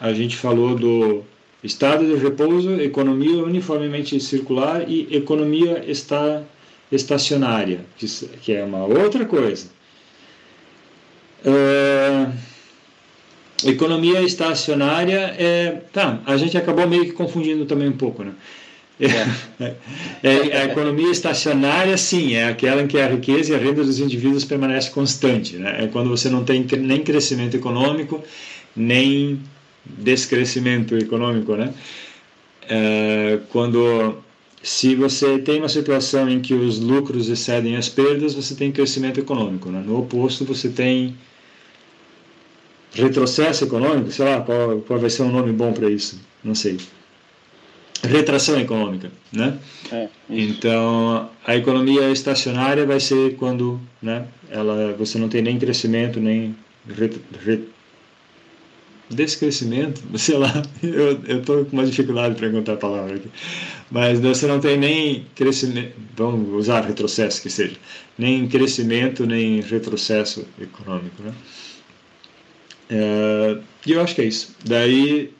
a 0.00 0.12
gente 0.12 0.36
falou 0.36 0.74
do 0.74 1.22
estado 1.62 2.06
de 2.06 2.14
repouso, 2.14 2.80
economia 2.80 3.42
uniformemente 3.42 4.20
circular 4.20 4.88
e 4.88 5.08
economia 5.14 5.84
está 5.86 6.42
estacionária, 6.90 7.80
que 8.40 8.52
é 8.52 8.64
uma 8.64 8.84
outra 8.84 9.24
coisa. 9.24 9.66
Uh, 11.44 12.32
economia 13.64 14.22
estacionária 14.22 15.34
é. 15.38 15.82
Tá, 15.92 16.20
a 16.26 16.36
gente 16.36 16.56
acabou 16.56 16.88
meio 16.88 17.04
que 17.04 17.12
confundindo 17.12 17.66
também 17.66 17.88
um 17.88 17.96
pouco, 17.96 18.24
né? 18.24 18.32
É. 19.60 19.74
É, 20.24 20.58
a 20.58 20.64
economia 20.64 21.10
estacionária, 21.10 21.96
sim, 21.96 22.34
é 22.34 22.48
aquela 22.48 22.82
em 22.82 22.88
que 22.88 22.98
a 22.98 23.08
riqueza 23.08 23.52
e 23.52 23.54
a 23.54 23.58
renda 23.58 23.84
dos 23.84 24.00
indivíduos 24.00 24.44
permanece 24.44 24.90
constante. 24.90 25.56
Né? 25.56 25.84
É 25.84 25.86
quando 25.86 26.10
você 26.10 26.28
não 26.28 26.42
tem 26.42 26.66
nem 26.80 27.02
crescimento 27.02 27.56
econômico, 27.56 28.22
nem 28.74 29.40
descrescimento 29.96 30.96
econômico, 30.96 31.56
né? 31.56 31.72
É, 32.68 33.40
quando 33.50 34.22
se 34.62 34.94
você 34.94 35.38
tem 35.38 35.58
uma 35.60 35.68
situação 35.68 36.28
em 36.28 36.40
que 36.40 36.52
os 36.52 36.80
lucros 36.80 37.28
excedem 37.28 37.76
as 37.76 37.88
perdas, 37.88 38.34
você 38.34 38.54
tem 38.54 38.72
crescimento 38.72 39.20
econômico. 39.20 39.70
Né? 39.70 39.82
No 39.84 39.98
oposto, 39.98 40.44
você 40.44 40.68
tem 40.68 41.16
retrocesso 42.92 43.64
econômico, 43.64 44.10
sei 44.10 44.24
lá, 44.24 44.40
qual, 44.40 44.80
qual 44.80 44.98
vai 44.98 45.10
ser 45.10 45.22
um 45.22 45.30
nome 45.30 45.52
bom 45.52 45.72
para 45.72 45.88
isso? 45.88 46.20
Não 46.42 46.54
sei. 46.54 46.78
Retração 48.02 48.58
econômica, 48.60 49.10
né? 49.32 49.58
É, 49.90 50.08
então, 50.30 51.28
a 51.44 51.56
economia 51.56 52.10
estacionária 52.10 52.86
vai 52.86 53.00
ser 53.00 53.34
quando, 53.36 53.80
né, 54.00 54.26
ela, 54.50 54.94
você 54.96 55.18
não 55.18 55.28
tem 55.28 55.42
nem 55.42 55.58
crescimento, 55.58 56.20
nem 56.20 56.54
ret, 56.88 57.20
ret, 59.10 59.16
descrescimento, 59.16 60.02
sei 60.18 60.36
lá, 60.36 60.62
eu 60.82 61.38
estou 61.38 61.64
com 61.64 61.76
uma 61.76 61.86
dificuldade 61.86 62.34
para 62.34 62.48
encontrar 62.48 62.74
a 62.74 62.78
palavra 62.78 63.16
aqui, 63.16 63.28
mas 63.90 64.20
você 64.20 64.46
não 64.46 64.60
tem 64.60 64.76
nem 64.76 65.26
crescimento, 65.34 65.94
vamos 66.16 66.52
usar 66.54 66.82
retrocesso 66.82 67.42
que 67.42 67.50
seja, 67.50 67.76
nem 68.16 68.46
crescimento 68.48 69.26
nem 69.26 69.60
retrocesso 69.60 70.46
econômico, 70.60 71.22
né? 71.22 71.32
É, 72.90 73.58
e 73.86 73.92
eu 73.92 74.00
acho 74.00 74.14
que 74.14 74.22
é 74.22 74.24
isso. 74.24 74.56
Daí, 74.64 75.30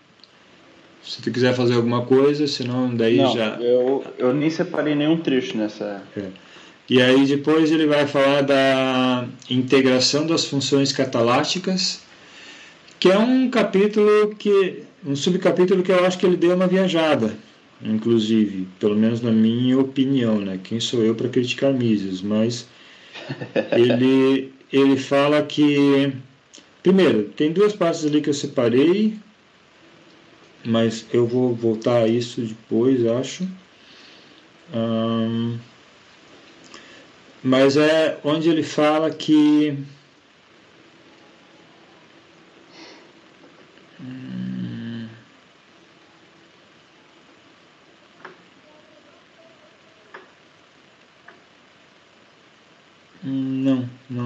se 1.02 1.22
tu 1.22 1.30
quiser 1.30 1.54
fazer 1.54 1.74
alguma 1.74 2.04
coisa, 2.04 2.46
senão 2.46 2.94
daí 2.94 3.16
não, 3.16 3.32
já... 3.34 3.56
Eu, 3.56 4.04
eu 4.18 4.34
nem 4.34 4.50
separei 4.50 4.94
nenhum 4.94 5.16
trecho 5.16 5.56
nessa... 5.56 6.02
É. 6.16 6.26
E 6.90 7.02
aí 7.02 7.26
depois 7.26 7.70
ele 7.70 7.86
vai 7.86 8.06
falar 8.06 8.42
da 8.42 9.26
integração 9.50 10.26
das 10.26 10.46
funções 10.46 10.90
cataláticas 10.90 12.00
que 12.98 13.10
é 13.10 13.18
um 13.18 13.50
capítulo 13.50 14.34
que 14.36 14.82
um 15.06 15.14
subcapítulo 15.14 15.82
que 15.82 15.92
eu 15.92 16.04
acho 16.04 16.18
que 16.18 16.26
ele 16.26 16.36
deu 16.36 16.54
uma 16.54 16.66
viajada, 16.66 17.36
inclusive, 17.82 18.66
pelo 18.80 18.96
menos 18.96 19.20
na 19.20 19.30
minha 19.30 19.78
opinião, 19.78 20.40
né? 20.40 20.58
Quem 20.62 20.80
sou 20.80 21.02
eu 21.02 21.14
para 21.14 21.28
criticar 21.28 21.72
Mises, 21.72 22.20
mas 22.20 22.66
ele 23.72 24.52
ele 24.72 24.96
fala 24.96 25.42
que 25.42 26.12
primeiro, 26.82 27.24
tem 27.24 27.52
duas 27.52 27.74
partes 27.74 28.04
ali 28.04 28.20
que 28.20 28.30
eu 28.30 28.34
separei, 28.34 29.14
mas 30.64 31.06
eu 31.12 31.26
vou 31.26 31.54
voltar 31.54 32.02
a 32.02 32.08
isso 32.08 32.40
depois, 32.40 33.06
acho. 33.06 33.46
mas 37.42 37.76
é 37.76 38.18
onde 38.24 38.48
ele 38.48 38.62
fala 38.62 39.10
que 39.10 39.76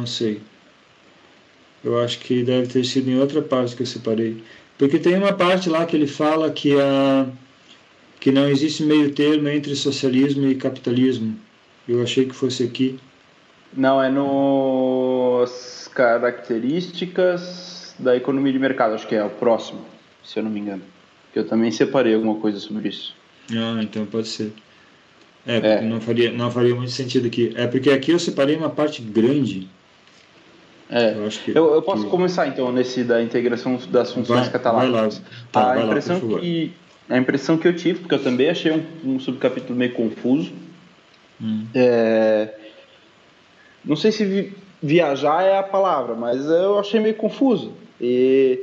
Não, 0.03 0.07
sei. 0.07 0.41
Eu 1.85 2.01
acho 2.01 2.19
que 2.19 2.43
deve 2.43 2.67
ter 2.67 2.85
sido 2.85 3.09
em 3.09 3.21
outra 3.21 3.41
parte 3.41 3.77
que 3.77 3.83
eu 3.83 3.87
separei. 3.87 4.43
Porque 4.77 4.99
tem 4.99 5.17
uma 5.17 5.33
parte 5.33 5.71
lá 5.71 5.87
que 5.87 5.95
ele 5.95 6.09
fala 6.09 6.51
que, 6.51 6.75
a, 6.81 7.29
que 8.19 8.33
não 8.33 8.49
existe 8.49 8.83
meio 8.83 9.15
termo 9.15 9.49
entre 9.49 9.77
socialismo 9.77 10.49
e 10.49 10.57
capitalismo. 10.57 11.39
Eu 11.89 12.03
achei 12.03 12.27
que 12.27 12.35
fosse 12.35 12.65
aqui. 12.65 12.99
Não, 13.77 14.03
é 14.03 14.11
nos 14.11 15.89
características 15.95 17.95
da 17.97 18.17
economia 18.17 18.53
de 18.53 18.59
mercado, 18.59 18.95
acho 18.95 19.07
que 19.07 19.15
é 19.15 19.23
o 19.23 19.31
próximo, 19.31 19.87
se 20.25 20.37
eu 20.37 20.43
não 20.43 20.51
me 20.51 20.59
engano. 20.59 20.83
Que 21.33 21.39
eu 21.39 21.47
também 21.47 21.71
separei 21.71 22.13
alguma 22.13 22.35
coisa 22.41 22.59
sobre 22.59 22.89
isso. 22.89 23.15
Ah, 23.53 23.79
então 23.81 24.05
pode 24.07 24.27
ser. 24.27 24.53
É, 25.47 25.57
é. 25.57 25.81
Não, 25.81 26.01
faria, 26.01 26.33
não 26.33 26.51
faria 26.51 26.75
muito 26.75 26.91
sentido 26.91 27.29
aqui. 27.29 27.53
É 27.55 27.69
porque 27.69 27.91
aqui 27.91 28.11
eu 28.11 28.19
separei 28.19 28.57
uma 28.57 28.71
parte 28.71 29.03
grande. 29.03 29.69
É. 30.93 31.15
Eu, 31.15 31.29
que, 31.31 31.51
eu, 31.57 31.75
eu 31.75 31.83
posso 31.83 32.05
que... 32.05 32.11
começar 32.11 32.47
então 32.47 32.71
nesse 32.71 33.03
da 33.03 33.23
integração 33.23 33.79
das 33.91 34.13
funções 34.13 34.49
cataláticas. 34.49 35.23
Tá, 35.51 35.73
a 35.73 35.83
impressão 35.83 36.21
lá, 36.29 36.39
que 36.39 36.75
a 37.09 37.17
impressão 37.17 37.57
que 37.57 37.67
eu 37.67 37.75
tive, 37.75 38.01
porque 38.01 38.15
eu 38.15 38.23
também 38.23 38.51
achei 38.51 38.71
um, 38.71 39.15
um 39.15 39.19
subcapítulo 39.19 39.75
meio 39.75 39.93
confuso. 39.95 40.53
Hum. 41.41 41.67
É, 41.75 42.55
não 43.83 43.97
sei 43.97 44.13
se 44.13 44.25
vi, 44.25 44.55
viajar 44.83 45.43
é 45.43 45.59
a 45.59 45.63
palavra, 45.63 46.15
mas 46.15 46.45
eu 46.45 46.79
achei 46.79 47.01
meio 47.01 47.15
confuso. 47.15 47.73
E, 47.99 48.61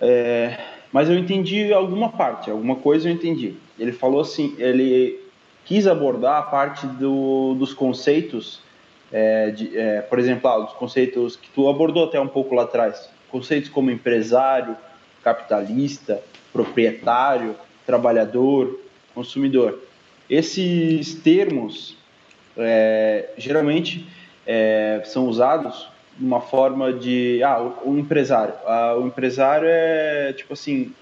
é, 0.00 0.56
mas 0.92 1.10
eu 1.10 1.18
entendi 1.18 1.72
alguma 1.72 2.10
parte, 2.10 2.50
alguma 2.50 2.76
coisa 2.76 3.08
eu 3.08 3.12
entendi. 3.12 3.54
Ele 3.78 3.92
falou 3.92 4.20
assim, 4.20 4.54
ele 4.58 5.18
quis 5.64 5.86
abordar 5.86 6.38
a 6.38 6.42
parte 6.42 6.86
do, 6.86 7.54
dos 7.54 7.74
conceitos, 7.74 8.60
é, 9.12 9.50
de, 9.50 9.78
é, 9.78 10.00
por 10.02 10.18
exemplo, 10.18 10.48
ah, 10.48 10.64
os 10.64 10.72
conceitos 10.72 11.36
que 11.36 11.48
tu 11.50 11.68
abordou 11.68 12.04
até 12.04 12.20
um 12.20 12.28
pouco 12.28 12.54
lá 12.54 12.64
atrás, 12.64 13.10
conceitos 13.30 13.70
como 13.70 13.90
empresário, 13.90 14.76
capitalista, 15.22 16.20
proprietário, 16.52 17.54
trabalhador, 17.86 18.80
consumidor. 19.14 19.82
Esses 20.28 21.14
termos 21.14 21.96
é, 22.56 23.30
geralmente 23.36 24.06
é, 24.46 25.02
são 25.04 25.26
usados 25.26 25.88
de 26.16 26.24
uma 26.24 26.40
forma 26.40 26.92
de 26.92 27.42
ah, 27.42 27.60
o, 27.60 27.92
o 27.92 27.98
empresário. 27.98 28.54
Ah, 28.66 28.96
o 28.98 29.06
empresário 29.06 29.68
é 29.70 30.32
tipo 30.32 30.52
assim, 30.52 30.92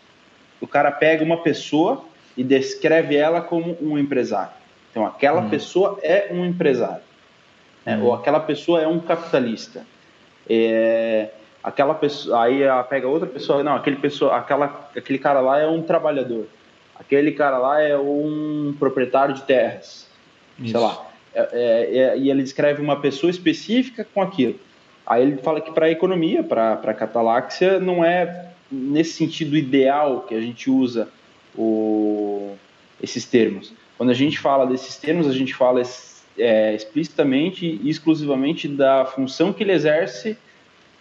o 0.61 0.67
cara 0.67 0.91
pega 0.91 1.25
uma 1.25 1.39
pessoa 1.39 2.05
e 2.37 2.45
descreve 2.45 3.17
ela 3.17 3.41
como 3.41 3.77
um 3.81 3.99
empresário. 3.99 4.53
Então, 4.91 5.07
aquela 5.07 5.43
uhum. 5.43 5.51
pessoa 5.51 5.99
é 6.03 6.29
um 6.31 6.45
empresário, 6.45 7.03
né? 7.87 7.99
ou 8.03 8.13
aquela 8.13 8.41
pessoa 8.41 8.83
é 8.83 8.87
um 8.87 8.99
capitalista. 8.99 9.87
É, 10.51 11.31
aquela 11.63 11.95
pessoa, 11.95 12.43
aí 12.43 12.61
pega 12.89 13.07
outra 13.07 13.29
pessoa, 13.29 13.63
não, 13.63 13.77
aquele 13.77 13.97
pessoa, 13.97 14.37
aquela, 14.37 14.91
aquele 14.97 15.19
cara 15.19 15.41
lá 15.41 15.59
é 15.61 15.67
um 15.67 15.83
trabalhador, 15.83 16.47
aquele 16.99 17.33
cara 17.33 17.59
lá 17.59 17.81
é 17.81 17.97
um 17.97 18.75
proprietário 18.79 19.35
de 19.35 19.43
terras, 19.43 20.09
Isso. 20.59 20.73
sei 20.73 20.81
lá. 20.81 21.07
É, 21.35 21.49
é, 21.53 21.99
é, 21.99 22.19
e 22.19 22.31
ele 22.31 22.43
descreve 22.43 22.81
uma 22.83 23.01
pessoa 23.01 23.31
específica 23.31 24.07
com 24.13 24.23
aquilo. 24.23 24.59
Aí 25.07 25.23
ele 25.23 25.37
fala 25.37 25.61
que 25.61 25.71
para 25.71 25.87
a 25.87 25.91
economia, 25.91 26.43
para 26.43 26.73
a 26.73 26.95
cataláxia, 26.95 27.79
não 27.79 28.05
é 28.05 28.47
nesse 28.71 29.13
sentido 29.13 29.57
ideal 29.57 30.23
que 30.23 30.35
a 30.35 30.41
gente 30.41 30.69
usa 30.71 31.09
o, 31.57 32.57
esses 33.01 33.25
termos. 33.25 33.73
Quando 33.97 34.11
a 34.11 34.15
gente 34.15 34.39
fala 34.39 34.67
desses 34.67 34.97
termos, 34.97 35.29
a 35.29 35.33
gente 35.33 35.55
fala 35.55 35.81
é, 36.39 36.75
explicitamente 36.75 37.81
e 37.83 37.89
exclusivamente 37.89 38.69
da 38.69 39.05
função 39.05 39.53
que 39.53 39.63
ele 39.63 39.73
exerce 39.73 40.37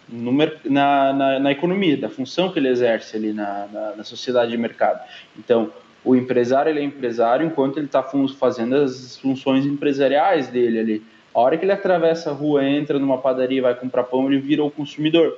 no, 0.08 0.32
na, 0.64 1.12
na, 1.12 1.40
na, 1.40 1.52
economia, 1.52 1.96
da 1.96 2.08
função 2.08 2.50
que 2.50 2.58
ele 2.58 2.68
exerce 2.68 3.16
ali 3.16 3.32
na, 3.32 3.66
na, 3.72 3.96
na 3.96 4.04
sociedade 4.04 4.50
de 4.50 4.56
mercado. 4.56 5.00
Então, 5.38 5.70
o 6.04 6.14
empresário 6.14 6.70
ele 6.70 6.80
é 6.80 6.84
empresário 6.84 7.46
enquanto 7.46 7.78
ele 7.78 7.86
está 7.86 8.02
fazendo 8.38 8.76
as 8.76 9.16
funções 9.18 9.66
empresariais 9.66 10.48
dele 10.48 10.78
ali. 10.78 11.02
A 11.34 11.40
hora 11.40 11.58
que 11.58 11.64
ele 11.64 11.72
atravessa 11.72 12.30
a 12.30 12.32
rua, 12.32 12.64
entra 12.64 12.98
numa 12.98 13.18
padaria, 13.18 13.60
vai 13.60 13.74
comprar 13.74 14.04
pão, 14.04 14.26
ele 14.26 14.40
vira 14.40 14.62
o 14.64 14.70
consumidor. 14.70 15.36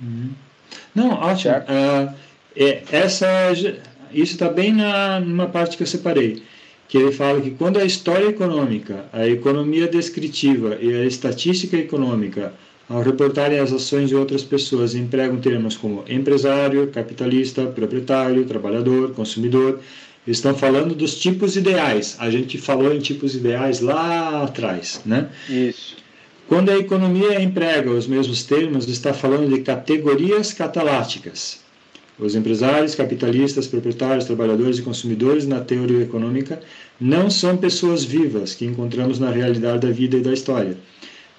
Uhum. 0.00 0.30
Não, 0.94 1.10
ótimo. 1.10 1.54
Uh, 1.54 2.14
é, 2.56 2.82
essa 2.90 3.26
isso 3.52 4.32
está 4.32 4.48
bem 4.48 4.72
na, 4.72 5.20
numa 5.20 5.46
parte 5.46 5.76
que 5.76 5.82
eu 5.82 5.86
separei, 5.86 6.42
que 6.88 6.96
ele 6.96 7.12
fala 7.12 7.40
que 7.40 7.50
quando 7.50 7.78
a 7.78 7.84
história 7.84 8.26
econômica, 8.26 9.04
a 9.12 9.28
economia 9.28 9.86
descritiva 9.86 10.78
e 10.80 10.92
a 10.92 11.04
estatística 11.04 11.76
econômica, 11.76 12.54
ao 12.88 13.02
reportarem 13.02 13.58
as 13.58 13.70
ações 13.72 14.08
de 14.08 14.16
outras 14.16 14.42
pessoas, 14.42 14.94
empregam 14.94 15.36
termos 15.36 15.76
como 15.76 16.02
empresário, 16.08 16.86
capitalista, 16.88 17.66
proprietário, 17.66 18.46
trabalhador, 18.46 19.12
consumidor, 19.12 19.80
estão 20.26 20.54
falando 20.54 20.94
dos 20.94 21.18
tipos 21.18 21.56
ideais. 21.56 22.16
A 22.18 22.30
gente 22.30 22.56
falou 22.56 22.94
em 22.94 22.98
tipos 22.98 23.34
ideais 23.34 23.80
lá 23.80 24.44
atrás, 24.44 25.02
né? 25.04 25.28
Isso. 25.48 25.96
Quando 26.48 26.70
a 26.70 26.78
economia 26.78 27.42
emprega 27.42 27.90
os 27.90 28.06
mesmos 28.06 28.42
termos, 28.42 28.88
está 28.88 29.12
falando 29.12 29.54
de 29.54 29.60
categorias 29.60 30.54
cataláticas. 30.54 31.60
Os 32.18 32.34
empresários, 32.34 32.96
capitalistas, 32.96 33.68
proprietários, 33.68 34.24
trabalhadores 34.24 34.78
e 34.78 34.82
consumidores 34.82 35.46
na 35.46 35.60
teoria 35.60 36.02
econômica 36.02 36.60
não 37.00 37.30
são 37.30 37.56
pessoas 37.56 38.02
vivas 38.02 38.54
que 38.54 38.64
encontramos 38.64 39.20
na 39.20 39.30
realidade 39.30 39.86
da 39.86 39.92
vida 39.92 40.16
e 40.16 40.20
da 40.20 40.32
história. 40.32 40.76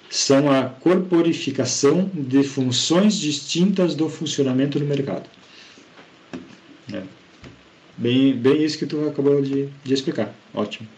São 0.08 0.50
a 0.50 0.64
corporificação 0.64 2.10
de 2.14 2.42
funções 2.42 3.14
distintas 3.14 3.94
do 3.94 4.08
funcionamento 4.08 4.78
do 4.78 4.86
mercado. 4.86 5.28
É. 6.92 7.02
Bem, 7.96 8.34
bem 8.34 8.64
isso 8.64 8.78
que 8.78 8.86
tu 8.86 9.06
acabou 9.06 9.42
de, 9.42 9.68
de 9.84 9.94
explicar. 9.94 10.34
Ótimo. 10.54 10.88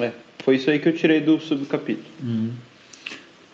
É, 0.00 0.12
foi 0.44 0.56
isso 0.56 0.70
aí 0.70 0.78
que 0.78 0.88
eu 0.88 0.94
tirei 0.94 1.20
do 1.20 1.40
subcapítulo. 1.40 2.06
Uhum. 2.22 2.52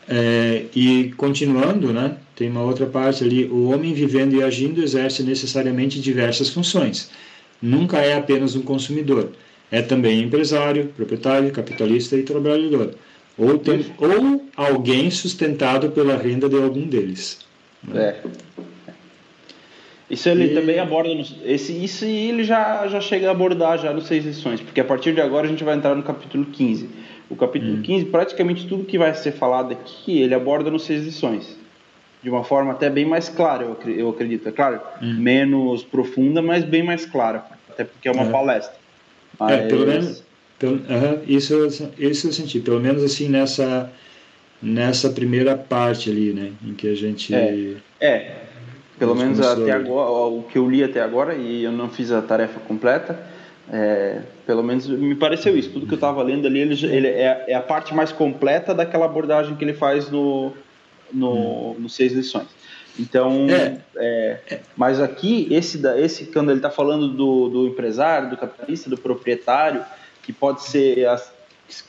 É, 0.09 0.64
e 0.74 1.12
continuando, 1.16 1.92
né, 1.92 2.16
tem 2.34 2.48
uma 2.48 2.62
outra 2.62 2.86
parte 2.86 3.22
ali: 3.22 3.44
o 3.44 3.68
homem 3.68 3.92
vivendo 3.92 4.34
e 4.34 4.42
agindo 4.42 4.82
exerce 4.82 5.22
necessariamente 5.22 6.00
diversas 6.00 6.48
funções. 6.48 7.11
Nunca 7.61 7.98
é 7.98 8.14
apenas 8.16 8.54
um 8.54 8.62
consumidor. 8.62 9.32
É 9.70 9.82
também 9.82 10.22
empresário, 10.22 10.86
proprietário, 10.96 11.50
capitalista 11.50 12.16
e 12.16 12.22
trabalhador. 12.22 12.94
Ou, 13.36 13.59
tem, 13.59 13.84
ou 13.98 14.46
alguém 14.56 15.11
sustentado 15.11 15.90
pela 15.90 16.16
renda 16.16 16.48
de 16.48 16.56
algum 16.56 16.86
deles. 16.86 17.40
Né? 17.86 18.00
É. 18.00 18.22
Isso 20.11 20.28
ele 20.28 20.52
e... 20.52 20.54
também 20.54 20.78
aborda. 20.78 21.14
No, 21.14 21.24
esse, 21.44 21.72
isso 21.72 22.04
ele 22.04 22.44
já, 22.44 22.86
já 22.88 23.00
chega 23.00 23.28
a 23.28 23.30
abordar 23.30 23.78
já 23.78 23.92
nos 23.92 24.06
seis 24.06 24.24
lições, 24.24 24.61
porque 24.61 24.80
a 24.80 24.84
partir 24.84 25.12
de 25.12 25.20
agora 25.20 25.46
a 25.46 25.50
gente 25.50 25.62
vai 25.64 25.76
entrar 25.76 25.94
no 25.94 26.02
capítulo 26.02 26.46
15 26.46 26.88
o 27.30 27.36
capítulo 27.36 27.74
hum. 27.74 27.82
15, 27.82 28.06
praticamente 28.06 28.66
tudo 28.66 28.84
que 28.84 28.98
vai 28.98 29.14
ser 29.14 29.32
falado 29.32 29.72
aqui, 29.72 30.20
ele 30.20 30.34
aborda 30.34 30.70
nos 30.70 30.84
seis 30.84 31.04
lições. 31.04 31.56
De 32.22 32.30
uma 32.30 32.42
forma 32.42 32.72
até 32.72 32.90
bem 32.90 33.04
mais 33.04 33.28
clara, 33.28 33.76
eu 33.86 34.09
acredito. 34.09 34.48
É 34.48 34.52
claro, 34.52 34.80
hum. 35.00 35.14
menos 35.20 35.84
profunda, 35.84 36.42
mas 36.42 36.64
bem 36.64 36.82
mais 36.82 37.06
clara. 37.06 37.44
Até 37.68 37.84
porque 37.84 38.09
é 38.09 38.11
uma 38.11 38.24
é. 38.24 38.30
palestra. 38.30 38.74
Mas... 39.38 39.52
É, 39.52 39.68
pelo 39.68 39.86
menos. 39.86 40.24
Pelo, 40.59 40.76
uh, 40.76 41.22
isso, 41.28 41.54
isso 41.96 42.26
eu 42.26 42.32
senti. 42.32 42.59
Pelo 42.59 42.80
menos 42.80 43.04
assim 43.04 43.28
nessa, 43.28 43.92
nessa 44.61 45.11
primeira 45.11 45.56
parte 45.56 46.11
ali, 46.11 46.32
né? 46.32 46.50
Em 46.66 46.74
que 46.74 46.88
a 46.88 46.94
gente. 46.96 47.32
É. 47.32 47.76
é 48.00 48.47
pelo 48.99 49.14
menos 49.14 49.40
até 49.40 49.72
agora, 49.72 50.11
o 50.11 50.42
que 50.42 50.59
eu 50.59 50.68
li 50.68 50.82
até 50.82 51.01
agora, 51.01 51.34
e 51.34 51.64
eu 51.64 51.72
não 51.72 51.88
fiz 51.88 52.11
a 52.11 52.20
tarefa 52.20 52.59
completa 52.61 53.18
é, 53.70 54.22
pelo 54.46 54.62
menos 54.62 54.86
me 54.86 55.14
pareceu 55.14 55.57
isso. 55.57 55.70
Tudo 55.70 55.86
que 55.86 55.92
eu 55.92 55.96
estava 55.96 56.22
lendo 56.22 56.46
ali, 56.46 56.61
ele, 56.61 56.86
ele 56.86 57.07
é, 57.07 57.44
é, 57.49 57.55
a 57.55 57.61
parte 57.61 57.94
mais 57.94 58.11
completa 58.11 58.74
daquela 58.74 59.05
abordagem 59.05 59.55
que 59.57 59.64
ele 59.64 59.74
faz 59.74 60.11
no, 60.11 60.53
no, 61.12 61.72
hum. 61.72 61.76
no 61.78 61.88
Seis 61.88 62.12
Lições. 62.12 62.49
Então, 62.99 63.46
é. 63.49 63.80
é. 63.96 64.61
mas 64.76 65.01
aqui, 65.01 65.46
esse, 65.51 65.80
esse 65.99 66.26
quando 66.26 66.51
ele 66.51 66.59
está 66.59 66.70
falando 66.70 67.09
do, 67.09 67.49
do 67.49 67.66
empresário, 67.68 68.30
do 68.30 68.36
capitalista, 68.36 68.90
do 68.90 68.96
proprietário, 68.96 69.84
que 70.22 70.32
pode 70.32 70.62
ser 70.62 71.07
as, 71.07 71.32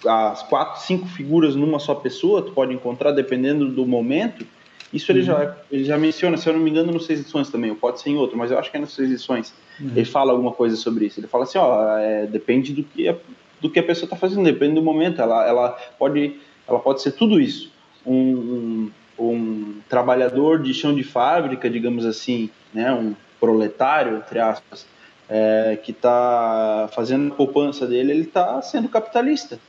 as 0.06 0.44
quatro, 0.44 0.82
cinco 0.82 1.08
figuras 1.08 1.56
numa 1.56 1.80
só 1.80 1.96
pessoa, 1.96 2.42
tu 2.42 2.52
pode 2.52 2.74
encontrar 2.74 3.12
dependendo 3.12 3.70
do 3.70 3.86
momento, 3.88 4.46
isso 4.92 5.12
ele, 5.12 5.20
uhum. 5.20 5.26
já, 5.26 5.58
ele 5.72 5.84
já 5.84 5.98
menciona, 5.98 6.36
se 6.38 6.48
eu 6.50 6.54
não 6.54 6.60
me 6.60 6.70
engano, 6.70 6.92
nos 6.92 7.06
seis 7.06 7.20
lições 7.20 7.50
também, 7.50 7.70
ou 7.70 7.76
pode 7.76 8.02
ser 8.02 8.10
em 8.10 8.16
outro, 8.16 8.38
mas 8.38 8.50
eu 8.50 8.58
acho 8.58 8.72
que 8.72 8.78
é 8.78 8.80
nas 8.80 8.92
seis 8.92 9.10
lições. 9.10 9.54
Uhum. 9.80 9.92
Ele 9.96 10.06
fala 10.06 10.32
alguma 10.32 10.52
coisa 10.52 10.76
sobre 10.76 11.06
isso. 11.06 11.20
Ele 11.20 11.28
fala 11.28 11.44
assim, 11.44 11.58
ó, 11.58 11.98
é, 11.98 12.26
depende 12.26 12.74
do 12.74 12.84
que 12.84 13.08
a, 13.08 13.16
do 13.62 13.70
que 13.70 13.80
a 13.80 13.84
pessoa 13.84 14.06
está 14.06 14.16
fazendo, 14.16 14.44
depende 14.44 14.76
do 14.76 14.82
momento. 14.82 15.22
Ela, 15.22 15.48
ela, 15.48 15.70
pode, 15.98 16.38
ela 16.68 16.80
pode 16.80 17.02
ser 17.02 17.12
tudo 17.12 17.40
isso. 17.40 17.72
Um, 18.06 18.92
um, 19.20 19.24
um 19.24 19.82
trabalhador 19.88 20.62
de 20.62 20.74
chão 20.74 20.96
de 20.96 21.04
fábrica, 21.04 21.70
digamos 21.70 22.06
assim, 22.06 22.50
né, 22.74 22.92
um 22.92 23.16
proletário, 23.40 24.18
entre 24.18 24.40
aspas, 24.40 24.88
é, 25.30 25.78
que 25.84 25.92
está 25.92 26.90
fazendo 26.94 27.32
a 27.32 27.36
poupança 27.36 27.86
dele, 27.86 28.12
ele 28.12 28.24
está 28.24 28.60
sendo 28.64 28.90
capitalista. 28.90 29.60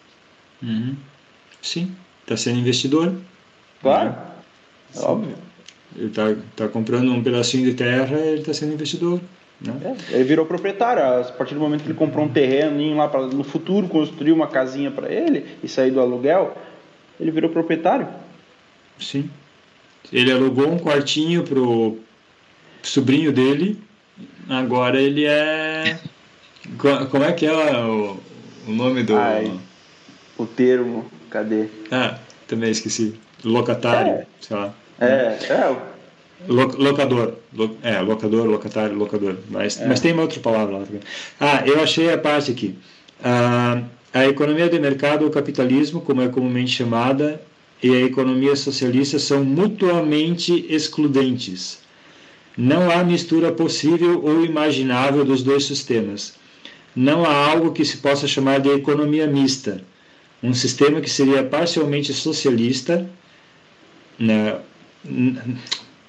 Uhum. 0.62 0.96
Sim, 1.60 1.94
está 2.22 2.36
sendo 2.38 2.58
investidor. 2.58 3.14
Claro. 3.82 4.14
Sim. 4.92 5.04
Óbvio. 5.04 5.34
Ele 5.96 6.06
está 6.06 6.34
tá 6.56 6.68
comprando 6.68 7.10
um 7.10 7.22
pedacinho 7.22 7.64
de 7.64 7.74
terra, 7.74 8.16
ele 8.18 8.40
está 8.40 8.54
sendo 8.54 8.74
investidor. 8.74 9.20
Né? 9.60 9.96
É, 10.10 10.14
ele 10.14 10.24
virou 10.24 10.46
proprietário. 10.46 11.02
A 11.02 11.32
partir 11.32 11.54
do 11.54 11.60
momento 11.60 11.82
que 11.82 11.88
ele 11.88 11.98
comprou 11.98 12.24
um 12.24 12.28
terreno 12.28 12.96
lá 12.96 13.08
para 13.08 13.26
no 13.26 13.44
futuro 13.44 13.88
construir 13.88 14.32
uma 14.32 14.46
casinha 14.46 14.90
para 14.90 15.12
ele 15.12 15.46
e 15.62 15.68
sair 15.68 15.90
do 15.90 16.00
aluguel, 16.00 16.56
ele 17.18 17.30
virou 17.30 17.50
proprietário. 17.50 18.08
Sim. 18.98 19.28
Ele 20.12 20.32
alugou 20.32 20.68
um 20.68 20.78
quartinho 20.78 21.42
pro 21.44 21.98
sobrinho 22.82 23.32
dele. 23.32 23.78
Agora 24.48 25.00
ele 25.00 25.24
é. 25.26 25.98
Como 26.78 27.24
é 27.24 27.32
que 27.32 27.46
é 27.46 27.52
o, 27.52 28.18
o 28.66 28.72
nome 28.72 29.02
do. 29.02 29.16
Ai, 29.16 29.58
o 30.36 30.46
termo, 30.46 31.10
cadê? 31.28 31.68
Ah, 31.90 32.18
também 32.46 32.70
esqueci. 32.70 33.18
Locatário, 33.44 34.12
é. 34.12 34.26
sei 34.40 34.56
lá. 34.56 34.74
É, 35.00 35.38
é. 35.48 35.76
Locador. 36.48 37.34
É, 37.82 38.00
locador, 38.00 38.46
locatário, 38.46 38.96
locador. 38.96 39.36
Mas, 39.48 39.80
é. 39.80 39.86
mas 39.86 40.00
tem 40.00 40.12
uma 40.12 40.22
outra 40.22 40.40
palavra 40.40 40.78
lá 40.78 40.84
também. 40.84 41.00
Ah, 41.38 41.62
eu 41.66 41.82
achei 41.82 42.12
a 42.12 42.18
parte 42.18 42.50
aqui. 42.50 42.78
Ah, 43.22 43.82
a 44.12 44.26
economia 44.26 44.68
de 44.68 44.78
mercado, 44.78 45.26
o 45.26 45.30
capitalismo, 45.30 46.00
como 46.00 46.22
é 46.22 46.28
comumente 46.28 46.72
chamada, 46.72 47.40
e 47.82 47.90
a 47.94 48.00
economia 48.00 48.56
socialista 48.56 49.18
são 49.18 49.44
mutuamente 49.44 50.66
excludentes. 50.68 51.78
Não 52.56 52.90
há 52.90 53.04
mistura 53.04 53.52
possível 53.52 54.22
ou 54.22 54.44
imaginável 54.44 55.24
dos 55.24 55.42
dois 55.42 55.64
sistemas. 55.64 56.34
Não 56.94 57.24
há 57.24 57.50
algo 57.50 57.72
que 57.72 57.84
se 57.84 57.98
possa 57.98 58.26
chamar 58.26 58.60
de 58.60 58.68
economia 58.70 59.26
mista, 59.26 59.82
um 60.42 60.52
sistema 60.52 61.00
que 61.00 61.08
seria 61.08 61.44
parcialmente 61.44 62.12
socialista. 62.12 63.08
Né? 64.20 64.58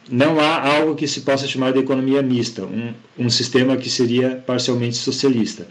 Não 0.10 0.40
há 0.42 0.76
algo 0.76 0.96
que 0.96 1.08
se 1.08 1.22
possa 1.22 1.48
chamar 1.48 1.72
de 1.72 1.80
economia 1.80 2.22
mista, 2.22 2.64
um, 2.64 2.94
um 3.18 3.30
sistema 3.30 3.78
que 3.78 3.90
seria 3.90 4.44
parcialmente 4.46 4.98
socialista. 4.98 5.66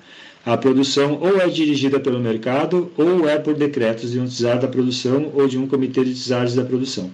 A 0.45 0.57
produção 0.57 1.19
ou 1.21 1.39
é 1.39 1.47
dirigida 1.49 2.01
pelo 2.01 2.19
mercado 2.19 2.91
ou 2.97 3.29
é 3.29 3.39
por 3.39 3.55
decretos 3.55 4.13
de 4.13 4.19
um 4.19 4.27
czar 4.27 4.59
da 4.59 4.67
produção 4.67 5.31
ou 5.35 5.47
de 5.47 5.59
um 5.59 5.67
comitê 5.67 6.03
de 6.03 6.15
czares 6.15 6.55
da 6.55 6.65
produção. 6.65 7.11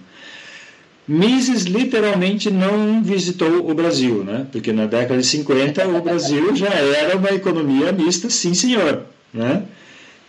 Mises 1.05 1.63
literalmente 1.63 2.49
não 2.49 3.03
visitou 3.03 3.69
o 3.69 3.73
Brasil, 3.73 4.23
né? 4.23 4.47
porque 4.51 4.71
na 4.71 4.85
década 4.85 5.19
de 5.19 5.27
50 5.27 5.87
o 5.87 6.01
Brasil 6.01 6.55
já 6.55 6.69
era 6.69 7.17
uma 7.17 7.31
economia 7.31 7.91
mista, 7.91 8.29
sim 8.29 8.53
senhor. 8.53 9.03
Né? 9.33 9.63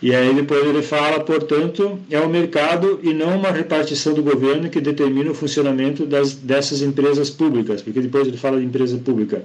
E 0.01 0.15
aí 0.15 0.33
depois 0.33 0.65
ele 0.65 0.81
fala, 0.81 1.19
portanto, 1.19 1.99
é 2.09 2.19
o 2.19 2.29
mercado 2.29 2.99
e 3.03 3.13
não 3.13 3.37
uma 3.37 3.51
repartição 3.51 4.13
do 4.13 4.23
governo 4.23 4.69
que 4.69 4.79
determina 4.79 5.29
o 5.31 5.35
funcionamento 5.35 6.05
das, 6.05 6.35
dessas 6.35 6.81
empresas 6.81 7.29
públicas, 7.29 7.81
porque 7.81 7.99
depois 7.99 8.25
ele 8.27 8.37
fala 8.37 8.59
de 8.59 8.65
empresa 8.65 8.97
pública. 8.97 9.43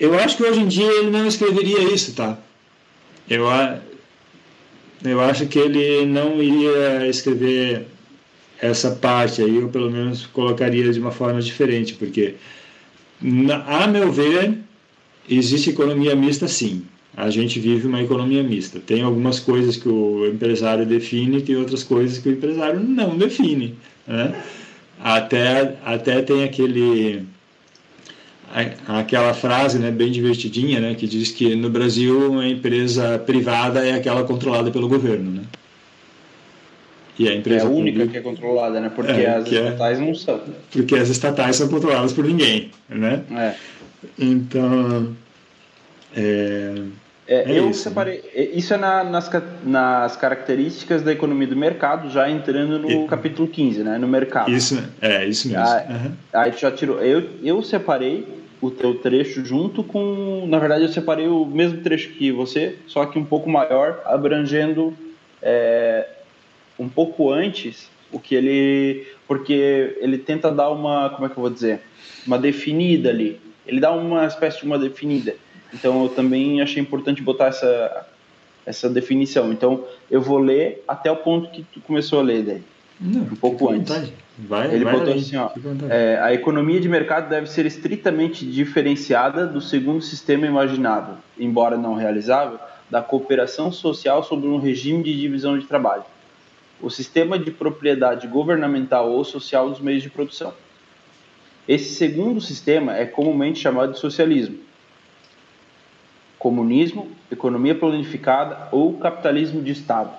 Eu 0.00 0.18
acho 0.18 0.36
que 0.36 0.42
hoje 0.42 0.60
em 0.60 0.66
dia 0.66 0.90
ele 0.98 1.10
não 1.10 1.26
escreveria 1.26 1.80
isso, 1.94 2.12
tá? 2.14 2.38
Eu, 3.30 3.46
eu 5.04 5.20
acho 5.20 5.46
que 5.46 5.58
ele 5.58 6.04
não 6.06 6.42
iria 6.42 7.06
escrever 7.06 7.86
essa 8.60 8.90
parte 8.90 9.42
aí, 9.42 9.56
eu 9.56 9.68
pelo 9.68 9.90
menos 9.90 10.26
colocaria 10.26 10.92
de 10.92 10.98
uma 10.98 11.12
forma 11.12 11.40
diferente, 11.40 11.94
porque, 11.94 12.34
a 13.66 13.86
meu 13.86 14.10
ver, 14.10 14.58
existe 15.28 15.70
economia 15.70 16.16
mista 16.16 16.48
sim. 16.48 16.84
A 17.16 17.30
gente 17.30 17.58
vive 17.58 17.86
uma 17.86 18.02
economia 18.02 18.42
mista. 18.42 18.78
Tem 18.78 19.02
algumas 19.02 19.40
coisas 19.40 19.76
que 19.76 19.88
o 19.88 20.26
empresário 20.26 20.84
define, 20.84 21.40
tem 21.40 21.56
outras 21.56 21.82
coisas 21.82 22.18
que 22.18 22.28
o 22.28 22.32
empresário 22.32 22.78
não 22.78 23.16
define. 23.16 23.74
Né? 24.06 24.34
Até, 25.02 25.76
até 25.84 26.20
tem 26.20 26.44
aquele 26.44 27.24
aquela 28.86 29.34
frase 29.34 29.78
né, 29.78 29.90
bem 29.90 30.10
divertidinha 30.10 30.80
né, 30.80 30.94
que 30.94 31.06
diz 31.06 31.30
que 31.30 31.54
no 31.54 31.68
Brasil 31.68 32.30
uma 32.30 32.46
empresa 32.46 33.18
privada 33.18 33.84
é 33.84 33.92
aquela 33.92 34.24
controlada 34.24 34.70
pelo 34.70 34.88
governo. 34.88 35.30
Né? 35.30 35.42
E 37.18 37.28
a 37.28 37.34
empresa 37.34 37.64
é 37.64 37.66
a 37.66 37.70
única 37.70 37.98
pública, 37.98 38.12
que 38.12 38.18
é 38.18 38.20
controlada, 38.20 38.80
né? 38.80 38.90
Porque 38.94 39.10
é, 39.10 39.30
as 39.30 39.50
é 39.50 39.64
estatais 39.64 39.98
é, 39.98 40.04
não 40.04 40.14
são. 40.14 40.40
Porque 40.70 40.94
as 40.94 41.08
estatais 41.08 41.56
são 41.56 41.68
controladas 41.68 42.12
por 42.12 42.24
ninguém, 42.24 42.70
né? 42.90 43.22
É. 43.30 43.54
Então, 44.18 45.16
é, 46.14 46.74
é, 47.28 47.52
é 47.52 47.58
eu 47.58 47.70
isso, 47.70 47.88
né? 47.88 47.90
separei. 47.90 48.22
Né? 48.22 48.42
Isso 48.54 48.72
é 48.72 48.76
na, 48.76 49.04
nas, 49.04 49.30
nas 49.64 50.16
características 50.16 51.02
da 51.02 51.12
economia 51.12 51.48
do 51.48 51.56
mercado, 51.56 52.08
já 52.08 52.30
entrando 52.30 52.78
no 52.78 52.90
e, 52.90 53.06
capítulo 53.06 53.48
15, 53.48 53.82
né? 53.82 53.98
No 53.98 54.06
mercado. 54.06 54.50
Isso, 54.50 54.82
é, 55.00 55.26
isso 55.26 55.48
mesmo. 55.48 55.64
Aí, 55.64 55.88
uhum. 55.88 56.12
aí 56.32 56.52
tu 56.52 56.60
já 56.60 56.70
tirou. 56.70 57.00
Eu, 57.00 57.28
eu 57.42 57.62
separei 57.62 58.26
o 58.60 58.70
teu 58.70 58.94
trecho 58.94 59.44
junto 59.44 59.82
com. 59.82 60.46
Na 60.46 60.58
verdade, 60.58 60.84
eu 60.84 60.88
separei 60.88 61.26
o 61.26 61.44
mesmo 61.44 61.82
trecho 61.82 62.10
que 62.10 62.30
você, 62.30 62.76
só 62.86 63.04
que 63.06 63.18
um 63.18 63.24
pouco 63.24 63.50
maior, 63.50 64.02
abrangendo 64.04 64.96
é, 65.42 66.08
um 66.78 66.88
pouco 66.88 67.32
antes 67.32 67.90
o 68.12 68.20
que 68.20 68.34
ele. 68.34 69.06
Porque 69.26 69.96
ele 70.00 70.18
tenta 70.18 70.50
dar 70.52 70.70
uma. 70.70 71.10
Como 71.10 71.26
é 71.26 71.28
que 71.28 71.36
eu 71.36 71.42
vou 71.42 71.50
dizer? 71.50 71.80
Uma 72.24 72.38
definida 72.38 73.10
ali. 73.10 73.40
Ele 73.66 73.80
dá 73.80 73.90
uma 73.90 74.26
espécie 74.26 74.60
de 74.60 74.66
uma 74.66 74.78
definida. 74.78 75.34
Então 75.72 76.04
eu 76.04 76.08
também 76.08 76.60
achei 76.60 76.82
importante 76.82 77.22
botar 77.22 77.46
essa, 77.46 78.06
essa 78.64 78.88
definição. 78.88 79.52
Então 79.52 79.84
eu 80.10 80.20
vou 80.20 80.38
ler 80.38 80.82
até 80.86 81.10
o 81.10 81.16
ponto 81.16 81.50
que 81.50 81.62
tu 81.62 81.80
começou 81.80 82.20
a 82.20 82.22
ler 82.22 82.42
daí. 82.42 82.62
Não, 83.00 83.22
um 83.22 83.36
pouco 83.36 83.68
antes. 83.68 84.12
Vai, 84.38 84.74
Ele 84.74 84.84
vai 84.84 84.98
botou 84.98 85.14
assim, 85.14 85.36
ó, 85.36 85.50
é, 85.88 86.18
a 86.20 86.32
economia 86.32 86.78
de 86.78 86.88
mercado 86.88 87.28
deve 87.28 87.46
ser 87.48 87.64
estritamente 87.64 88.44
diferenciada 88.44 89.46
do 89.46 89.62
segundo 89.62 90.02
sistema 90.02 90.46
imaginável, 90.46 91.14
embora 91.38 91.76
não 91.76 91.94
realizável, 91.94 92.58
da 92.90 93.00
cooperação 93.00 93.72
social 93.72 94.22
sobre 94.22 94.48
um 94.48 94.58
regime 94.58 95.02
de 95.02 95.18
divisão 95.18 95.58
de 95.58 95.66
trabalho 95.66 96.04
o 96.80 96.90
sistema 96.90 97.38
de 97.38 97.50
propriedade 97.50 98.26
governamental 98.26 99.10
ou 99.10 99.24
social 99.24 99.68
dos 99.70 99.80
meios 99.80 100.02
de 100.02 100.10
produção. 100.10 100.52
Esse 101.66 101.94
segundo 101.94 102.40
sistema 102.40 102.96
é 102.96 103.04
comumente 103.06 103.58
chamado 103.58 103.92
de 103.92 103.98
socialismo, 103.98 104.58
comunismo, 106.46 107.08
economia 107.28 107.74
planificada 107.74 108.68
ou 108.70 108.96
capitalismo 108.98 109.60
de 109.60 109.72
Estado. 109.72 110.12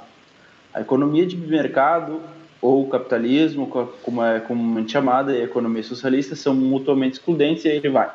A 0.73 0.81
economia 0.81 1.25
de 1.25 1.37
mercado 1.37 2.21
ou 2.61 2.85
capitalismo, 2.89 3.65
como 4.03 4.21
é 4.21 4.41
comumente 4.41 4.91
chamada, 4.91 5.31
e 5.31 5.39
a 5.39 5.45
economia 5.45 5.83
socialista 5.83 6.35
são 6.35 6.53
mutuamente 6.53 7.13
excludentes 7.13 7.63
e 7.63 7.69
aí 7.69 7.77
ele 7.77 7.87
vai. 7.87 8.11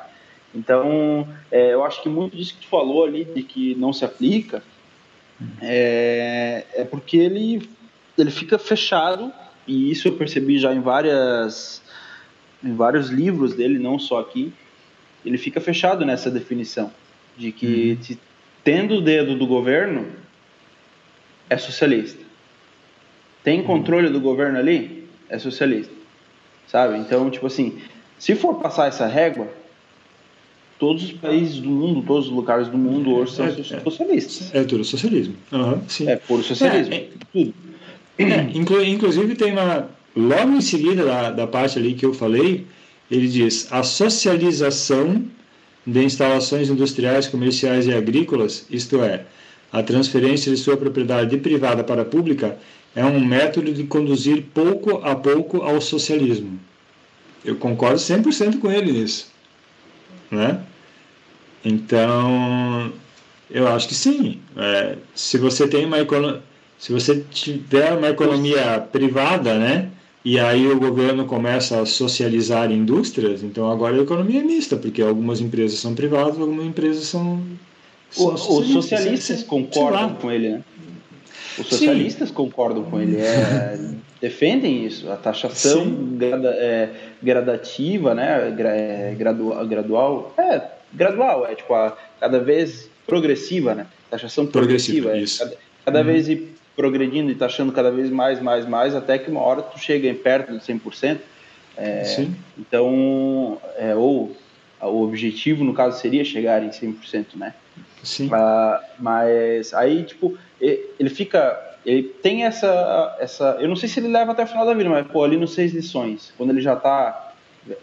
Então, 0.55 1.27
é, 1.51 1.73
eu 1.73 1.83
acho 1.83 2.03
que 2.03 2.09
muito 2.11 2.37
disso 2.37 2.53
que 2.53 2.67
tu 2.67 2.69
falou 2.69 3.07
ali, 3.07 3.25
de 3.25 3.43
que 3.43 3.75
não 3.77 3.95
se 3.95 4.05
aplica, 4.05 4.63
é, 5.63 6.67
é 6.75 6.85
porque 6.85 7.17
ele 7.17 7.67
ele 8.19 8.31
fica 8.31 8.59
fechado 8.59 9.33
e 9.67 9.91
isso 9.91 10.07
eu 10.07 10.13
percebi 10.13 10.59
já 10.59 10.75
em 10.75 10.83
várias 10.83 11.81
em 12.63 12.75
vários 12.75 13.09
livros 13.09 13.55
dele, 13.55 13.79
não 13.79 13.99
só 13.99 14.21
aqui. 14.21 14.53
Ele 15.25 15.39
fica 15.39 15.63
fechado 15.63 16.05
nessa 16.05 16.31
definição 16.31 16.93
de 17.37 17.53
que 17.53 17.99
uhum. 18.11 18.17
tendo 18.65 18.95
o 18.97 19.01
dedo 19.01 19.37
do 19.37 19.47
governo 19.47 20.07
é 21.49 21.57
socialista. 21.57 22.23
Tem 23.43 23.61
uhum. 23.61 23.67
controle 23.67 24.09
do 24.09 24.21
governo 24.21 24.59
ali 24.59 25.09
é 25.29 25.39
socialista. 25.39 25.93
Sabe? 26.67 26.99
Então, 26.99 27.31
tipo 27.31 27.47
assim, 27.47 27.79
se 28.19 28.35
for 28.35 28.55
passar 28.55 28.87
essa 28.87 29.07
régua, 29.07 29.49
todos 30.79 31.05
os 31.05 31.13
países 31.13 31.59
do 31.59 31.69
mundo, 31.69 32.03
todos 32.03 32.27
os 32.27 32.33
lugares 32.33 32.69
do 32.69 32.79
mundo 32.79 33.15
hoje 33.15 33.33
são 33.33 33.47
é, 33.47 33.53
socialistas. 33.53 34.55
É, 34.55 34.59
é 34.59 34.65
tudo 34.65 34.85
socialismo. 34.85 35.35
Uhum, 35.53 35.83
sim. 35.89 36.09
É 36.09 36.17
puro 36.17 36.43
socialismo. 36.43 36.95
É, 36.95 36.97
é, 36.97 37.09
tudo. 37.33 37.55
É, 38.19 38.41
inclu, 38.55 38.83
inclusive 38.85 39.35
tem 39.35 39.53
uma 39.53 39.89
logo 40.15 40.53
em 40.53 40.61
seguida 40.61 41.05
da, 41.05 41.31
da 41.31 41.47
parte 41.47 41.79
ali 41.79 41.95
que 41.95 42.05
eu 42.05 42.13
falei, 42.13 42.67
ele 43.11 43.29
diz 43.29 43.73
a 43.73 43.83
socialização 43.83 45.25
de 45.87 46.05
instalações 46.05 46.69
industriais, 46.69 47.27
comerciais 47.27 47.87
e 47.87 47.93
agrícolas, 47.93 48.67
isto 48.71 49.03
é, 49.03 49.25
a 49.73 49.83
transferência 49.83 50.53
de 50.53 50.59
sua 50.59 50.77
propriedade 50.77 51.31
de 51.31 51.39
privada 51.39 51.83
para 51.83 52.05
pública, 52.05 52.59
é 52.95 53.05
um 53.05 53.25
método 53.25 53.73
de 53.73 53.85
conduzir 53.85 54.45
pouco 54.55 54.99
a 54.99 55.15
pouco 55.15 55.63
ao 55.63 55.81
socialismo. 55.81 56.61
Eu 57.45 57.57
concordo 57.57 57.97
100% 57.97 58.61
com 58.61 58.71
ele 58.71 58.93
nisso. 58.93 59.33
Né? 60.31 60.61
Então, 61.65 62.93
eu 63.51 63.67
acho 63.69 63.89
que 63.89 63.95
sim. 63.95 64.41
É, 64.57 64.97
se 65.15 65.39
você 65.39 65.67
tem 65.67 65.85
uma 65.85 65.99
economia 65.99 66.43
se 66.83 66.93
você 66.93 67.25
tiver 67.31 67.93
uma 67.93 68.09
economia 68.09 68.81
privada, 68.81 69.57
né? 69.57 69.89
E 70.25 70.39
aí 70.39 70.69
o 70.69 70.79
governo 70.79 71.25
começa 71.27 71.81
a 71.81 71.87
socializar 71.87 72.71
indústrias, 72.71 73.43
então 73.43 73.71
agora 73.71 73.97
a 73.97 74.03
economia 74.03 74.41
é 74.41 74.45
mista, 74.45 74.77
porque 74.77 75.03
algumas 75.03 75.41
empresas 75.41 75.81
são 75.81 75.95
privadas, 75.95 76.39
algumas 76.39 76.65
empresas 76.65 77.05
são. 77.05 77.43
são 78.11 78.33
os 78.35 78.41
socialistas 78.41 79.43
concordam 79.43 80.15
com 80.15 80.31
ele, 80.31 80.51
né? 80.51 80.65
Os 81.59 81.67
socialistas 81.67 82.29
Sim. 82.29 82.35
concordam 82.35 82.85
com 82.85 83.01
ele, 83.01 83.17
é, 83.17 83.79
defendem 84.21 84.87
isso, 84.87 85.11
a 85.11 85.17
taxação 85.17 85.85
grada, 86.17 86.49
é, 86.51 86.89
gradativa, 87.23 88.15
né, 88.15 88.55
é, 88.59 89.15
gradual, 89.15 89.67
gradual, 89.67 90.35
é 90.39 90.63
gradual, 90.95 91.47
é 91.47 91.55
tipo 91.55 91.75
a, 91.75 91.97
cada 92.19 92.39
vez 92.39 92.89
progressiva, 93.07 93.75
né, 93.75 93.87
taxação 94.11 94.47
progressiva, 94.47 95.11
progressiva 95.11 95.45
é, 95.45 95.49
cada, 95.49 95.61
cada 95.85 95.99
uhum. 95.99 96.07
vez 96.07 96.29
ir 96.29 96.52
progredindo 96.77 97.31
e 97.31 97.35
taxando 97.35 97.73
cada 97.73 97.91
vez 97.91 98.11
mais, 98.11 98.41
mais, 98.41 98.67
mais, 98.67 98.95
até 98.95 99.19
que 99.19 99.31
uma 99.31 99.41
hora 99.41 99.63
tu 99.63 99.79
chega 99.79 100.09
em 100.09 100.15
perto 100.15 100.53
de 100.53 100.59
100%. 100.59 101.19
É, 101.77 102.05
Sim. 102.05 102.37
Então, 102.59 103.61
é, 103.77 103.95
ou 103.95 104.37
o 104.81 105.03
objetivo, 105.03 105.65
no 105.65 105.75
caso, 105.75 106.01
seria 106.01 106.25
chegar 106.25 106.63
em 106.63 106.71
100%, 106.71 107.37
né? 107.37 107.55
Sim. 108.03 108.29
Ah, 108.33 108.83
mas 108.99 109.73
aí, 109.75 110.03
tipo, 110.03 110.37
ele 110.61 111.09
fica. 111.09 111.71
Ele 111.85 112.03
tem 112.03 112.45
essa, 112.45 113.17
essa. 113.21 113.57
Eu 113.61 113.69
não 113.69 113.77
sei 113.77 113.89
se 113.89 114.01
ele 114.01 114.09
leva 114.09 114.33
até 114.33 114.45
o 114.45 114.47
final 114.47 114.67
da 114.67 114.75
vida, 114.75 114.89
mas, 114.89 115.07
pô, 115.07 115.25
ali 115.25 115.37
nos 115.37 115.55
seis 115.55 115.73
lições, 115.73 116.33
quando 116.37 116.51
ele 116.51 116.61
já 116.61 116.77
tá. 116.77 117.33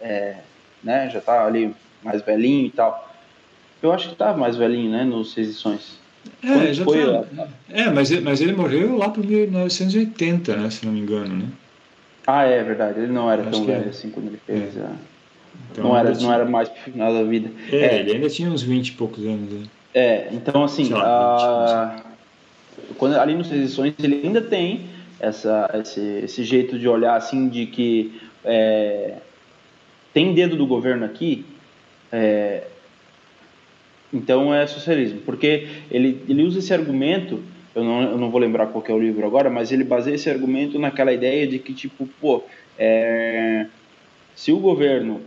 É, 0.00 0.36
né, 0.82 1.08
já 1.10 1.20
tá 1.20 1.46
ali 1.46 1.74
mais 2.02 2.22
velhinho 2.22 2.66
e 2.66 2.70
tal. 2.70 3.10
Eu 3.82 3.92
acho 3.92 4.10
que 4.10 4.14
tá 4.14 4.34
mais 4.34 4.56
velhinho, 4.56 4.90
né, 4.90 5.04
nos 5.04 5.32
seis 5.32 5.48
lições. 5.48 5.99
É, 6.42 6.72
já 6.72 6.84
foi, 6.84 7.04
tá, 7.04 7.48
é 7.68 7.90
mas, 7.90 8.10
mas 8.20 8.40
ele 8.40 8.52
morreu 8.52 8.96
lá 8.96 9.10
por 9.10 9.24
1980, 9.24 10.56
né, 10.56 10.70
se 10.70 10.86
não 10.86 10.92
me 10.92 11.00
engano, 11.00 11.36
né? 11.36 11.46
Ah, 12.26 12.44
é 12.44 12.62
verdade. 12.62 13.00
Ele 13.00 13.12
não 13.12 13.30
era 13.30 13.42
acho 13.42 13.50
tão 13.50 13.64
velho 13.64 13.86
é. 13.86 13.88
assim 13.88 14.10
quando 14.10 14.28
ele 14.28 14.40
fez 14.46 14.76
é. 14.76 14.80
a... 14.80 14.92
Então, 15.72 15.84
não, 15.84 15.96
era, 15.96 16.12
tinha... 16.12 16.26
não 16.26 16.34
era 16.34 16.44
mais 16.44 16.68
pro 16.68 16.82
final 16.82 17.12
da 17.12 17.22
vida. 17.22 17.50
É, 17.70 17.76
é, 17.76 18.00
ele 18.00 18.12
ainda 18.12 18.28
tinha 18.28 18.48
uns 18.48 18.62
20 18.62 18.88
e 18.88 18.92
poucos 18.92 19.24
anos. 19.24 19.52
Né? 19.52 19.66
É, 19.94 20.28
então 20.32 20.64
assim, 20.64 20.88
lá, 20.88 21.96
a... 21.96 22.02
quando, 22.96 23.16
ali 23.18 23.34
nos 23.34 23.48
Seis 23.48 23.78
ele 23.78 24.20
ainda 24.24 24.40
tem 24.40 24.86
essa, 25.18 25.70
esse, 25.74 26.00
esse 26.24 26.44
jeito 26.44 26.78
de 26.78 26.88
olhar 26.88 27.16
assim 27.16 27.48
de 27.48 27.66
que 27.66 28.20
é, 28.44 29.14
tem 30.12 30.34
dedo 30.34 30.56
do 30.56 30.66
governo 30.66 31.04
aqui, 31.04 31.44
é, 32.10 32.64
então 34.12 34.54
é 34.54 34.66
socialismo, 34.66 35.20
porque 35.24 35.68
ele, 35.90 36.22
ele 36.28 36.42
usa 36.42 36.58
esse 36.58 36.74
argumento, 36.74 37.40
eu 37.74 37.84
não, 37.84 38.02
eu 38.02 38.18
não 38.18 38.30
vou 38.30 38.40
lembrar 38.40 38.66
qual 38.66 38.84
é 38.86 38.92
o 38.92 38.98
livro 38.98 39.24
agora, 39.26 39.48
mas 39.48 39.70
ele 39.70 39.84
baseia 39.84 40.14
esse 40.14 40.28
argumento 40.28 40.78
naquela 40.78 41.12
ideia 41.12 41.46
de 41.46 41.58
que 41.58 41.72
tipo, 41.72 42.08
pô, 42.20 42.42
é, 42.78 43.66
se 44.34 44.52
o 44.52 44.58
governo 44.58 45.20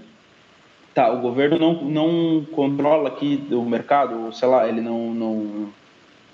tá, 0.94 1.12
o 1.12 1.22
governo 1.22 1.58
não, 1.58 1.84
não 1.84 2.46
controla 2.52 3.10
aqui 3.10 3.44
o 3.52 3.64
mercado, 3.64 4.32
sei 4.34 4.48
lá, 4.48 4.68
ele 4.68 4.82
não, 4.82 5.14
não 5.14 5.70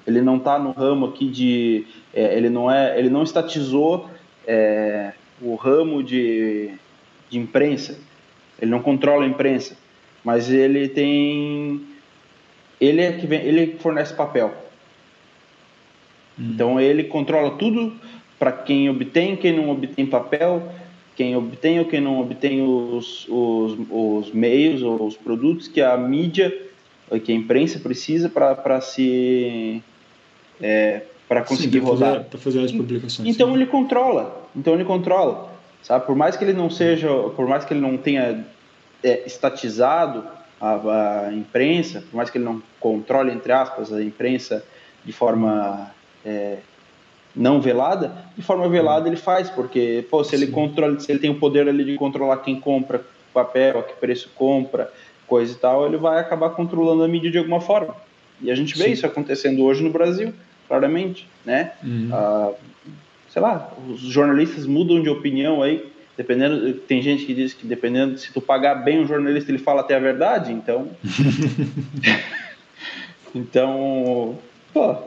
ele 0.05 0.21
não 0.21 0.37
está 0.37 0.57
no 0.57 0.71
ramo 0.71 1.05
aqui 1.07 1.27
de, 1.27 1.85
é, 2.13 2.35
ele 2.35 2.49
não 2.49 2.69
é, 2.69 2.97
ele 2.97 3.09
não 3.09 3.23
estatizou 3.23 4.09
é, 4.47 5.13
o 5.41 5.55
ramo 5.55 6.03
de, 6.03 6.71
de 7.29 7.37
imprensa, 7.37 7.99
ele 8.59 8.71
não 8.71 8.81
controla 8.81 9.23
a 9.23 9.27
imprensa, 9.27 9.77
mas 10.23 10.51
ele 10.51 10.89
tem, 10.89 11.81
ele 12.79 13.01
é 13.01 13.11
que 13.13 13.27
vem, 13.27 13.41
ele 13.41 13.77
fornece 13.79 14.13
papel. 14.13 14.53
Hum. 16.37 16.51
Então 16.53 16.79
ele 16.79 17.03
controla 17.03 17.51
tudo 17.51 17.93
para 18.37 18.51
quem 18.51 18.89
obtém, 18.89 19.35
quem 19.35 19.55
não 19.55 19.69
obtém 19.69 20.05
papel, 20.05 20.71
quem 21.15 21.35
obtém 21.35 21.79
ou 21.79 21.85
quem 21.85 21.99
não 21.99 22.21
obtém 22.21 22.61
os, 22.61 23.27
os, 23.27 23.77
os 23.89 24.31
meios 24.31 24.81
ou 24.81 25.05
os 25.05 25.17
produtos 25.17 25.67
que 25.67 25.81
a 25.81 25.97
mídia, 25.97 26.55
que 27.25 27.31
a 27.31 27.35
imprensa 27.35 27.79
precisa 27.79 28.29
para 28.29 28.79
se 28.79 29.83
é, 30.61 31.01
para 31.27 31.43
conseguir 31.43 31.79
Sim, 31.79 31.85
rodar. 31.85 32.23
Para 32.23 32.39
fazer 32.39 32.63
as 32.63 32.71
publicações. 32.71 33.27
Então 33.27 33.49
sim. 33.49 33.55
ele 33.55 33.65
controla. 33.67 34.49
Então 34.55 34.73
ele 34.73 34.83
controla, 34.83 35.51
sabe? 35.83 36.05
Por 36.05 36.15
mais 36.15 36.35
que 36.35 36.43
ele 36.43 36.53
não 36.53 36.69
seja, 36.69 37.07
por 37.35 37.47
mais 37.47 37.65
que 37.65 37.73
ele 37.73 37.81
não 37.81 37.97
tenha 37.97 38.45
é, 39.03 39.25
estatizado 39.25 40.23
a, 40.59 41.27
a, 41.27 41.33
imprensa, 41.33 42.01
por 42.01 42.17
mais 42.17 42.29
que 42.29 42.37
ele 42.37 42.45
não 42.45 42.61
controle 42.79 43.31
entre 43.31 43.51
aspas 43.51 43.91
a 43.93 44.03
imprensa 44.03 44.63
de 45.05 45.13
forma 45.13 45.91
é, 46.25 46.57
não 47.35 47.61
velada, 47.61 48.25
de 48.35 48.43
forma 48.43 48.67
velada 48.67 49.07
ele 49.07 49.15
faz, 49.15 49.49
porque 49.49 50.05
pô, 50.09 50.23
se 50.23 50.35
ele 50.35 50.47
controla, 50.47 50.99
se 50.99 51.11
ele 51.11 51.19
tem 51.19 51.29
o 51.29 51.35
poder 51.35 51.67
ali 51.67 51.83
de 51.83 51.95
controlar 51.95 52.37
quem 52.37 52.59
compra 52.59 53.03
papel, 53.33 53.79
a 53.79 53.83
que 53.83 53.93
preço 53.93 54.29
compra, 54.35 54.91
coisa 55.27 55.53
e 55.53 55.55
tal, 55.55 55.85
ele 55.85 55.97
vai 55.97 56.19
acabar 56.19 56.49
controlando 56.49 57.03
a 57.03 57.07
mídia 57.07 57.31
de 57.31 57.37
alguma 57.37 57.61
forma. 57.61 57.95
E 58.41 58.49
a 58.49 58.55
gente 58.55 58.77
vê 58.77 58.85
Sim. 58.85 58.91
isso 58.91 59.05
acontecendo 59.05 59.63
hoje 59.63 59.83
no 59.83 59.91
Brasil, 59.91 60.33
claramente, 60.67 61.27
né? 61.45 61.73
Uhum. 61.83 62.09
Ah, 62.11 62.51
sei 63.29 63.41
lá, 63.41 63.71
os 63.87 63.99
jornalistas 64.01 64.65
mudam 64.65 65.01
de 65.01 65.09
opinião 65.09 65.61
aí, 65.61 65.85
dependendo, 66.19 66.73
tem 66.73 67.01
gente 67.01 67.25
que 67.25 67.33
diz 67.33 67.53
que 67.53 67.65
dependendo, 67.65 68.17
se 68.17 68.33
tu 68.33 68.41
pagar 68.41 68.75
bem 68.75 69.01
o 69.01 69.07
jornalista, 69.07 69.49
ele 69.49 69.57
fala 69.57 69.79
até 69.79 69.95
a 69.95 69.99
verdade, 69.99 70.51
então... 70.51 70.91
então, 73.33 74.37
pô, 74.73 74.97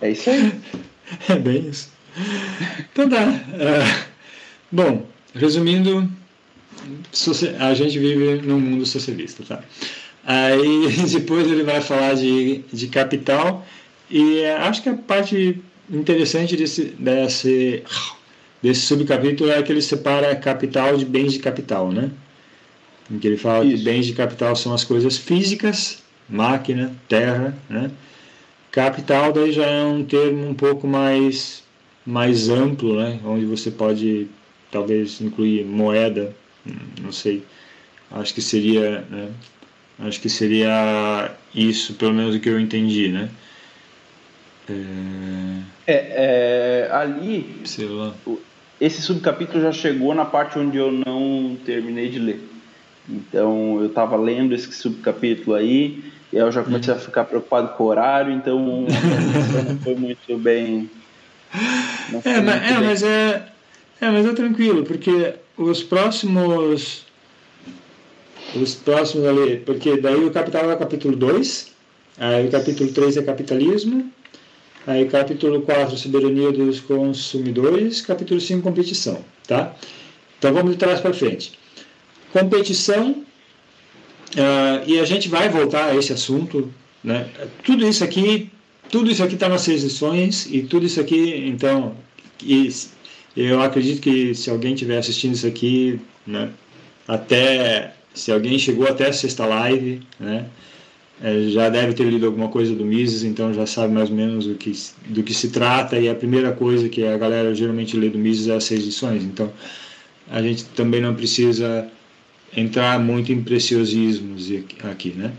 é 0.00 0.10
isso 0.10 0.30
aí. 0.30 0.52
É 1.28 1.36
bem 1.36 1.68
isso. 1.68 1.92
Então 2.90 3.06
tá. 3.10 3.26
Uh, 3.26 4.06
bom, 4.72 5.06
resumindo, 5.34 6.10
a 7.60 7.74
gente 7.74 7.98
vive 7.98 8.40
num 8.40 8.58
mundo 8.58 8.86
socialista, 8.86 9.44
tá? 9.46 9.62
Aí 10.24 10.88
depois 11.12 11.46
ele 11.46 11.62
vai 11.62 11.82
falar 11.82 12.14
de, 12.14 12.64
de 12.72 12.88
capital 12.88 13.66
e 14.10 14.46
acho 14.46 14.82
que 14.82 14.88
a 14.88 14.94
parte 14.94 15.62
interessante 15.90 16.56
desse, 16.56 16.84
desse, 16.98 17.84
desse 18.64 18.80
subcapítulo 18.80 19.50
é 19.50 19.62
que 19.62 19.70
ele 19.70 19.82
separa 19.82 20.34
capital 20.34 20.96
de 20.96 21.04
bens 21.04 21.34
de 21.34 21.38
capital, 21.38 21.92
né? 21.92 22.10
Em 23.10 23.18
que 23.18 23.26
ele 23.26 23.36
fala 23.36 23.62
Isso. 23.62 23.76
que 23.76 23.84
bens 23.84 24.06
de 24.06 24.14
capital 24.14 24.56
são 24.56 24.72
as 24.72 24.82
coisas 24.82 25.18
físicas, 25.18 26.02
máquina, 26.26 26.90
terra, 27.06 27.54
né? 27.68 27.90
Capital 28.72 29.34
daí 29.34 29.52
já 29.52 29.66
é 29.66 29.84
um 29.84 30.02
termo 30.02 30.48
um 30.48 30.54
pouco 30.54 30.88
mais, 30.88 31.62
mais 32.06 32.48
amplo, 32.48 32.96
né? 32.98 33.20
onde 33.22 33.44
você 33.44 33.70
pode 33.70 34.28
talvez 34.72 35.20
incluir 35.20 35.66
moeda, 35.66 36.34
não 37.02 37.12
sei. 37.12 37.44
Acho 38.10 38.32
que 38.32 38.40
seria, 38.40 39.02
né? 39.10 39.28
acho 39.98 40.18
que 40.22 40.30
seria 40.30 41.30
isso, 41.54 41.92
pelo 41.94 42.14
menos 42.14 42.34
o 42.34 42.40
que 42.40 42.48
eu 42.48 42.58
entendi, 42.58 43.10
né? 43.10 43.28
É, 44.66 45.92
é, 45.92 46.86
é 46.86 46.90
ali, 46.90 47.60
sei 47.66 47.86
lá. 47.86 48.14
Esse 48.84 49.00
subcapítulo 49.00 49.62
já 49.62 49.72
chegou 49.72 50.14
na 50.14 50.26
parte 50.26 50.58
onde 50.58 50.76
eu 50.76 50.92
não 50.92 51.56
terminei 51.64 52.10
de 52.10 52.18
ler. 52.18 52.40
Então 53.08 53.80
eu 53.80 53.86
estava 53.86 54.16
lendo 54.16 54.54
esse 54.54 54.70
subcapítulo 54.72 55.56
aí 55.56 56.04
e 56.30 56.36
eu 56.36 56.52
já 56.52 56.62
comecei 56.62 56.92
a 56.92 56.98
ficar 56.98 57.24
preocupado 57.24 57.68
com 57.76 57.84
o 57.84 57.86
horário, 57.86 58.32
então 58.32 58.58
não 59.68 59.78
foi 59.82 59.94
muito 59.94 60.36
bem. 60.36 60.90
é, 62.24 62.40
mas, 62.40 62.62
é, 62.62 62.74
bem. 62.74 62.84
mas 62.84 63.02
é, 63.02 63.48
é, 64.00 64.10
mas 64.10 64.26
é 64.26 64.32
tranquilo, 64.34 64.84
porque 64.84 65.34
os 65.56 65.82
próximos. 65.82 67.04
Os 68.54 68.74
próximos 68.74 69.26
ali, 69.26 69.56
porque 69.56 69.96
daí 69.96 70.24
o 70.24 70.30
capital 70.30 70.70
é 70.70 70.74
o 70.74 70.78
capítulo 70.78 71.16
2, 71.16 71.72
aí 72.18 72.46
o 72.46 72.50
capítulo 72.50 72.92
3 72.92 73.16
é 73.16 73.22
capitalismo, 73.22 74.12
aí 74.86 75.06
capítulo 75.06 75.62
4 75.62 75.96
soberania 75.96 76.52
dos 76.52 76.80
consumidores, 76.80 78.00
capítulo 78.00 78.40
5 78.40 78.62
competição, 78.62 79.24
tá? 79.46 79.74
Então 80.38 80.52
vamos 80.52 80.72
de 80.72 80.78
trás 80.78 81.00
para 81.00 81.12
frente. 81.12 81.58
Competição 82.32 83.24
Uh, 84.34 84.82
e 84.86 84.98
a 84.98 85.04
gente 85.04 85.28
vai 85.28 85.48
voltar 85.48 85.86
a 85.86 85.96
esse 85.96 86.12
assunto, 86.12 86.72
né? 87.02 87.28
Tudo 87.62 87.86
isso 87.86 88.02
aqui, 88.02 88.50
tudo 88.90 89.08
isso 89.10 89.22
aqui 89.22 89.34
está 89.34 89.48
nas 89.48 89.66
lições 89.68 90.46
e 90.50 90.62
tudo 90.62 90.84
isso 90.86 91.00
aqui, 91.00 91.46
então, 91.46 91.94
e 92.42 92.68
eu 93.36 93.62
acredito 93.62 94.00
que 94.00 94.34
se 94.34 94.50
alguém 94.50 94.74
estiver 94.74 94.98
assistindo 94.98 95.34
isso 95.34 95.46
aqui, 95.46 96.00
né? 96.26 96.50
Até 97.06 97.94
se 98.12 98.32
alguém 98.32 98.58
chegou 98.58 98.88
até 98.88 99.12
sexta 99.12 99.46
live, 99.46 100.00
né? 100.18 100.46
É, 101.22 101.48
já 101.48 101.68
deve 101.68 101.94
ter 101.94 102.04
lido 102.04 102.26
alguma 102.26 102.48
coisa 102.48 102.74
do 102.74 102.84
Mises, 102.84 103.22
então 103.22 103.54
já 103.54 103.66
sabe 103.66 103.92
mais 103.92 104.10
ou 104.10 104.16
menos 104.16 104.46
do 104.46 104.54
que, 104.56 104.72
do 105.08 105.22
que 105.22 105.32
se 105.32 105.50
trata. 105.50 105.98
E 105.98 106.08
a 106.08 106.14
primeira 106.14 106.52
coisa 106.52 106.88
que 106.88 107.06
a 107.06 107.16
galera 107.16 107.54
geralmente 107.54 107.96
lê 107.96 108.08
do 108.08 108.18
Mises 108.18 108.48
é 108.48 108.56
as 108.56 108.64
seis 108.64 108.84
lições. 108.84 109.22
Então 109.22 109.52
a 110.30 110.42
gente 110.42 110.64
também 110.64 111.00
não 111.00 111.14
precisa 111.14 111.88
entrar 112.56 112.98
muito 112.98 113.32
em 113.32 113.42
preciosismos 113.42 114.48
aqui, 114.90 115.10
né? 115.10 115.32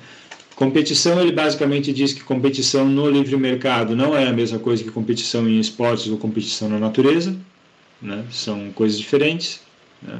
Competição, 0.55 1.19
ele 1.19 1.33
basicamente 1.33 1.91
diz 1.91 2.13
que 2.13 2.23
competição 2.23 2.87
no 2.87 3.09
livre 3.09 3.35
mercado 3.35 3.93
não 3.93 4.15
é 4.15 4.27
a 4.27 4.31
mesma 4.31 4.57
coisa 4.57 4.81
que 4.81 4.89
competição 4.89 5.47
em 5.49 5.59
esportes 5.59 6.07
ou 6.07 6.17
competição 6.17 6.69
na 6.69 6.79
natureza, 6.79 7.35
né? 8.01 8.23
São 8.31 8.71
coisas 8.71 8.97
diferentes. 8.97 9.59
Né? 10.01 10.19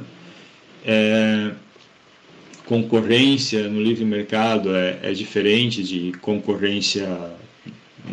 É, 0.85 1.51
concorrência 2.65 3.67
no 3.67 3.81
livre 3.81 4.03
mercado 4.03 4.75
é, 4.75 4.99
é 5.03 5.11
diferente 5.13 5.83
de 5.83 6.11
concorrência 6.19 7.07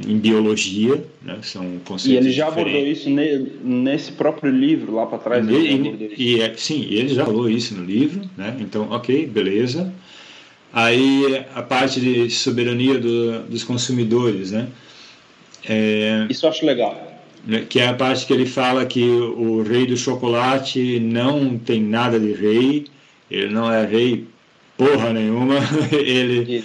em 0.07 0.17
biologia, 0.19 1.05
né? 1.23 1.39
são 1.43 1.79
conceitos 1.85 2.07
E 2.07 2.17
ele 2.17 2.33
já 2.33 2.49
diferentes. 2.49 2.73
abordou 2.73 2.93
isso 2.93 3.11
ne, 3.11 3.83
nesse 3.83 4.13
próprio 4.13 4.51
livro, 4.51 4.95
lá 4.95 5.07
para 5.07 5.19
trás. 5.19 5.47
E, 5.49 5.53
e, 5.53 6.15
e 6.17 6.41
é, 6.41 6.55
sim, 6.57 6.87
ele 6.91 7.15
já 7.15 7.25
falou 7.25 7.49
isso 7.49 7.75
no 7.75 7.85
livro, 7.85 8.23
né? 8.37 8.57
então, 8.61 8.89
ok, 8.91 9.27
beleza. 9.27 9.93
Aí 10.73 11.45
a 11.55 11.63
parte 11.63 12.01
de 12.01 12.31
soberania 12.31 12.99
do, 12.99 13.43
dos 13.43 13.63
consumidores, 13.63 14.53
né? 14.53 14.69
É, 15.69 16.27
isso 16.31 16.47
eu 16.47 16.51
acho 16.51 16.65
legal. 16.65 17.11
Né, 17.47 17.67
que 17.69 17.79
é 17.81 17.89
a 17.89 17.95
parte 17.95 18.25
que 18.25 18.33
ele 18.33 18.47
fala 18.47 18.87
que 18.87 19.05
o 19.05 19.63
rei 19.63 19.85
do 19.85 19.97
chocolate 19.97 20.99
não 21.01 21.59
tem 21.59 21.83
nada 21.83 22.19
de 22.19 22.33
rei, 22.33 22.87
ele 23.31 23.53
não 23.53 23.71
é 23.71 23.85
rei 23.85 24.27
porra 24.85 25.13
nenhuma, 25.13 25.57
ele, 25.93 26.65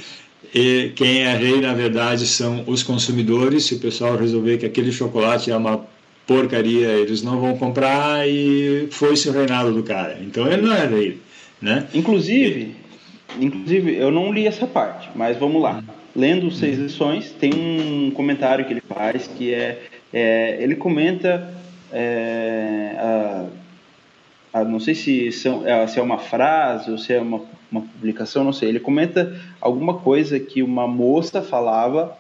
e 0.53 0.91
quem 0.95 1.21
é 1.21 1.35
rei 1.35 1.61
na 1.61 1.73
verdade 1.73 2.25
são 2.25 2.63
os 2.67 2.83
consumidores. 2.83 3.65
Se 3.65 3.75
o 3.75 3.79
pessoal 3.79 4.17
resolver 4.17 4.57
que 4.57 4.65
aquele 4.65 4.91
chocolate 4.91 5.51
é 5.51 5.57
uma 5.57 5.85
porcaria, 6.25 6.87
eles 6.89 7.21
não 7.21 7.39
vão 7.39 7.57
comprar 7.57 8.27
e 8.27 8.87
foi-se 8.91 9.29
o 9.29 9.31
reinado 9.31 9.73
do 9.73 9.83
cara. 9.83 10.17
Então 10.21 10.47
ele 10.47 10.61
não 10.61 10.73
é 10.73 10.85
rei, 10.85 11.19
né? 11.61 11.87
Inclusive, 11.93 12.75
inclusive 13.39 13.95
eu 13.95 14.11
não 14.11 14.33
li 14.33 14.47
essa 14.47 14.65
parte, 14.65 15.09
mas 15.15 15.37
vamos 15.37 15.61
lá. 15.61 15.83
Lendo 16.15 16.49
seis 16.51 16.79
lições, 16.79 17.31
tem 17.39 17.53
um 17.53 18.11
comentário 18.11 18.65
que 18.65 18.73
ele 18.73 18.81
faz 18.81 19.27
que 19.27 19.53
é 19.53 19.83
é, 20.13 20.57
ele 20.59 20.75
comenta, 20.75 21.53
é, 21.91 22.95
a, 22.97 23.45
não 24.53 24.79
sei 24.79 24.95
se, 24.95 25.31
são, 25.31 25.67
é, 25.67 25.85
se 25.87 25.99
é 25.99 26.01
uma 26.01 26.17
frase 26.17 26.91
ou 26.91 26.97
se 26.97 27.13
é 27.13 27.19
uma, 27.19 27.41
uma 27.71 27.81
publicação, 27.81 28.43
não 28.43 28.53
sei. 28.53 28.69
Ele 28.69 28.79
comenta 28.79 29.39
alguma 29.59 29.95
coisa 29.99 30.39
que 30.39 30.63
uma 30.63 30.87
moça 30.87 31.41
falava, 31.41 32.17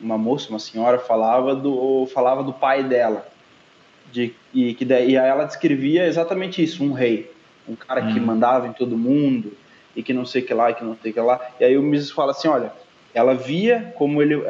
uma 0.00 0.18
moça, 0.18 0.50
uma 0.50 0.58
senhora 0.58 0.98
falava 0.98 1.54
do, 1.54 2.06
falava 2.12 2.42
do 2.42 2.52
pai 2.52 2.84
dela. 2.84 3.26
De, 4.12 4.34
e, 4.52 4.74
que 4.74 4.84
daí, 4.84 5.12
e 5.12 5.16
ela 5.16 5.44
descrevia 5.44 6.06
exatamente 6.06 6.62
isso, 6.62 6.84
um 6.84 6.92
rei. 6.92 7.30
Um 7.68 7.76
cara 7.76 8.02
que 8.02 8.18
uhum. 8.18 8.26
mandava 8.26 8.66
em 8.66 8.72
todo 8.72 8.96
mundo 8.96 9.52
e 9.94 10.02
que 10.02 10.12
não 10.12 10.26
sei 10.26 10.42
que 10.42 10.52
lá, 10.52 10.70
e 10.70 10.74
que 10.74 10.84
não 10.84 10.96
sei 11.00 11.12
que 11.12 11.20
lá. 11.20 11.40
E 11.58 11.64
aí 11.64 11.76
o 11.76 11.82
Mises 11.82 12.10
fala 12.10 12.32
assim, 12.32 12.48
olha, 12.48 12.72
ela 13.12 13.34
via 13.34 13.92
como 13.96 14.22
ele 14.22 14.40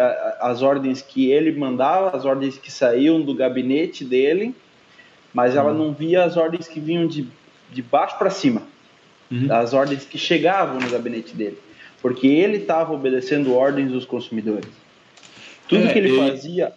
as 0.40 0.62
ordens 0.62 1.00
que 1.02 1.30
ele 1.30 1.52
mandava, 1.52 2.16
as 2.16 2.24
ordens 2.24 2.58
que 2.58 2.70
saíam 2.70 3.20
do 3.20 3.34
gabinete 3.34 4.04
dele, 4.04 4.54
mas 5.32 5.56
ela 5.56 5.72
uhum. 5.72 5.78
não 5.78 5.92
via 5.92 6.24
as 6.24 6.36
ordens 6.36 6.68
que 6.68 6.80
vinham 6.80 7.06
de, 7.06 7.26
de 7.72 7.82
baixo 7.82 8.18
para 8.18 8.30
cima, 8.30 8.62
uhum. 9.30 9.46
as 9.50 9.72
ordens 9.72 10.04
que 10.04 10.18
chegavam 10.18 10.80
no 10.80 10.90
gabinete 10.90 11.34
dele, 11.34 11.58
porque 12.02 12.26
ele 12.26 12.58
estava 12.58 12.92
obedecendo 12.92 13.54
ordens 13.54 13.90
dos 13.90 14.04
consumidores. 14.04 14.68
Tudo 15.68 15.86
é, 15.86 15.92
que 15.92 15.98
ele 15.98 16.16
fazia 16.16 16.72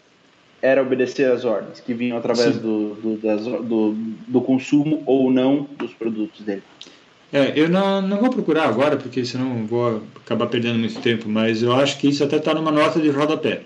era 0.62 0.82
obedecer 0.82 1.30
às 1.30 1.44
ordens 1.44 1.80
que 1.80 1.94
vinham 1.94 2.18
através 2.18 2.58
do, 2.58 2.96
do, 2.96 3.18
das, 3.18 3.44
do, 3.44 3.94
do 4.28 4.42
consumo 4.42 5.04
ou 5.06 5.32
não 5.32 5.68
dos 5.78 5.94
produtos 5.94 6.42
dele. 6.42 6.64
É, 7.34 7.52
eu 7.56 7.68
não, 7.68 8.00
não 8.00 8.18
vou 8.18 8.30
procurar 8.30 8.70
agora, 8.70 8.96
porque 8.96 9.26
senão 9.26 9.66
vou 9.66 10.04
acabar 10.24 10.46
perdendo 10.46 10.78
muito 10.78 11.02
tempo, 11.02 11.28
mas 11.28 11.64
eu 11.64 11.74
acho 11.74 11.98
que 11.98 12.08
isso 12.08 12.24
até 12.24 12.38
está 12.38 12.54
numa 12.54 12.72
nota 12.72 13.00
de 13.00 13.10
rodapé. 13.10 13.64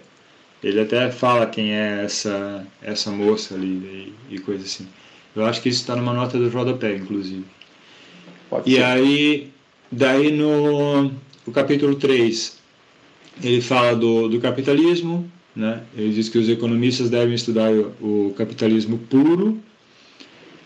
Ele 0.64 0.82
até 0.82 1.12
fala 1.12 1.45
quem 1.45 1.74
é 1.74 2.03
essa, 2.03 2.66
essa 2.82 3.12
moça 3.12 3.55
ali 3.55 4.14
e, 4.30 4.36
e 4.36 4.39
coisa 4.39 4.64
assim. 4.64 4.88
Eu 5.36 5.45
acho 5.45 5.62
que 5.62 5.70
isso 5.70 5.82
está 5.82 5.95
numa 5.95 6.14
nota 6.14 6.38
de 6.38 6.47
rodapé, 6.47 6.95
inclusive. 6.95 7.45
Pode 8.49 8.70
e 8.70 8.76
ser. 8.76 8.84
aí, 8.84 9.51
daí 9.91 10.32
no, 10.32 11.03
no 11.45 11.53
capítulo 11.53 11.95
3, 11.95 12.58
ele 13.43 13.62
fala 13.62 13.95
do, 13.95 14.28
do 14.28 14.39
capitalismo, 14.39 15.30
né? 15.55 15.84
ele 15.95 16.14
diz 16.14 16.30
que 16.30 16.39
os 16.39 16.49
economistas 16.49 17.10
devem 17.10 17.36
estudar 17.36 17.72
o, 17.72 18.30
o 18.30 18.34
capitalismo 18.36 18.97
puro, 18.97 19.62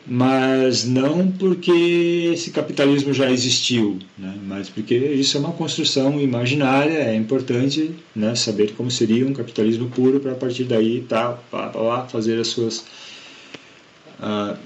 mas 0.05 0.83
não 0.83 1.31
porque 1.31 2.31
esse 2.33 2.51
capitalismo 2.51 3.13
já 3.13 3.29
existiu, 3.31 3.99
né? 4.17 4.35
mas 4.43 4.69
porque 4.69 4.95
isso 4.95 5.37
é 5.37 5.39
uma 5.39 5.53
construção 5.53 6.19
imaginária, 6.19 6.97
é 6.97 7.15
importante 7.15 7.95
né, 8.15 8.33
saber 8.35 8.73
como 8.73 8.89
seria 8.89 9.25
um 9.25 9.33
capitalismo 9.33 9.89
puro 9.89 10.19
para 10.19 10.31
a 10.31 10.35
partir 10.35 10.63
daí 10.63 11.01
tá, 11.01 11.37
lá 11.51 12.07
fazer 12.07 12.39
as 12.39 12.47
suas 12.47 12.85
ah, 14.19 14.57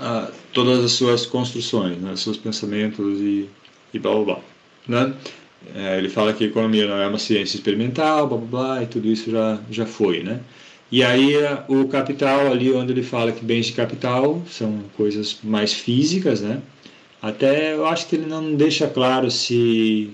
ah, 0.00 0.30
todas 0.52 0.84
as 0.84 0.92
suas 0.92 1.26
construções, 1.26 1.98
né, 1.98 2.16
seus 2.16 2.36
pensamentos 2.36 3.20
e, 3.20 3.48
e 3.92 3.98
blá 3.98 4.14
blá 4.14 4.24
blá. 4.24 4.40
Né? 4.88 5.14
É, 5.74 5.98
ele 5.98 6.08
fala 6.08 6.32
que 6.32 6.44
a 6.44 6.46
economia 6.46 6.86
não 6.86 6.96
é 6.96 7.06
uma 7.06 7.18
ciência 7.18 7.56
experimental, 7.56 8.26
blá 8.26 8.38
blá 8.38 8.46
blá, 8.46 8.82
e 8.82 8.86
tudo 8.86 9.08
isso 9.08 9.30
já, 9.30 9.58
já 9.70 9.84
foi, 9.84 10.22
né? 10.22 10.40
E 10.90 11.02
aí 11.02 11.34
o 11.68 11.88
capital 11.88 12.52
ali 12.52 12.72
onde 12.72 12.92
ele 12.92 13.02
fala 13.02 13.32
que 13.32 13.44
bens 13.44 13.66
de 13.66 13.72
capital 13.72 14.42
são 14.48 14.84
coisas 14.96 15.38
mais 15.42 15.72
físicas, 15.72 16.40
né? 16.40 16.62
Até 17.20 17.74
eu 17.74 17.86
acho 17.86 18.06
que 18.06 18.16
ele 18.16 18.26
não 18.26 18.54
deixa 18.54 18.86
claro 18.86 19.30
se 19.30 20.12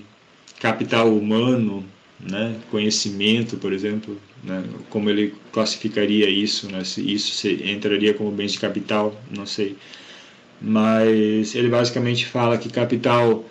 capital 0.59 1.13
humano, 1.13 1.85
né, 2.19 2.55
conhecimento, 2.71 3.57
por 3.57 3.73
exemplo, 3.73 4.17
né, 4.43 4.63
como 4.89 5.09
ele 5.09 5.33
classificaria 5.51 6.29
isso, 6.29 6.71
né, 6.71 6.83
se 6.85 7.01
isso 7.01 7.47
entraria 7.47 8.13
como 8.13 8.31
bens 8.31 8.53
de 8.53 8.59
capital, 8.59 9.13
não 9.29 9.45
sei. 9.45 9.75
Mas 10.61 11.53
ele 11.53 11.67
basicamente 11.67 12.25
fala 12.25 12.57
que 12.57 12.69
capital 12.69 13.45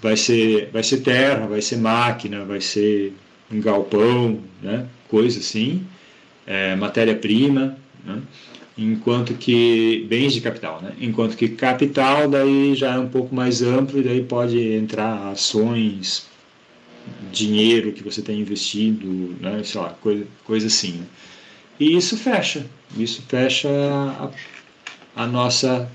vai 0.00 0.16
ser 0.16 0.70
vai 0.72 0.82
ser 0.82 0.98
terra, 0.98 1.46
vai 1.46 1.62
ser 1.62 1.76
máquina, 1.78 2.44
vai 2.44 2.60
ser 2.60 3.14
um 3.50 3.60
galpão, 3.60 4.40
né, 4.62 4.86
coisa 5.08 5.40
assim 5.40 5.84
é, 6.48 6.74
matéria-prima, 6.74 7.76
né? 8.04 8.22
enquanto 8.76 9.34
que 9.34 10.06
bens 10.08 10.32
de 10.32 10.40
capital, 10.40 10.80
né? 10.80 10.92
enquanto 10.98 11.36
que 11.36 11.48
capital 11.48 12.26
daí 12.26 12.74
já 12.74 12.94
é 12.94 12.98
um 12.98 13.08
pouco 13.08 13.34
mais 13.34 13.60
amplo 13.60 14.00
e 14.00 14.02
daí 14.02 14.22
pode 14.22 14.58
entrar 14.58 15.28
ações, 15.28 16.26
dinheiro 17.30 17.92
que 17.92 18.02
você 18.02 18.22
tem 18.22 18.40
investido, 18.40 19.36
né? 19.40 19.60
sei 19.62 19.80
lá, 19.80 19.90
coisa, 20.00 20.26
coisa 20.44 20.66
assim. 20.68 20.92
Né? 20.92 21.06
E 21.78 21.96
isso 21.96 22.16
fecha, 22.16 22.64
isso 22.96 23.22
fecha 23.28 23.68
a, 23.68 24.30
a 25.22 25.26
nossa 25.26 25.88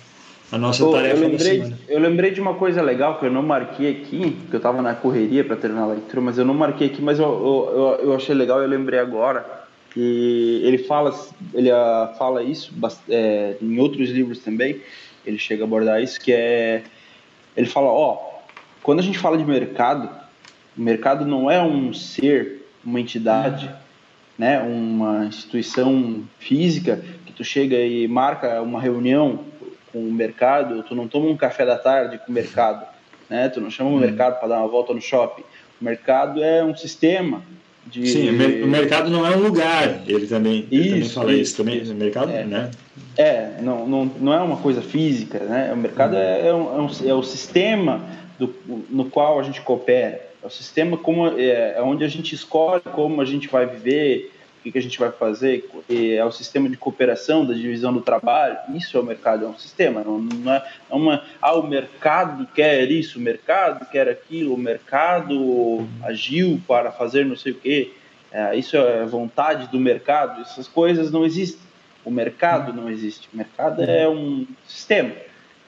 a 0.52 0.58
nossa 0.58 0.86
Pô, 0.86 0.92
tarefa 0.92 1.24
eu 1.24 1.30
lembrei, 1.30 1.74
eu 1.90 2.00
lembrei 2.00 2.30
de 2.30 2.40
uma 2.40 2.54
coisa 2.54 2.80
legal 2.80 3.18
que 3.18 3.26
eu 3.26 3.32
não 3.32 3.42
marquei 3.42 3.90
aqui, 3.90 4.38
que 4.52 4.56
eu 4.56 4.58
estava 4.58 4.84
na 4.84 4.94
correria 4.94 5.44
para 5.44 5.56
terminar 5.56 5.82
a 5.82 5.88
leitura, 5.88 6.22
mas 6.22 6.38
eu 6.38 6.46
não 6.46 6.54
marquei 6.54 6.86
aqui, 6.86 7.02
mas 7.02 7.18
eu, 7.18 7.26
eu, 7.26 8.06
eu 8.10 8.16
achei 8.16 8.36
legal, 8.36 8.62
eu 8.62 8.68
lembrei 8.68 9.00
agora 9.00 9.63
que 9.94 10.62
ele 10.64 10.80
fala, 10.80 11.14
ele 11.54 11.70
ah, 11.70 12.14
fala 12.18 12.42
isso 12.42 12.74
é, 13.08 13.56
em 13.62 13.80
outros 13.80 14.10
livros 14.10 14.40
também, 14.40 14.82
ele 15.26 15.38
chega 15.38 15.64
a 15.64 15.66
abordar 15.66 16.02
isso, 16.02 16.20
que 16.20 16.34
é, 16.34 16.84
ele 17.56 17.68
fala, 17.68 17.88
ó, 17.88 18.34
quando 18.82 19.00
a 19.00 19.04
gente 19.04 19.20
fala 19.20 19.38
de 19.38 19.46
mercado, 19.46 20.10
o 20.78 20.82
mercado 20.82 21.26
não 21.26 21.50
é 21.50 21.62
um 21.62 21.94
ser, 21.94 22.68
uma 22.84 23.00
entidade, 23.00 23.70
né, 24.38 24.60
uma 24.62 25.26
instituição 25.26 26.24
física 26.40 27.04
que 27.26 27.32
tu 27.32 27.44
chega 27.44 27.78
e 27.78 28.08
marca 28.08 28.62
uma 28.62 28.82
reunião 28.82 29.46
com 29.92 30.00
o 30.00 30.12
mercado, 30.12 30.84
tu 30.84 30.96
não 30.96 31.08
toma 31.08 31.28
um 31.28 31.38
café 31.38 31.66
da 31.66 31.78
tarde 31.78 32.18
com 32.18 32.32
o 32.32 32.34
mercado, 32.34 32.86
né, 33.30 33.48
tu 33.48 33.62
não 33.62 33.70
chama 33.70 33.92
o 33.92 33.94
uhum. 33.94 34.00
mercado 34.00 34.40
para 34.40 34.48
dar 34.50 34.60
uma 34.60 34.68
volta 34.68 34.94
no 34.94 35.02
shopping. 35.02 35.44
O 35.80 35.86
mercado 35.86 36.44
é 36.44 36.64
um 36.64 36.76
sistema, 36.76 37.44
de... 37.88 38.08
Sim, 38.08 38.30
o 38.30 38.68
mercado 38.68 39.10
não 39.10 39.26
é 39.26 39.36
um 39.36 39.42
lugar, 39.42 40.04
ele 40.08 40.28
também, 40.28 40.68
ele 40.72 40.90
também 40.90 41.10
fala 41.10 41.32
isso, 41.32 41.42
isso 41.42 41.58
também, 41.58 41.82
o 41.82 41.96
mercado, 41.96 42.32
é, 42.32 42.44
né? 42.44 42.72
É, 43.18 43.62
não, 43.62 43.88
não, 43.88 44.06
não 44.20 44.34
é 44.34 44.42
uma 44.42 44.58
coisa 44.58 44.82
física, 44.82 45.40
né? 45.40 45.72
O 45.74 45.78
mercado 45.78 46.16
é, 46.16 46.48
é, 46.48 46.54
um, 46.54 46.78
é, 46.78 46.82
um, 46.82 47.10
é 47.10 47.14
o 47.14 47.24
sistema 47.24 48.02
do, 48.40 48.54
no 48.90 49.06
qual 49.06 49.40
a 49.40 49.44
gente 49.44 49.62
coopera, 49.62 50.22
é 50.42 50.48
o 50.48 50.50
sistema 50.50 50.98
como, 50.98 51.28
é, 51.40 51.76
é 51.78 51.82
onde 51.82 52.04
a 52.04 52.08
gente 52.08 52.34
escolhe 52.34 52.82
como 52.94 53.22
a 53.22 53.26
gente 53.26 53.48
vai 53.48 53.66
viver, 53.66 54.32
o 54.70 54.72
que, 54.72 54.78
a 54.78 54.82
gente 54.82 54.98
vai 54.98 55.12
fazer, 55.12 55.70
é 55.90 56.24
o 56.24 56.32
sistema 56.32 56.70
de 56.70 56.78
cooperação, 56.78 57.46
da 57.46 57.54
divisão 57.54 57.94
do 57.94 58.02
trabalho, 58.02 58.58
isso 58.74 58.98
é 58.98 59.00
o 59.00 59.04
mercado, 59.04 59.46
é 59.46 59.48
um 59.48 59.58
sistema, 59.58 60.04
não, 60.04 60.20
não 60.20 60.54
é, 60.54 60.66
é 60.90 60.96
uma, 60.96 61.24
ah, 61.42 61.54
o 61.56 61.68
mercado 61.68 62.48
quer 62.54 62.90
isso, 62.90 63.20
o 63.20 63.22
mercado 63.22 63.86
quer 63.90 64.08
aquilo, 64.08 64.54
o 64.54 64.58
mercado 64.58 65.88
agiu 66.04 66.62
para 66.68 66.92
fazer 66.92 67.26
não 67.26 67.36
sei 67.36 67.52
o 67.52 67.56
quê, 67.56 67.94
é, 68.32 68.56
isso 68.56 68.78
é 68.78 69.06
vontade 69.06 69.68
do 69.68 69.80
mercado, 69.80 70.42
essas 70.42 70.68
coisas 70.68 71.12
não 71.12 71.26
existem, 71.26 71.62
o 72.06 72.12
mercado 72.12 72.74
não 72.74 72.90
existe, 72.90 73.30
o 73.34 73.38
mercado 73.38 73.84
é 73.84 74.08
um 74.08 74.48
sistema, 74.66 75.14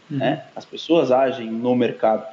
uhum. 0.10 0.18
né? 0.18 0.46
as 0.56 0.66
pessoas 0.66 1.12
agem 1.12 1.50
no 1.52 1.76
mercado. 1.76 2.26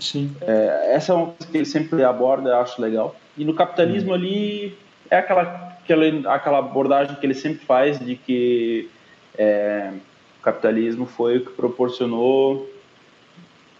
Sim. 0.00 0.34
É, 0.40 0.94
essa 0.94 1.12
é 1.12 1.14
uma 1.14 1.26
coisa 1.26 1.46
que 1.50 1.56
ele 1.56 1.66
sempre 1.66 2.02
aborda, 2.02 2.50
eu 2.50 2.56
acho 2.56 2.80
legal. 2.80 3.14
E 3.36 3.44
no 3.44 3.54
capitalismo 3.54 4.10
uhum. 4.10 4.14
ali 4.14 4.78
é 5.10 5.18
aquela 5.18 5.61
aquela, 5.82 6.34
aquela 6.34 6.58
abordagem 6.58 7.16
que 7.16 7.26
ele 7.26 7.34
sempre 7.34 7.64
faz 7.64 7.98
de 7.98 8.16
que 8.16 8.88
é, 9.36 9.92
o 10.38 10.42
capitalismo 10.42 11.06
foi 11.06 11.38
o 11.38 11.44
que 11.44 11.52
proporcionou 11.52 12.68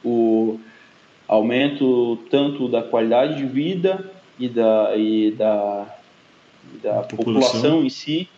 o 0.05 0.59
aumento 1.29 2.17
tanto 2.31 2.69
da 2.69 2.83
qualidade 2.83 3.37
de 3.37 3.47
vida 3.47 4.11
e 4.39 4.49
da, 4.49 4.97
e 4.97 5.31
da 5.33 5.87
da 6.83 7.03
população. 7.03 7.51
população 7.51 7.85
em 7.85 7.89
si 7.89 8.29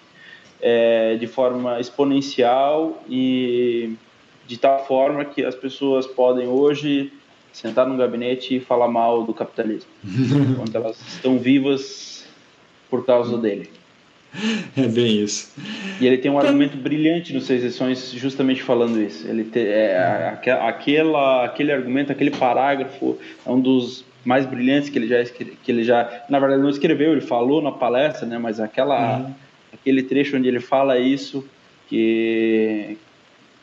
é, 0.60 1.16
de 1.16 1.26
forma 1.26 1.80
exponencial 1.80 3.02
e 3.08 3.94
de 4.46 4.56
tal 4.56 4.86
forma 4.86 5.24
que 5.24 5.44
as 5.44 5.54
pessoas 5.54 6.06
podem 6.06 6.46
hoje 6.46 7.12
sentar 7.52 7.86
no 7.86 7.96
gabinete 7.96 8.56
e 8.56 8.60
falar 8.60 8.88
mal 8.88 9.22
do 9.22 9.32
capitalismo, 9.32 9.90
quando 10.56 10.74
elas 10.74 10.98
estão 11.06 11.38
vivas 11.38 12.13
por 12.95 13.05
causa 13.05 13.36
dele. 13.36 13.68
É 14.76 14.88
bem 14.88 15.22
isso. 15.22 15.53
E 16.01 16.07
ele 16.07 16.18
tem 16.18 16.28
um 16.28 16.38
argumento 16.38 16.76
brilhante 16.76 17.32
nos 17.32 17.45
seis 17.45 17.62
sessões 17.62 18.11
justamente 18.12 18.64
falando 18.64 19.01
isso. 19.01 19.28
Ele 19.28 19.45
te, 19.45 19.61
é, 19.61 20.36
aquela, 20.66 21.45
aquele 21.45 21.70
argumento, 21.70 22.11
aquele 22.11 22.32
parágrafo 22.32 23.16
é 23.47 23.51
um 23.51 23.61
dos 23.61 24.05
mais 24.24 24.45
brilhantes 24.45 24.88
que 24.88 24.99
ele 24.99 25.07
já 25.07 25.24
que 25.24 25.70
ele 25.70 25.84
já 25.84 26.24
na 26.28 26.40
verdade 26.40 26.61
não 26.61 26.68
escreveu, 26.68 27.12
ele 27.12 27.20
falou 27.20 27.62
na 27.62 27.70
palestra, 27.70 28.26
né? 28.26 28.36
Mas 28.36 28.59
aquela 28.59 29.18
uhum. 29.18 29.34
aquele 29.72 30.03
trecho 30.03 30.36
onde 30.36 30.49
ele 30.49 30.59
fala 30.59 30.99
isso 30.99 31.49
que 31.88 32.99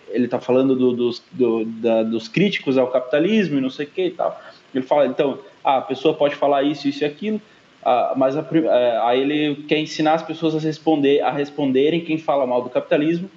ele 0.10 0.26
está 0.26 0.40
falando 0.40 0.74
do, 0.74 0.94
dos, 0.94 1.22
do, 1.34 1.66
da, 1.66 2.04
dos 2.04 2.30
críticos 2.30 2.78
ao 2.78 2.88
capitalismo 2.88 3.58
e 3.58 3.62
não 3.62 3.70
sei 3.70 3.86
o 3.86 3.90
que 3.90 4.06
e 4.06 4.12
tal. 4.12 4.42
Ele 4.74 4.86
fala, 4.86 5.06
então, 5.06 5.40
ah, 5.64 5.78
a 5.78 5.82
pessoa 5.82 6.14
pode 6.14 6.36
falar 6.36 6.64
isso, 6.64 6.88
isso 6.88 7.04
e 7.04 7.06
aquilo, 7.06 7.42
ah, 7.84 8.14
mas 8.16 8.38
a, 8.38 8.46
é, 8.54 9.00
aí 9.04 9.22
ele 9.22 9.64
quer 9.68 9.80
ensinar 9.80 10.14
as 10.14 10.24
pessoas 10.24 10.56
a, 10.56 10.60
responder, 10.60 11.22
a 11.22 11.32
responderem 11.32 12.02
quem 12.02 12.18
fala 12.18 12.46
mal 12.46 12.62
do 12.62 12.70
capitalismo. 12.70 13.30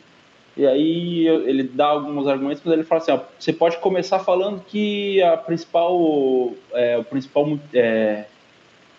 E 0.57 0.67
aí 0.67 1.27
ele 1.27 1.65
dá 1.65 1.87
alguns 1.87 2.29
argumentos, 2.29 2.63
mas 2.65 2.73
ele 2.73 2.85
fala 2.85 3.01
assim: 3.01 3.13
ó, 3.13 3.21
você 3.39 3.53
pode 3.53 3.79
começar 3.79 4.21
falando 4.21 4.63
que 4.65 5.21
a 5.23 5.37
principal, 5.37 6.53
é, 6.73 6.97
o 6.99 7.05
principal 7.05 7.59
é, 7.73 8.27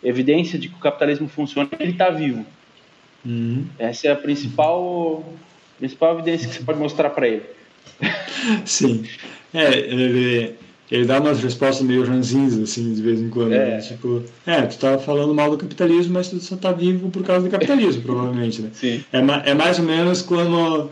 evidência 0.03 0.59
de 0.59 0.67
que 0.67 0.75
o 0.75 0.79
capitalismo 0.79 1.27
funciona 1.29 1.69
é 1.79 1.83
ele 1.83 1.91
está 1.91 2.09
vivo. 2.09 2.45
Uhum. 3.25 3.65
Essa 3.79 4.07
é 4.07 4.11
a 4.11 4.15
principal, 4.15 5.23
principal 5.79 6.13
evidência 6.13 6.47
que 6.47 6.55
você 6.55 6.63
pode 6.63 6.79
mostrar 6.79 7.09
para 7.11 7.27
ele. 7.27 7.43
Sim. 8.65 9.05
É, 9.53 9.77
ele, 9.77 10.55
ele 10.91 11.05
dá 11.05 11.19
umas 11.19 11.41
respostas 11.41 11.85
meio 11.85 12.05
ranzinhas, 12.05 12.57
assim, 12.59 12.93
de 12.93 13.01
vez 13.01 13.19
em 13.19 13.29
quando. 13.29 13.53
É. 13.53 13.71
Né? 13.71 13.77
Tipo, 13.79 14.23
é, 14.45 14.61
tu 14.63 14.77
tá 14.77 14.97
falando 14.97 15.33
mal 15.33 15.49
do 15.49 15.57
capitalismo, 15.57 16.13
mas 16.13 16.29
tu 16.29 16.39
só 16.39 16.55
tá 16.55 16.71
vivo 16.71 17.09
por 17.09 17.23
causa 17.23 17.45
do 17.45 17.51
capitalismo, 17.51 18.01
provavelmente, 18.03 18.61
né? 18.61 18.69
Sim. 18.73 19.03
É, 19.11 19.19
é 19.49 19.53
mais 19.53 19.79
ou 19.79 19.85
menos 19.85 20.21
como 20.21 20.89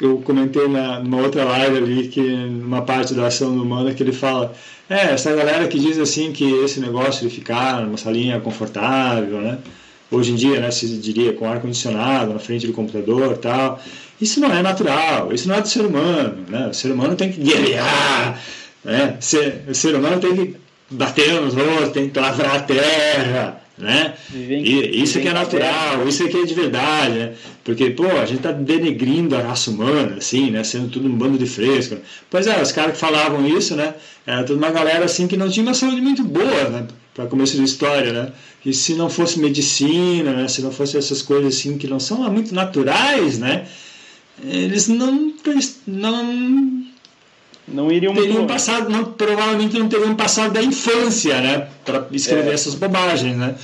eu 0.00 0.18
comentei 0.18 0.68
na, 0.68 1.00
numa 1.00 1.20
outra 1.20 1.44
live 1.44 1.76
ali, 1.76 2.08
que 2.08 2.20
numa 2.20 2.82
parte 2.82 3.14
da 3.14 3.26
ação 3.26 3.54
humana, 3.54 3.92
que 3.92 4.02
ele 4.02 4.12
fala, 4.12 4.54
é, 4.88 5.12
essa 5.12 5.34
galera 5.34 5.66
que 5.68 5.78
diz 5.78 5.98
assim 5.98 6.32
que 6.32 6.50
esse 6.64 6.80
negócio 6.80 7.28
de 7.28 7.34
ficar 7.34 7.82
numa 7.82 7.98
salinha 7.98 8.40
confortável, 8.40 9.40
né? 9.40 9.58
Hoje 10.10 10.32
em 10.32 10.36
dia, 10.36 10.58
né, 10.58 10.70
se 10.70 10.86
diria 10.96 11.34
com 11.34 11.46
ar-condicionado 11.46 12.32
na 12.32 12.38
frente 12.38 12.66
do 12.66 12.72
computador 12.72 13.36
tal, 13.36 13.78
isso 14.18 14.40
não 14.40 14.50
é 14.50 14.62
natural, 14.62 15.30
isso 15.34 15.46
não 15.46 15.56
é 15.56 15.60
do 15.60 15.68
ser 15.68 15.82
humano, 15.82 16.46
né? 16.48 16.68
O 16.68 16.72
ser 16.72 16.90
humano 16.90 17.14
tem 17.14 17.30
que 17.30 17.38
guerrear, 17.38 18.40
né? 18.84 19.18
O 19.68 19.74
ser 19.74 19.94
humano 19.94 20.20
tem 20.20 20.34
que 20.34 20.56
bater 20.90 21.40
nos 21.40 21.56
outros, 21.56 21.90
tem 21.90 22.08
que 22.08 22.18
lavrar 22.18 22.56
a 22.56 22.60
terra, 22.60 23.62
né? 23.76 24.14
E 24.34 25.02
isso 25.02 25.20
que 25.20 25.28
é 25.28 25.32
natural, 25.32 26.06
isso 26.08 26.26
que 26.28 26.36
é 26.36 26.44
de 26.44 26.54
verdade, 26.54 27.14
né? 27.14 27.32
Porque, 27.62 27.90
pô, 27.90 28.06
a 28.06 28.24
gente 28.24 28.40
tá 28.40 28.50
denegrindo 28.50 29.36
a 29.36 29.40
raça 29.40 29.70
humana, 29.70 30.16
assim, 30.16 30.50
né? 30.50 30.64
Sendo 30.64 30.88
tudo 30.88 31.08
um 31.08 31.16
bando 31.16 31.38
de 31.38 31.46
fresco. 31.46 31.96
Pois 32.30 32.46
é, 32.46 32.60
os 32.60 32.72
caras 32.72 32.92
que 32.92 32.98
falavam 32.98 33.46
isso, 33.46 33.76
né? 33.76 33.94
Era 34.26 34.44
toda 34.44 34.58
uma 34.58 34.70
galera, 34.70 35.04
assim, 35.04 35.26
que 35.26 35.36
não 35.36 35.48
tinha 35.48 35.64
uma 35.64 35.74
saúde 35.74 36.00
muito 36.00 36.24
boa, 36.24 36.68
né? 36.70 36.86
Para 37.14 37.26
começo 37.26 37.56
de 37.56 37.64
história, 37.64 38.12
né? 38.12 38.32
E 38.64 38.72
se 38.72 38.94
não 38.94 39.08
fosse 39.08 39.38
medicina, 39.38 40.32
né? 40.32 40.48
Se 40.48 40.62
não 40.62 40.72
fosse 40.72 40.96
essas 40.96 41.22
coisas, 41.22 41.56
assim, 41.56 41.78
que 41.78 41.86
não 41.86 42.00
são 42.00 42.30
muito 42.30 42.54
naturais, 42.54 43.38
né? 43.38 43.66
eles 44.44 44.88
não 44.88 45.32
não 45.86 46.77
não 47.72 47.90
iriam 47.90 48.14
teriam 48.14 48.46
passado 48.46 48.88
não 48.88 49.04
provavelmente 49.04 49.78
não 49.78 49.88
teriam 49.88 50.14
passado 50.14 50.52
da 50.52 50.62
infância 50.62 51.40
né 51.40 51.68
para 51.84 52.06
escrever 52.12 52.50
é. 52.50 52.54
essas 52.54 52.74
bobagens 52.74 53.36
né 53.36 53.54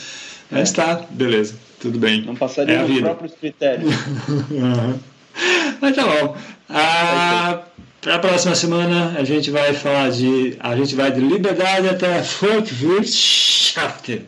é. 0.52 0.58
mas 0.58 0.72
tá 0.72 1.02
beleza 1.10 1.54
tudo 1.80 1.98
bem 1.98 2.22
não 2.22 2.34
passariam 2.34 2.80
é 2.80 2.84
os 2.84 3.00
próprios 3.00 3.34
critérios 3.34 3.94
uhum. 4.28 4.98
mas 5.80 5.96
tá 5.96 6.04
bom 6.04 6.36
a 6.68 7.60
para 8.00 8.16
a 8.16 8.18
próxima 8.18 8.54
semana 8.54 9.14
a 9.18 9.24
gente 9.24 9.50
vai 9.50 9.72
falar 9.72 10.10
de 10.10 10.56
a 10.60 10.76
gente 10.76 10.94
vai 10.94 11.10
de 11.10 11.20
liberdade 11.20 11.88
até 11.88 12.20
Volkswirtschaft 12.20 14.20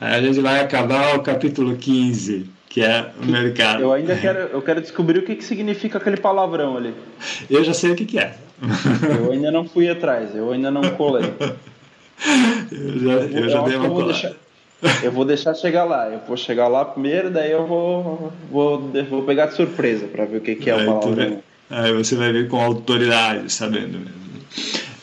a 0.00 0.20
gente 0.20 0.40
vai 0.40 0.60
acabar 0.60 1.16
o 1.16 1.22
capítulo 1.22 1.76
15 1.76 2.57
que 2.68 2.82
é 2.82 3.10
o 3.20 3.26
mercado. 3.26 3.82
Eu 3.82 3.92
ainda 3.92 4.16
quero, 4.16 4.38
eu 4.38 4.62
quero 4.62 4.80
descobrir 4.80 5.18
o 5.18 5.22
que, 5.22 5.36
que 5.36 5.44
significa 5.44 5.98
aquele 5.98 6.16
palavrão 6.16 6.76
ali. 6.76 6.94
Eu 7.48 7.64
já 7.64 7.72
sei 7.72 7.92
o 7.92 7.96
que, 7.96 8.04
que 8.04 8.18
é. 8.18 8.34
Eu 9.18 9.32
ainda 9.32 9.50
não 9.50 9.68
fui 9.68 9.88
atrás, 9.88 10.34
eu 10.34 10.52
ainda 10.52 10.70
não 10.70 10.82
colei. 10.90 11.32
Eu 12.72 12.98
já, 12.98 13.12
eu, 13.12 13.44
eu 13.44 13.48
já 13.48 13.62
dei 13.62 13.76
uma 13.76 14.04
deixar, 14.06 14.32
eu 15.04 15.12
vou 15.12 15.24
deixar 15.24 15.54
chegar 15.54 15.84
lá. 15.84 16.08
Eu 16.08 16.20
vou 16.26 16.36
chegar 16.36 16.66
lá 16.66 16.84
primeiro, 16.84 17.30
daí 17.30 17.52
eu 17.52 17.64
vou, 17.64 18.32
vou, 18.50 18.90
vou 19.08 19.22
pegar 19.22 19.46
de 19.46 19.54
surpresa 19.54 20.08
para 20.08 20.24
ver 20.24 20.38
o 20.38 20.40
que, 20.40 20.56
que 20.56 20.68
é 20.68 20.74
o 20.74 20.84
palavrão. 20.84 21.42
Aí 21.70 21.92
você 21.92 22.16
vai 22.16 22.32
ver 22.32 22.48
com 22.48 22.60
autoridade, 22.60 23.52
sabendo 23.52 23.98
mesmo. 23.98 24.18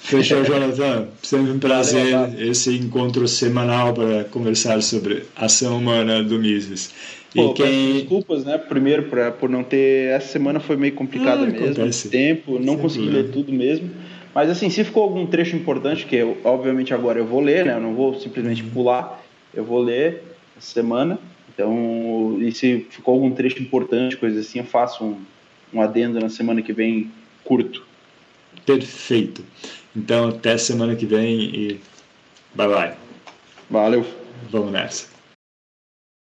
Fechou, 0.01 0.43
Jonathan. 0.45 1.07
Sempre 1.21 1.51
um 1.51 1.59
prazer 1.59 2.11
Valeu, 2.11 2.51
esse 2.51 2.75
encontro 2.77 3.27
semanal 3.27 3.93
para 3.93 4.23
conversar 4.25 4.81
sobre 4.81 5.23
ação 5.35 5.77
humana 5.77 6.23
do 6.23 6.39
Mises. 6.39 6.91
Pô, 7.35 7.53
quem... 7.53 7.93
desculpas, 7.93 8.45
né? 8.45 8.57
Primeiro, 8.57 9.03
pra, 9.03 9.31
por 9.31 9.49
não 9.49 9.63
ter. 9.63 10.09
Essa 10.11 10.29
semana 10.29 10.59
foi 10.59 10.77
meio 10.77 10.93
complicada 10.93 11.43
ah, 11.43 11.45
mesmo. 11.45 11.65
Acontece. 11.65 12.09
Tempo, 12.09 12.57
não 12.59 12.73
Sem 12.73 12.81
consegui 12.81 13.05
problema. 13.05 13.27
ler 13.27 13.33
tudo 13.33 13.51
mesmo. 13.51 13.89
Mas 14.33 14.49
assim, 14.49 14.69
se 14.69 14.83
ficou 14.83 15.03
algum 15.03 15.25
trecho 15.25 15.55
importante, 15.55 16.05
que 16.05 16.15
eu, 16.15 16.37
obviamente 16.43 16.93
agora 16.93 17.19
eu 17.19 17.25
vou 17.25 17.41
ler, 17.41 17.65
né? 17.65 17.73
Eu 17.73 17.81
não 17.81 17.93
vou 17.93 18.19
simplesmente 18.19 18.63
uhum. 18.63 18.69
pular, 18.69 19.23
eu 19.53 19.63
vou 19.63 19.81
ler 19.81 20.23
essa 20.57 20.73
semana. 20.73 21.19
Então, 21.53 22.37
e 22.41 22.51
se 22.51 22.85
ficou 22.89 23.13
algum 23.13 23.31
trecho 23.31 23.61
importante, 23.61 24.17
coisa 24.17 24.39
assim, 24.39 24.59
eu 24.59 24.65
faço 24.65 25.05
um, 25.05 25.17
um 25.73 25.81
adendo 25.81 26.19
na 26.19 26.29
semana 26.29 26.61
que 26.61 26.73
vem 26.73 27.11
curto. 27.43 27.85
Perfeito. 28.65 29.43
Então, 29.95 30.29
até 30.29 30.57
semana 30.57 30.95
que 30.95 31.05
vem 31.05 31.39
e 31.55 31.79
bye 32.53 32.67
bye. 32.67 32.93
Valeu. 33.69 34.05
Vamos 34.51 34.71
nessa. 34.71 35.14